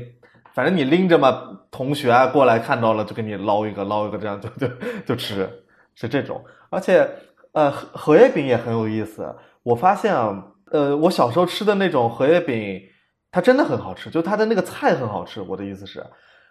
[0.54, 4.66] 反正你拎着嘛，同学啊过来看到了就给你捞一个，捞一个，这样就就
[5.04, 5.48] 就吃，
[5.94, 6.42] 是这种。
[6.70, 7.06] 而且
[7.52, 12.80] 呃荷荷叶饼也很有意思，我发现啊，呃我小时候吃的那种荷叶饼。
[13.31, 15.40] 它真的很好吃，就它的那个菜很好吃。
[15.40, 16.05] 我的意思是，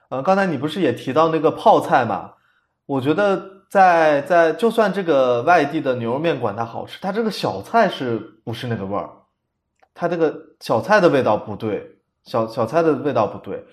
[0.10, 2.34] 呃，刚才你不是也提到那个泡菜嘛？
[2.86, 9.10] 我觉得在在就算这个外地的牛肉面馆它好吃，它这个小菜是不是那个味儿？
[9.94, 13.66] 它这个小菜的味道不对，小小菜的味道不对。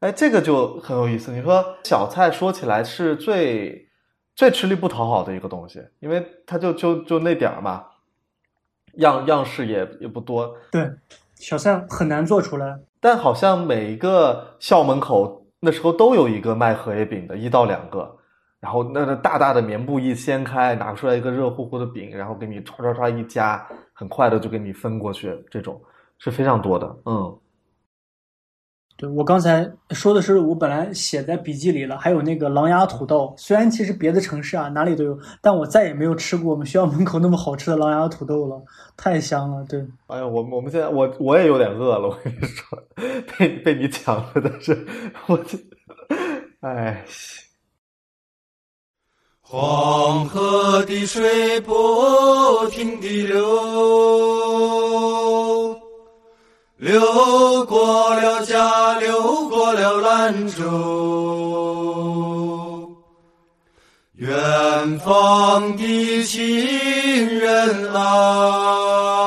[0.00, 1.32] 哎，这个就很有意思。
[1.32, 3.88] 你说小菜说起来是最
[4.34, 7.84] 最吃力不讨好的一个东西，因为它就就就那点儿嘛，
[8.94, 10.54] 样样式也也不多。
[10.70, 10.90] 对，
[11.40, 12.78] 小三很难做出来。
[13.00, 18.16] 但好像每一个校门口那时候都有一个卖荷叶饼的，一到两个，
[18.60, 25.80] 然后那个大大的棉布一掀开，拿出来一个热乎乎的饼，然后给你唰唰唰一夹，很快的就给你分过去，这种
[26.18, 26.96] 是非常多的。
[27.06, 27.38] 嗯，
[28.98, 38.60] 对我刚才说的是我本来写在笔记里了，还有那个狼牙土豆，虽然其实别的城市啊哪里都有，但我再也没有吃过我们学校门口那么好吃的狼牙土豆了，
[38.96, 39.64] 太香了。
[39.68, 42.76] 对，哎呀，我我们现在我我也有点饿了，我跟你说，
[43.38, 44.84] 被被你抢了，但是
[45.28, 45.56] 我这，
[46.60, 47.04] 哎。
[49.50, 51.72] 黄河的水不
[52.70, 53.40] 停地流，
[56.78, 60.64] 流过了家，流过了兰州。
[64.14, 69.18] 远方的亲人啊，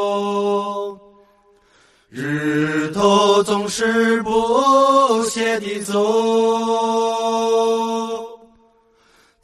[2.09, 5.99] 日头总是不懈地走，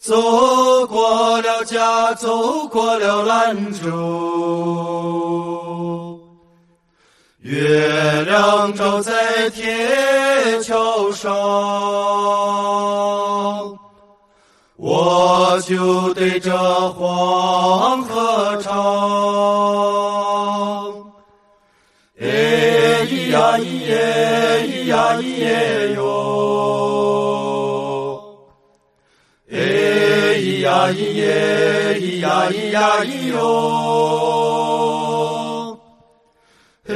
[0.04, 3.80] 走过了家，走过了兰州。
[7.40, 11.32] 月亮照在铁桥上，
[14.76, 16.52] 我就对着
[16.90, 18.74] 黄河唱。
[22.20, 22.28] 哎
[23.06, 25.83] 咿呀咿耶，咿呀咿耶
[30.90, 33.38] 咿耶，咿呀咿呀咿哟。
[36.86, 36.94] 嘿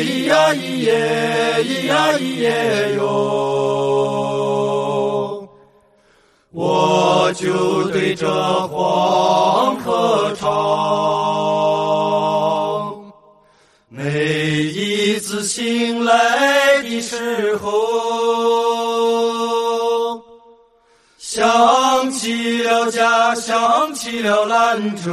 [0.00, 3.00] 咿呀咿耶，咿呀咿耶哟。
[6.50, 8.28] 我就对着
[8.68, 10.48] 黄河唱。
[13.88, 14.02] 每
[14.62, 17.70] 一次醒来的时候，
[22.32, 25.12] 起了家，想起了兰州，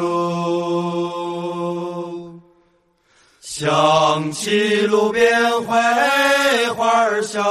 [3.42, 5.30] 想起路边
[5.66, 7.44] 槐花香，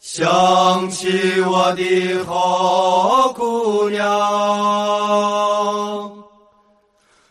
[0.00, 4.02] 想起我的好姑娘。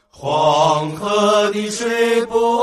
[0.10, 2.62] 黄河的水不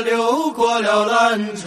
[0.00, 1.66] 流过了兰州。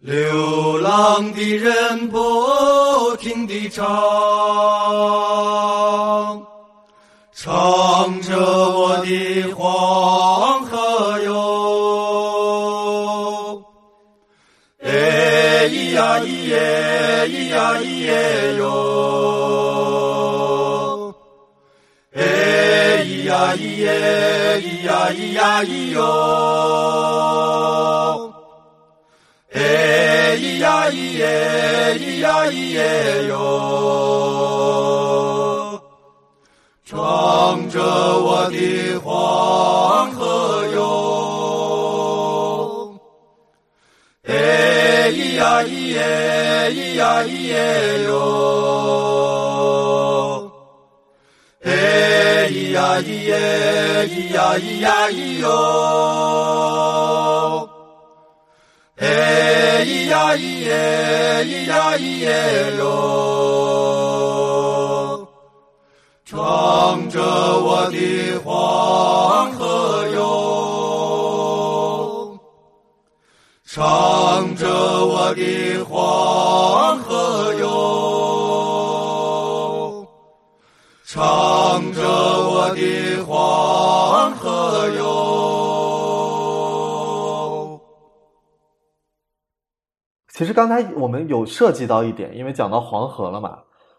[0.00, 3.84] 流浪的人不停地唱，
[7.32, 12.44] 唱着我的黄河哟。
[14.82, 18.62] 哎咿呀咿耶，咿呀咿耶哟。
[22.12, 22.22] 哎
[23.04, 24.53] 咿呀咿耶，咿
[25.10, 26.00] 咿呀咿哟。
[29.52, 33.32] 哎咿呀咿耶，咿呀咿耶哟。
[36.84, 40.78] 唱着我的黄河哟。
[44.26, 49.13] 哎咿呀咿耶，咿呀咿耶哟。
[52.94, 55.48] 呀咿耶，咿呀咿呀咿哟。
[58.96, 62.84] 哎咿呀咿耶，咿呀咿耶哟。
[66.24, 70.20] 唱着我的黄河哟。
[73.66, 74.68] 唱着
[75.06, 77.64] 我的黄河哟，
[82.74, 85.00] 的黄河哟。
[90.32, 93.58] 其实刚才我们有涉及到一点，因为讲到黄河了嘛，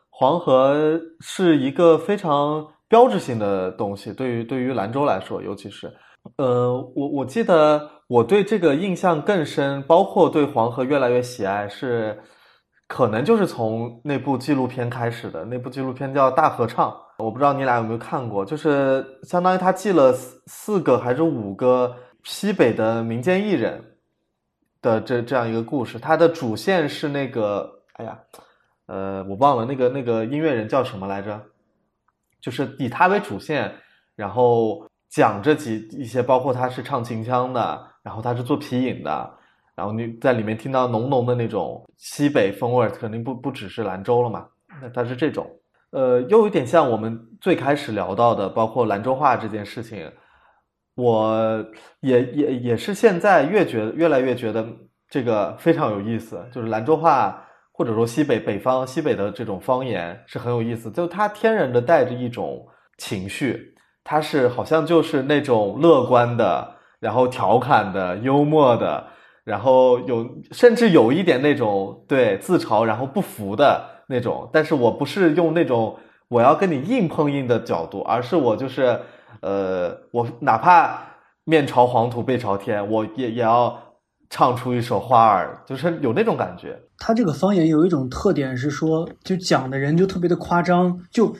[0.10, 5.90] 黄河是一个非常标志性的东西，对于对于兰州来说，尤其是，
[6.38, 12.22] 呃，我我记得我对这个印象更深，包括对黄河越来越喜爱，是
[12.90, 15.46] 可能就是从那部纪录片开始的。
[15.46, 23.84] 那部纪录片叫《大合唱》，我不知道你俩有没有看过，就是相当于他记了四四个还是五个西北的民间艺人。
[24.82, 28.20] 的这这样一个故事，它的主线是那个哎呀，
[28.86, 31.42] 呃，我忘了那个那个音乐人叫什么来着，
[32.40, 33.74] 就是以他为主线，
[34.16, 39.38] 然后讲这几一些，包括他是唱秦腔的，然后他是做皮影的，
[39.74, 44.48] 然后你在里面听到浓浓的那种西北风味，肯定不不只是兰州了嘛，
[44.80, 45.50] 那他是这种，
[45.96, 50.12] 呃，又有点像我们最开始聊到的，包括兰州话这件事情。
[50.96, 51.66] 我
[52.02, 54.66] 也也也是现在越觉越来越觉得
[55.10, 62.66] 这个非常有意思，就是兰州话或者说西北北方西北的这种方言是很有意思，就它天然的带着一种
[62.98, 63.74] 情绪，
[64.04, 69.06] 它是好像就是那种乐观的，然后调侃的、幽默的，
[69.46, 79.00] 然后有甚至有一点那种对自嘲然后不服的那种，但是我不是用那种我要跟你硬碰硬的角度，而是我就是。
[79.42, 81.00] 呃，我哪怕
[81.44, 83.78] 面朝黄土背朝天，我也也要
[84.30, 86.80] 唱出一首花儿，就是有那种感觉。
[86.98, 91.36] 他这个方言有一种特点是说，就讲的人就特别的夸张，就，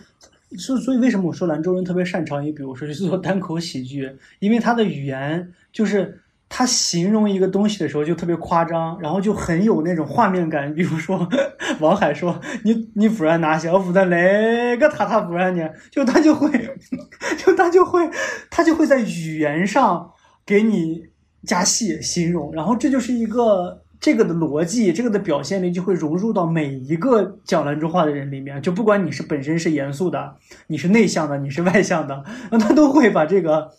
[0.60, 6.22] 所所以为什么我说兰州人特别擅长于，比如说去做单口喜剧，因为他的语言就是。
[6.48, 10.72] 他形容一个东西的时候就特别夸张，然后就很有那种画面感。
[10.76, 11.28] 比如说，
[11.82, 16.50] 王海说：“你你不然拿小斧的那个塔塔不然呢？”就他就会，
[17.38, 18.10] 就他就会，
[18.50, 20.10] 他就会在语言上
[20.46, 21.02] 给你
[21.44, 28.62] 加戏形容，然后这就是一个这个的逻辑，这个的表现力就会融入到每一个讲兰州话的人里面。
[28.62, 30.36] 就不管你是本身是严肃的，
[30.68, 33.72] 你是内向的，你是外向的，那他都会把这个。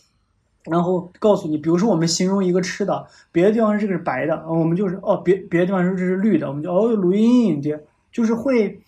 [0.69, 7.81] 然后告诉你，比如说我们形容一个吃的，别的地方这个是白的，我们就是哦，别别的地方说这是绿的，我们就哦录音的，
[8.11, 8.81] 就是会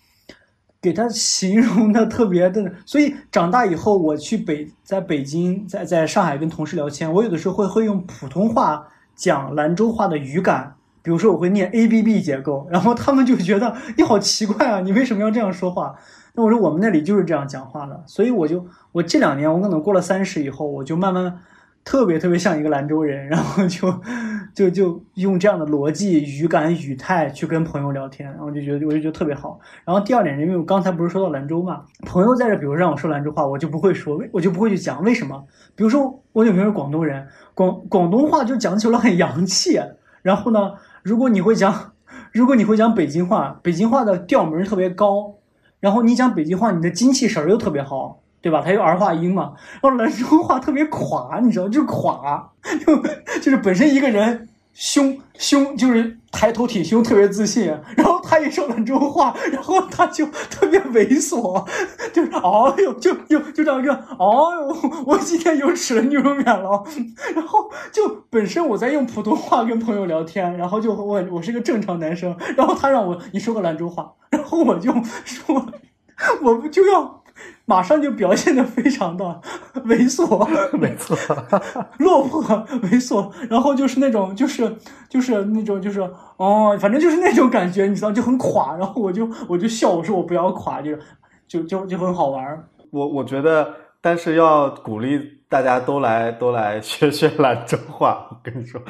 [0.81, 2.73] 给他形容的特别的。
[2.85, 15.95] 所以长大以后，我去北，在北京，在在上海跟同事聊天，我有的时候会会用普通话讲兰州话的语感，比如说我会念 A B B 结构，然后他们就觉得你好奇怪啊，你为什么要这样说话？
[16.33, 21.39] 那我说我们那里就是这样讲话的，所以我就我这两年我可能过了三十以后，我就慢慢。
[21.89, 23.91] 特别特别像一个兰州人， 然后就
[24.53, 29.59] 就就用这样的逻辑、语感、语态去跟朋友聊天，然后就觉得我就觉得特别好。
[29.83, 35.43] 然后第二点，因为我刚才不是说到兰州嘛，朋友在这，比如让我说兰州话，我就不会说，我就不会去讲为什么。
[35.73, 39.79] 比如说我女朋友是广东人，广广东话就讲起来很洋气。
[40.21, 41.93] 然后呢，如果你会讲，
[42.31, 45.37] 如果你会讲北京话，北京话的调门特别高，
[45.79, 48.19] 然后你讲北京话，你的精气神又特别好。
[48.41, 48.61] 对吧？
[48.63, 52.51] 他有儿化音嘛，然后兰州话特别垮，你知道，就是垮，
[52.85, 52.97] 就
[53.39, 57.65] 就是本身一个人胸胸就是抬头挺胸，特别自信，
[57.97, 61.67] 然后他一说兰州话，然后他就特别猥琐，
[62.13, 66.83] 就是哎呦，就就就这样个，哎呦，我今天又吃了牛肉面了，
[67.35, 74.93] 然后就本身我在用普通话跟朋友聊天，然后就我我是个正常男生，然后他让我你说个兰州话，然后我就
[75.25, 75.65] 说，
[76.41, 77.18] 我不就要。
[77.65, 79.23] 马上就表现的非常的
[79.85, 81.15] 猥琐，没错，
[81.99, 82.41] 落魄
[82.81, 84.75] 猥琐，然后就是那种就是
[85.07, 86.01] 就是那种就是
[86.37, 90.95] 哦，反正就是那种感觉，你知道就很垮，然后我就我就笑，我说我不要垮，就
[91.47, 92.67] 就就就很好玩。
[92.91, 93.71] 我我觉得，
[94.01, 98.81] 但是要鼓励大家都来都来学 学兰州话，我跟你说，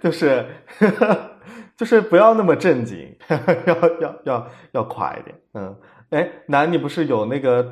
[0.00, 0.46] 就是
[1.76, 2.98] 就是不要那么正经，
[3.66, 5.34] 要要要要垮一点。
[5.54, 5.74] 嗯，
[6.10, 7.66] 哎，南，你不是有那个？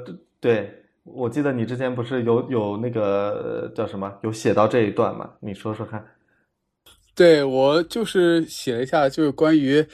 [0.46, 5.28] 对，我记得你之前不是有有那个叫什么，有写到这一段吗？
[5.40, 6.06] 你说说看。
[7.16, 9.84] 对我就是写了一下，就是关于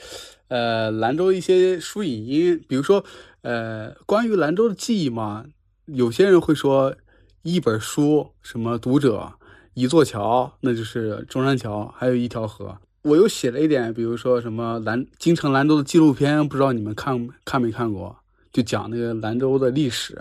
[0.49, 3.03] 呃兰州一些书影音，比如说
[3.41, 5.43] 呃关于兰州的记忆嘛，
[5.87, 6.95] 有些人会说
[7.41, 9.33] 一本书，什么读者，
[9.73, 12.77] 一座桥，那就是中山桥，还有一条河。
[13.01, 18.17] 我又写了一点，比如说什么兰京城兰州的纪录片，不知道你们看看没看过？
[18.53, 20.17] 就讲那个兰州的历史，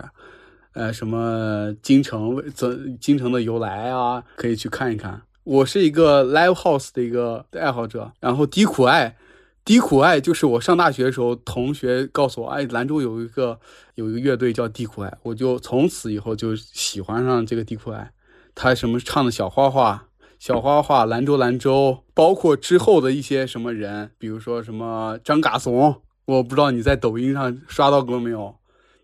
[0.73, 5.21] 呃，什么京城怎京城的由来啊，可以去看一看。
[5.45, 9.17] 我是一个 live house 的一个爱好者，然后低苦爱，
[9.65, 13.61] 低苦爱就是我上大学的时候，同学告诉我，哎，兰州有一个
[13.97, 18.11] 有一个乐队叫低苦爱，我就从此以后就喜欢上这个低苦爱。
[18.55, 20.07] 他什么唱的小花花，
[20.39, 26.01] 小花花，兰州兰州，包括之后的一些什么人，比如说什么张嘎怂。
[26.37, 28.57] 我不知道你在抖音上刷到过没有？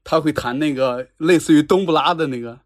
[0.05, 2.61] 他会弹那个类似于冬不拉的那个。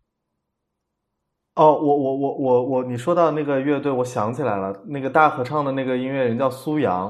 [1.56, 7.06] 哦，我我我我我，你说到那个乐队，我想起来了，那个大合唱的那个音乐人叫苏阳。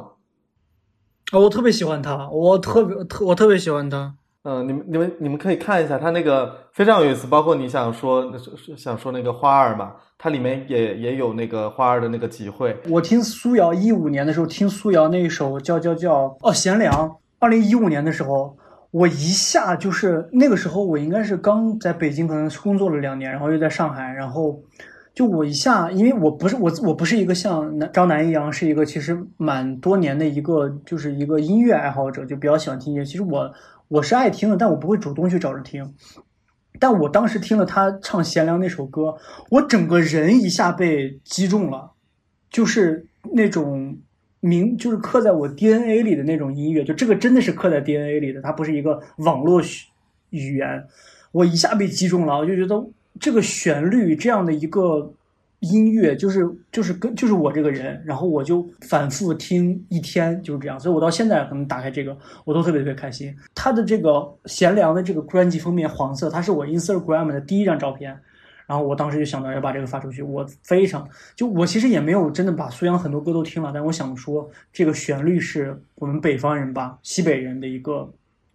[1.32, 4.14] 哦，我特别喜欢他，我特别特我特别喜欢他。
[4.44, 8.32] 嗯，你们你们你们可以看一下他那个非常有意思，包括你想说
[8.76, 12.76] 想说那个花儿嘛，它里面也也有那个花儿的那个集会。
[12.88, 17.18] 我听苏瑶一五年的时候听苏瑶那一首叫叫叫哦贤良。
[17.42, 18.56] 二零一五年的时候，
[18.92, 24.62] 我一下就是那个时候，我应该是刚在北京可能工作了两年，然后又在上海，然后
[25.12, 33.04] 就我一下，因为我不是我我不是一个像张楠一样，是一个其实蛮多年的一个就是一个音乐爱好者，就比较喜欢听音乐。
[33.04, 33.52] 其实我
[33.88, 35.94] 我是爱听的，但我不会主动去找着听。
[36.78, 39.16] 但我当时听了他唱《贤良》那首歌，
[39.50, 41.90] 我整个人一下被击中了，
[42.48, 43.98] 就是那种。
[44.44, 49.62] 明就是刻在我 DNA 里的那种音乐，就这个真的是刻在 DNA 里的，它不是一个网络
[50.30, 50.84] 语言。
[51.30, 52.84] 我一下被击中了，我就觉得
[53.20, 55.12] 这个旋律这样的一个
[55.60, 60.78] 音乐，就是就是跟就是我这个人，然后我就反复听一天，就是这样。
[60.78, 63.32] 所以我到现在可能打开这个，我都特别特别开心。
[63.54, 68.18] 他的这个贤良的这个专辑封面黄色，它是我 Instagram 的第一张照片。
[68.66, 78.08] 然后我当时就想到要把这个发出去，我非常就我其实也没有真的把苏阳很多歌都听了，但我想说这个旋律是我们北方人吧，西北人的一个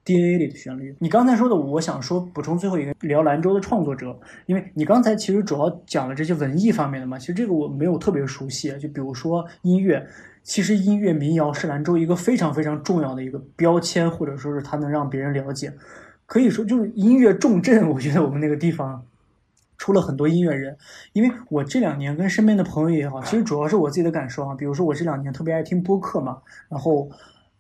[0.05, 0.95] DNA 里的旋律。
[0.99, 10.07] 你刚才说的，我想说补充最后一个聊兰州的创作者，因为你刚才其实主要讲了这些文艺方面的嘛，其实这个我没有特别熟悉，就比如说音乐，
[10.43, 15.73] 其实音乐民谣是兰州一个非常非常重要的一个标签，或者说是它能让别人了解，
[16.25, 19.03] 可以说就是音乐重镇，我觉得我们那个地方。
[19.77, 20.75] 出了很多音乐人，
[21.13, 24.55] 因为我这两年跟身边的朋友也好，其实主要是我自己的感受啊。
[24.55, 26.37] 比如说我这两年特别爱听播客嘛，
[26.67, 27.09] 然后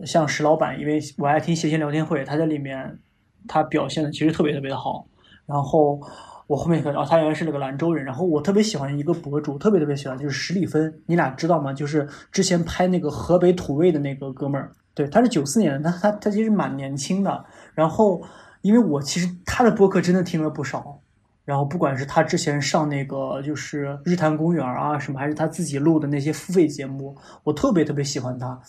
[0.03, 2.99] 像石老板，因为我爱听谐星聊天会，他在里面
[3.47, 5.07] 他表现的其实特别特别的好。
[5.45, 6.01] 然后
[6.47, 11.71] 我后面可哦，他原来是那个兰州人，然后我特别喜欢一个博主，特别特别喜欢就是史里芬，你俩知道吗？
[11.71, 17.45] 就是之前拍那个河北土味的那个哥们儿，对，他是九四年的，他他他其实蛮年轻的。
[17.75, 18.21] 然后
[18.61, 20.99] 因为我其实他的播客真的听了不少。
[21.47, 27.15] 然后不管是他之前上那个就是日坛公园啊什么，还是他自己录的那些付费节目，
[27.45, 28.59] 我特别特别喜欢他。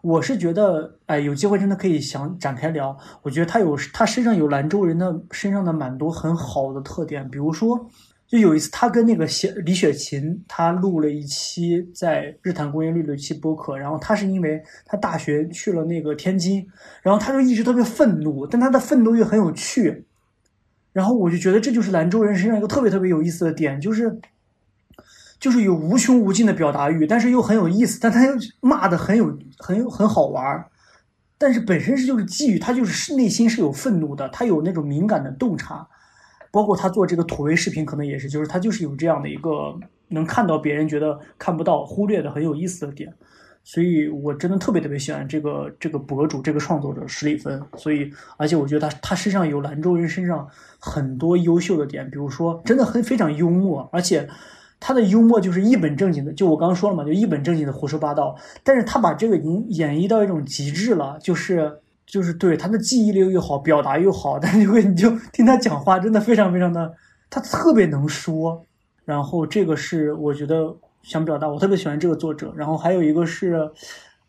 [0.00, 2.96] 我是觉得，哎，有机会真的可以想展开聊。
[3.20, 7.78] 我觉得他有他身上有兰州人的身上的蛮多很好的特点，比如说，
[8.26, 9.26] 就有一次他跟那个
[9.66, 16.66] 李雪琴，他录了一期在日坛公园录了一期播客，然后他是因为他大学去了那个天津，
[17.02, 20.06] 然后他就一直特别愤怒，但他的愤怒又很有趣。
[20.92, 24.20] 然后我就觉得这就是兰州人身上一个特别特别有意思的点，就是，
[25.40, 30.66] 就是有无穷无尽的表达欲，但是又很有意思，但他又骂的很有很有很好玩儿，
[31.38, 35.88] 但是本身是就是基于他就是内心是有愤怒的，他有那种敏感的洞察，
[36.50, 39.74] 包括他做这个土味视频可能也是，就是他就是有这样的一个
[40.08, 43.12] 能看到别人觉得看不到、忽略的很有意思的点。
[43.64, 47.62] 所以，我真的特别特别喜欢这个这个博主，这个创作者史里芬。
[47.76, 50.46] 所以，而且我觉得他他身上有兰州人身上
[50.80, 54.28] 很多优秀的点，比如说真的很非常幽默，而且
[54.80, 56.32] 他的幽默就是一本正经的。
[56.32, 58.36] 就我刚刚说了嘛，就一本正经的胡说八道。
[58.64, 61.72] 但是他把这个已经演绎到一种极致了，就是
[62.04, 66.92] 就是对他的记忆力又好，表达又好，但是会你就听他讲话，真的非常非常的，
[67.30, 68.60] 他特别能说。
[69.04, 70.76] 然后这个是我觉得。
[71.02, 72.52] 想表达，我特别喜欢这个作者。
[72.56, 73.70] 然后还有一个是，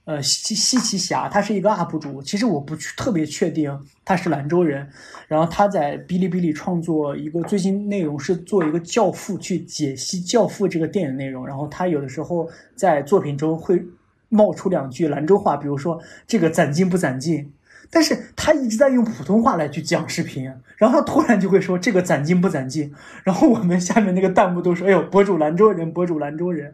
[0.05, 2.21] 呃，西西奇侠，他是一个 UP 主。
[2.21, 4.87] 其实我不去特别确定他是兰州人。
[5.27, 11.47] 然后他在哔哩哔哩创作一个最新内容是做一个教父去解析教父这个电影内容。
[11.47, 13.81] 然后他有的时候在作品中会
[14.29, 17.53] 冒出两句兰州话，比如说这个攒劲不攒劲。
[17.93, 22.91] 但是他一直在用普通话来去讲视频，然后他突然就会说这个攒劲不攒劲，
[23.23, 26.73] 然后我们下面那个弹幕都说，哎呦，博主兰州人，博主兰州人，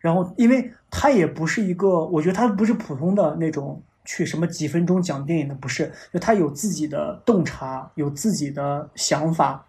[0.00, 9.64] 然后因为他也不是一个，我觉得他不是普通的那种去什么几分钟讲电影的，不是，就他有自己的洞察，有自己的想法，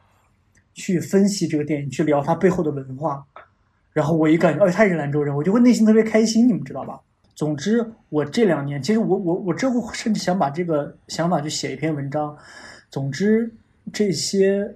[0.74, 3.24] 去分析这个电影，去聊他背后的文化，
[3.94, 7.00] 然后我一感觉，哎，他是兰州人，我就会内心特别开心，你们知道吧？
[7.38, 12.36] 总之，我这两年其实我我我之后甚至想把这个想法去写一篇文章。
[12.90, 13.54] 总之，
[13.94, 14.76] 这些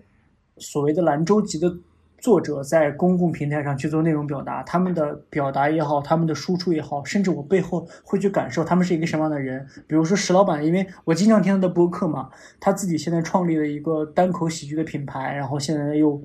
[0.58, 1.76] 所谓的兰州籍的
[2.20, 9.66] 作者在公共平台上去做内容表达，他们的表达也好，他们的输出也好，甚至我背后会去感受他们是一个什么样的人。
[9.88, 12.30] 比如说石老板，因为我经常听他的播客嘛，
[12.60, 16.22] 他自己现在创立了一个单口喜剧的品牌，然后现在又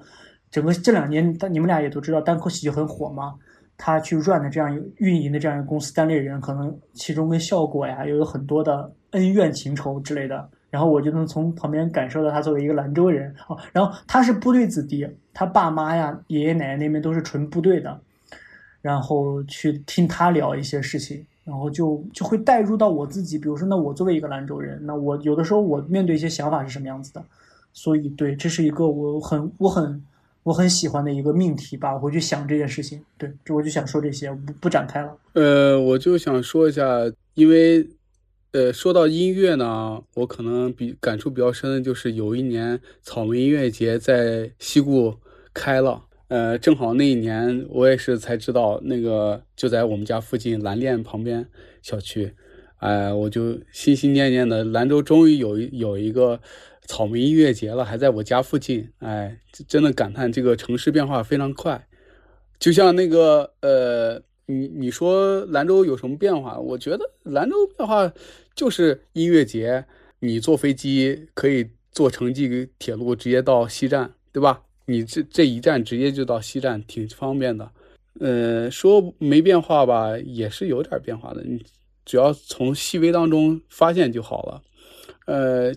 [0.51, 3.37] 整个这两年，你们俩也都知道单口喜剧很火嘛。
[3.79, 10.49] 他去 run 的这样一运营的这样一个公司，单列人可能其中跟效果呀，又有很多的恩怨情仇之类的。
[10.69, 17.99] 然后我就能从旁边感受到他作为一个兰州人哦，然后他是部队子弟，他爸妈呀、爷爷奶奶那边都是纯部队的。
[18.83, 27.25] 然后去听他聊一些事情，然后就就会带入到我自己，比如说，那我作为一个兰州人，那我有的时候我面对一些想法是什么样子的？
[27.73, 30.03] 所以，对，这是一个我很我很。
[30.47, 33.03] 我很喜欢的一个命题吧，我会去想这件事情。
[33.19, 35.19] 对，这我就想说这些，不不展开了。
[35.33, 36.85] 呃，我就想说一下，
[37.35, 37.85] 因为，
[38.53, 45.17] 呃，说到音乐呢，我可能比感触比较深的就是有一年草莓音乐节在西固
[45.53, 51.45] 开了，呃，正好那一年我也是才知道那个就在我们家附近蓝链旁边
[51.83, 52.33] 小区，
[52.77, 56.41] 哎，我就心心念念的兰州终于有有一个
[56.87, 59.39] 草莓音乐节了，还在我家附近，哎，
[59.69, 61.87] 真的感叹这个城市变化非常快，
[62.59, 64.23] 就像那个呃。
[64.49, 66.57] 你你说兰州有什么变化？
[66.57, 68.13] 我觉得兰州变化
[68.55, 69.85] 就是音乐节，
[70.21, 74.63] 你坐飞机可以坐城际铁路直接到西站，对吧？
[74.85, 77.69] 你这这一站直接就到西站，挺方便的。
[78.21, 81.43] 呃，说没变化吧，也是有点变化的。
[81.43, 81.61] 你
[82.05, 84.63] 只要从细微当中发现就好了。
[85.25, 85.75] 呃，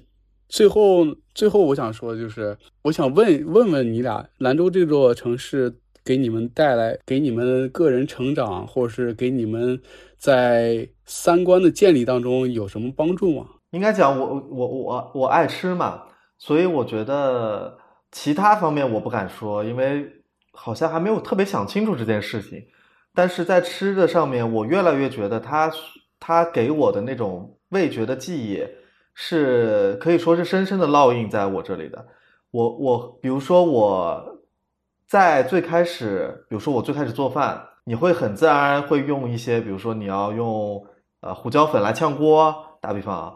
[0.50, 5.74] 最后最后我想说就是，我想问问问你俩，兰州这座城市。
[6.06, 9.80] 给你们带来，给你们个人成长，或者是给你们
[10.18, 13.46] 在三观的建立当中有什么帮助吗？
[13.72, 16.02] 应该讲，我我我我爱吃嘛，
[16.40, 17.78] 所以我觉得
[18.12, 20.04] 其他方面我不敢说，因为
[20.52, 22.60] 好像还没有特别想清楚这件事情。
[23.14, 25.72] 但是在吃的上面，我越来越觉得它
[26.20, 28.64] 它给我的那种味觉的记忆，
[29.22, 32.08] 是可以说是深深的烙印在我这里的。
[32.52, 34.38] 我我比如说我。
[35.10, 40.86] 在最开始，比如说我最开始做饭，你会很自然会用一些，比如说你要用
[41.22, 43.36] 呃胡椒粉来炝锅，打比方啊，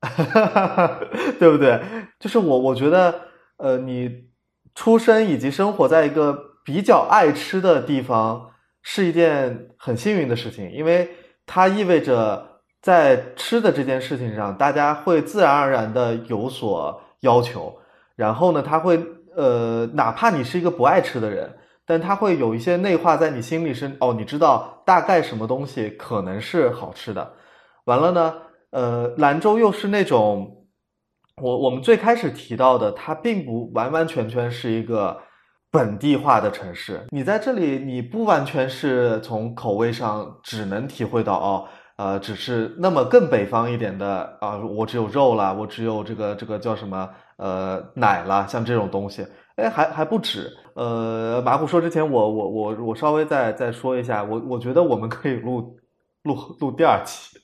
[1.38, 1.78] 对不对？
[2.18, 3.14] 就是我我觉得，
[3.58, 4.10] 呃，你
[4.74, 6.34] 出生以及生活在一个
[6.64, 11.10] 比较爱吃的地方，是一件很幸运的事情，因为
[11.44, 12.55] 它意味着
[12.86, 17.76] 在吃的这件事情上，大家会自然而然的有所要求，
[18.14, 19.04] 然后呢，他会。
[19.38, 27.34] 呃，哪怕你是一个不爱吃的人，但他会有一些内化在你心里是哦，你知道大概什么东西可能是好吃的。
[27.84, 28.34] 完了呢，
[28.70, 30.66] 呃，兰州又是那种
[31.42, 35.20] 我我们最开始提到的，它并不完完全全是一个
[35.70, 37.04] 本地化的城市。
[37.10, 47.08] 你在这里，你不完全是从口味上只能体会到哦，呃，只是那么更北方一点的啊，我只有肉了，我只有这个这个叫什么？
[47.38, 50.50] 呃，奶了，像这种东西，哎，还还不止。
[50.74, 55.76] 呃，马虎说之前，我我我我稍微再再说一下，我我觉得我们可以录
[56.22, 57.38] 录录第二期，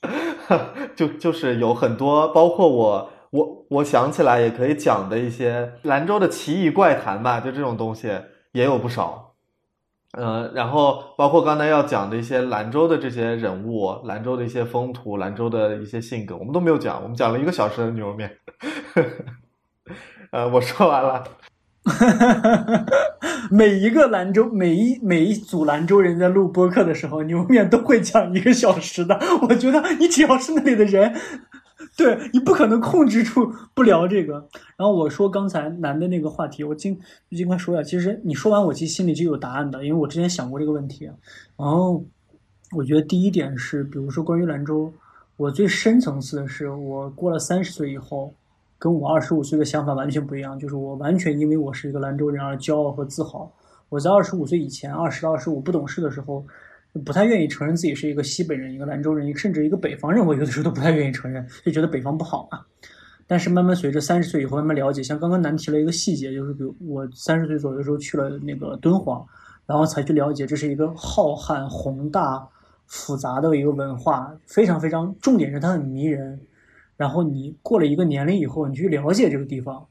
[0.95, 8.09] 就就是有很多，包括我我我想起来也可以讲的一些兰州的奇异怪谈吧，就这种东西
[8.53, 9.32] 也有不少。
[10.15, 18.31] 嗯，然后包括刚才要讲的一些兰州的这些人物，兰州的一些风土，兰州的一些性格，我们都没有讲，我们讲了一个小时的牛肉面。
[20.31, 21.23] 呃，我说完了。
[23.51, 29.19] 每一个兰州，每一每一组兰州人在录播客的时候，牛肉面都会讲一个小时的。
[29.41, 31.13] 我觉得你只要是那里的人，
[31.97, 34.33] 对你不可能控制住不聊这个。
[34.77, 36.99] 然后我说刚才男的那个话题，我尽
[37.31, 37.83] 尽快说一下。
[37.83, 41.05] 其实你说完，我其实心里就有答案的，因为我之前想过这个问题。
[41.57, 42.03] 然后
[42.75, 44.91] 我觉得第一点是，比如说关于兰州，
[45.37, 48.33] 我最深层次的是，我过了三十岁以后。
[48.79, 53.49] 跟我二十五岁的想法完全不一样，就是我完全因为我是一个兰州人而骄傲和自豪。
[53.87, 56.45] 我在二十五岁以前，二十到二十五不懂事的时候，
[57.05, 60.25] 不太愿意承认自己是一个西北人、一个兰州人，甚至一个北方人。
[60.25, 62.61] 我有的时候都不太愿意承认，就觉得北方不好嘛。
[63.25, 69.25] 但是慢慢随着三十岁以后慢慢了解，像刚刚难提了一个细节，就是比如我三十岁左右的时候去了那个敦煌，
[69.65, 72.47] 然后才去了解这是一个浩瀚宏大
[72.85, 76.39] 复杂的一个文化，非常非常重点是它很迷人。
[76.95, 79.87] 然后你过了一个年龄以后，你去了解这个地方，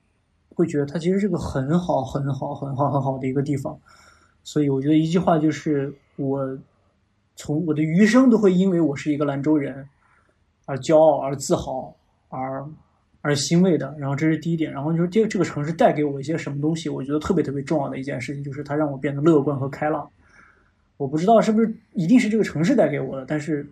[0.54, 3.76] 会觉得它其实是个很好、很好、很好、很好的一个地方。
[4.44, 6.58] 所以我觉得一句话就是：我
[7.36, 9.86] 从我的余生都会因为我是一个兰州人
[10.66, 11.94] 而骄傲、而自豪、
[12.28, 12.64] 而
[13.20, 13.94] 而欣慰的。
[13.98, 14.72] 然后这是第一点。
[14.72, 16.88] 然后就是这这个城市带给我一些什么东西？
[16.88, 20.08] 我觉得特别特别重要的一件事情就是它让我变得乐观和开朗。
[20.96, 23.68] 我不知道是不是一定是这个城市带给我的，但是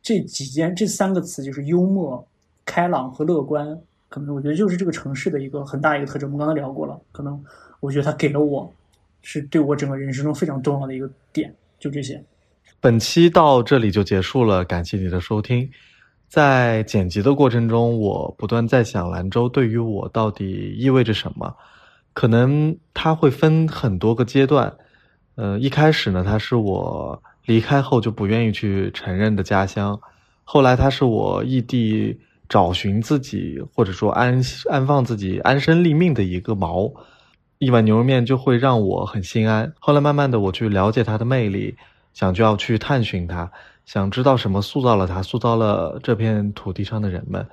[0.00, 2.26] 这几件这三个词就是幽默。
[2.64, 3.76] 开朗和乐观，
[4.08, 6.30] 可能我觉得就是这个城市的一个很大一个特征。
[6.30, 7.44] 我们刚才聊过了，可能
[7.80, 8.72] 我觉得它给了我，
[9.20, 11.52] 是对我整个人生中非常重要的一个点。
[11.80, 12.22] 就这些。
[12.82, 15.70] 本期到这里就结束了，感谢你的收听。
[16.26, 21.54] 在剪辑的过程中，我不断在想兰州对于我到底意味着什么。
[22.12, 24.74] 可能它会分很多个阶段。
[25.36, 30.00] 呃，一开始呢，它是我离开后就不愿意去承认的家乡。
[30.42, 32.18] 后来，它是我异地。
[32.48, 36.92] 找寻自己，或者说安安放自己安身立命的一个锚，
[37.56, 39.72] 一碗牛肉面就会让我很心安。
[39.78, 41.74] 后来慢慢的，我去了解它的魅力，
[42.12, 43.50] 想就要去探寻它，
[43.84, 47.46] 想知道什么塑造了它，塑造了这片土地上的人们，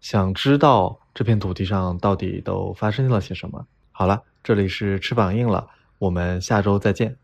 [0.00, 3.66] 想知道这片土地上到底都发生了些什么。
[3.92, 5.68] 好了，这里是翅膀硬了，
[5.98, 7.21] 我们下周再见。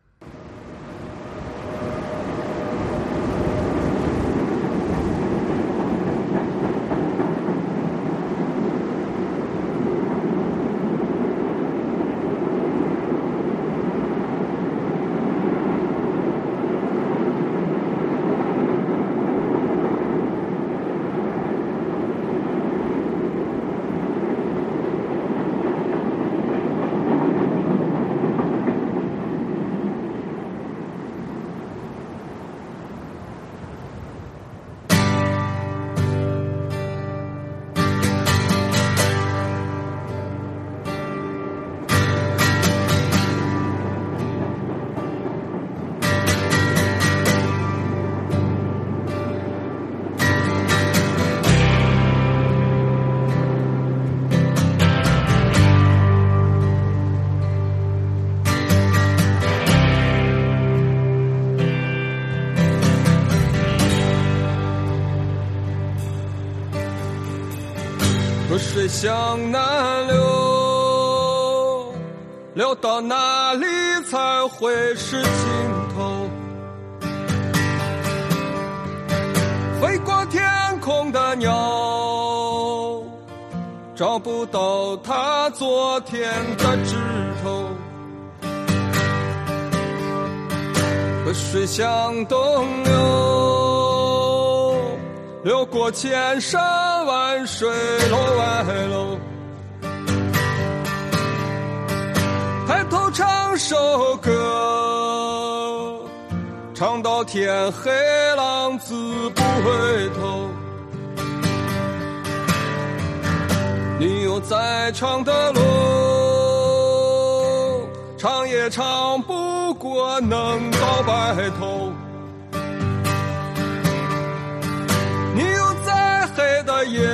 [127.01, 127.05] 夜，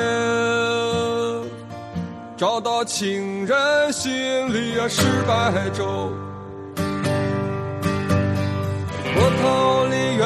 [2.36, 4.10] 找到情人心
[4.52, 5.32] 里啊是白
[5.72, 6.10] 昼。
[9.14, 10.24] 波涛里鸳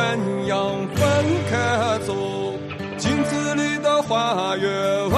[0.49, 0.55] 鸯
[0.95, 1.01] 分
[1.51, 1.53] 开
[2.07, 2.11] 走，
[2.97, 4.67] 镜子里的花月
[5.13, 5.15] 哦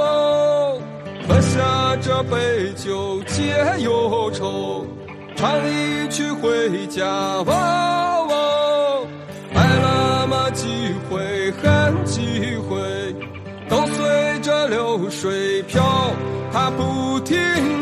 [0.00, 0.80] 哦，
[1.28, 4.84] 喝下这杯酒解忧愁，
[5.36, 8.17] 唱一曲回家哦哦，
[15.10, 16.12] 水漂，
[16.52, 17.77] 它不停。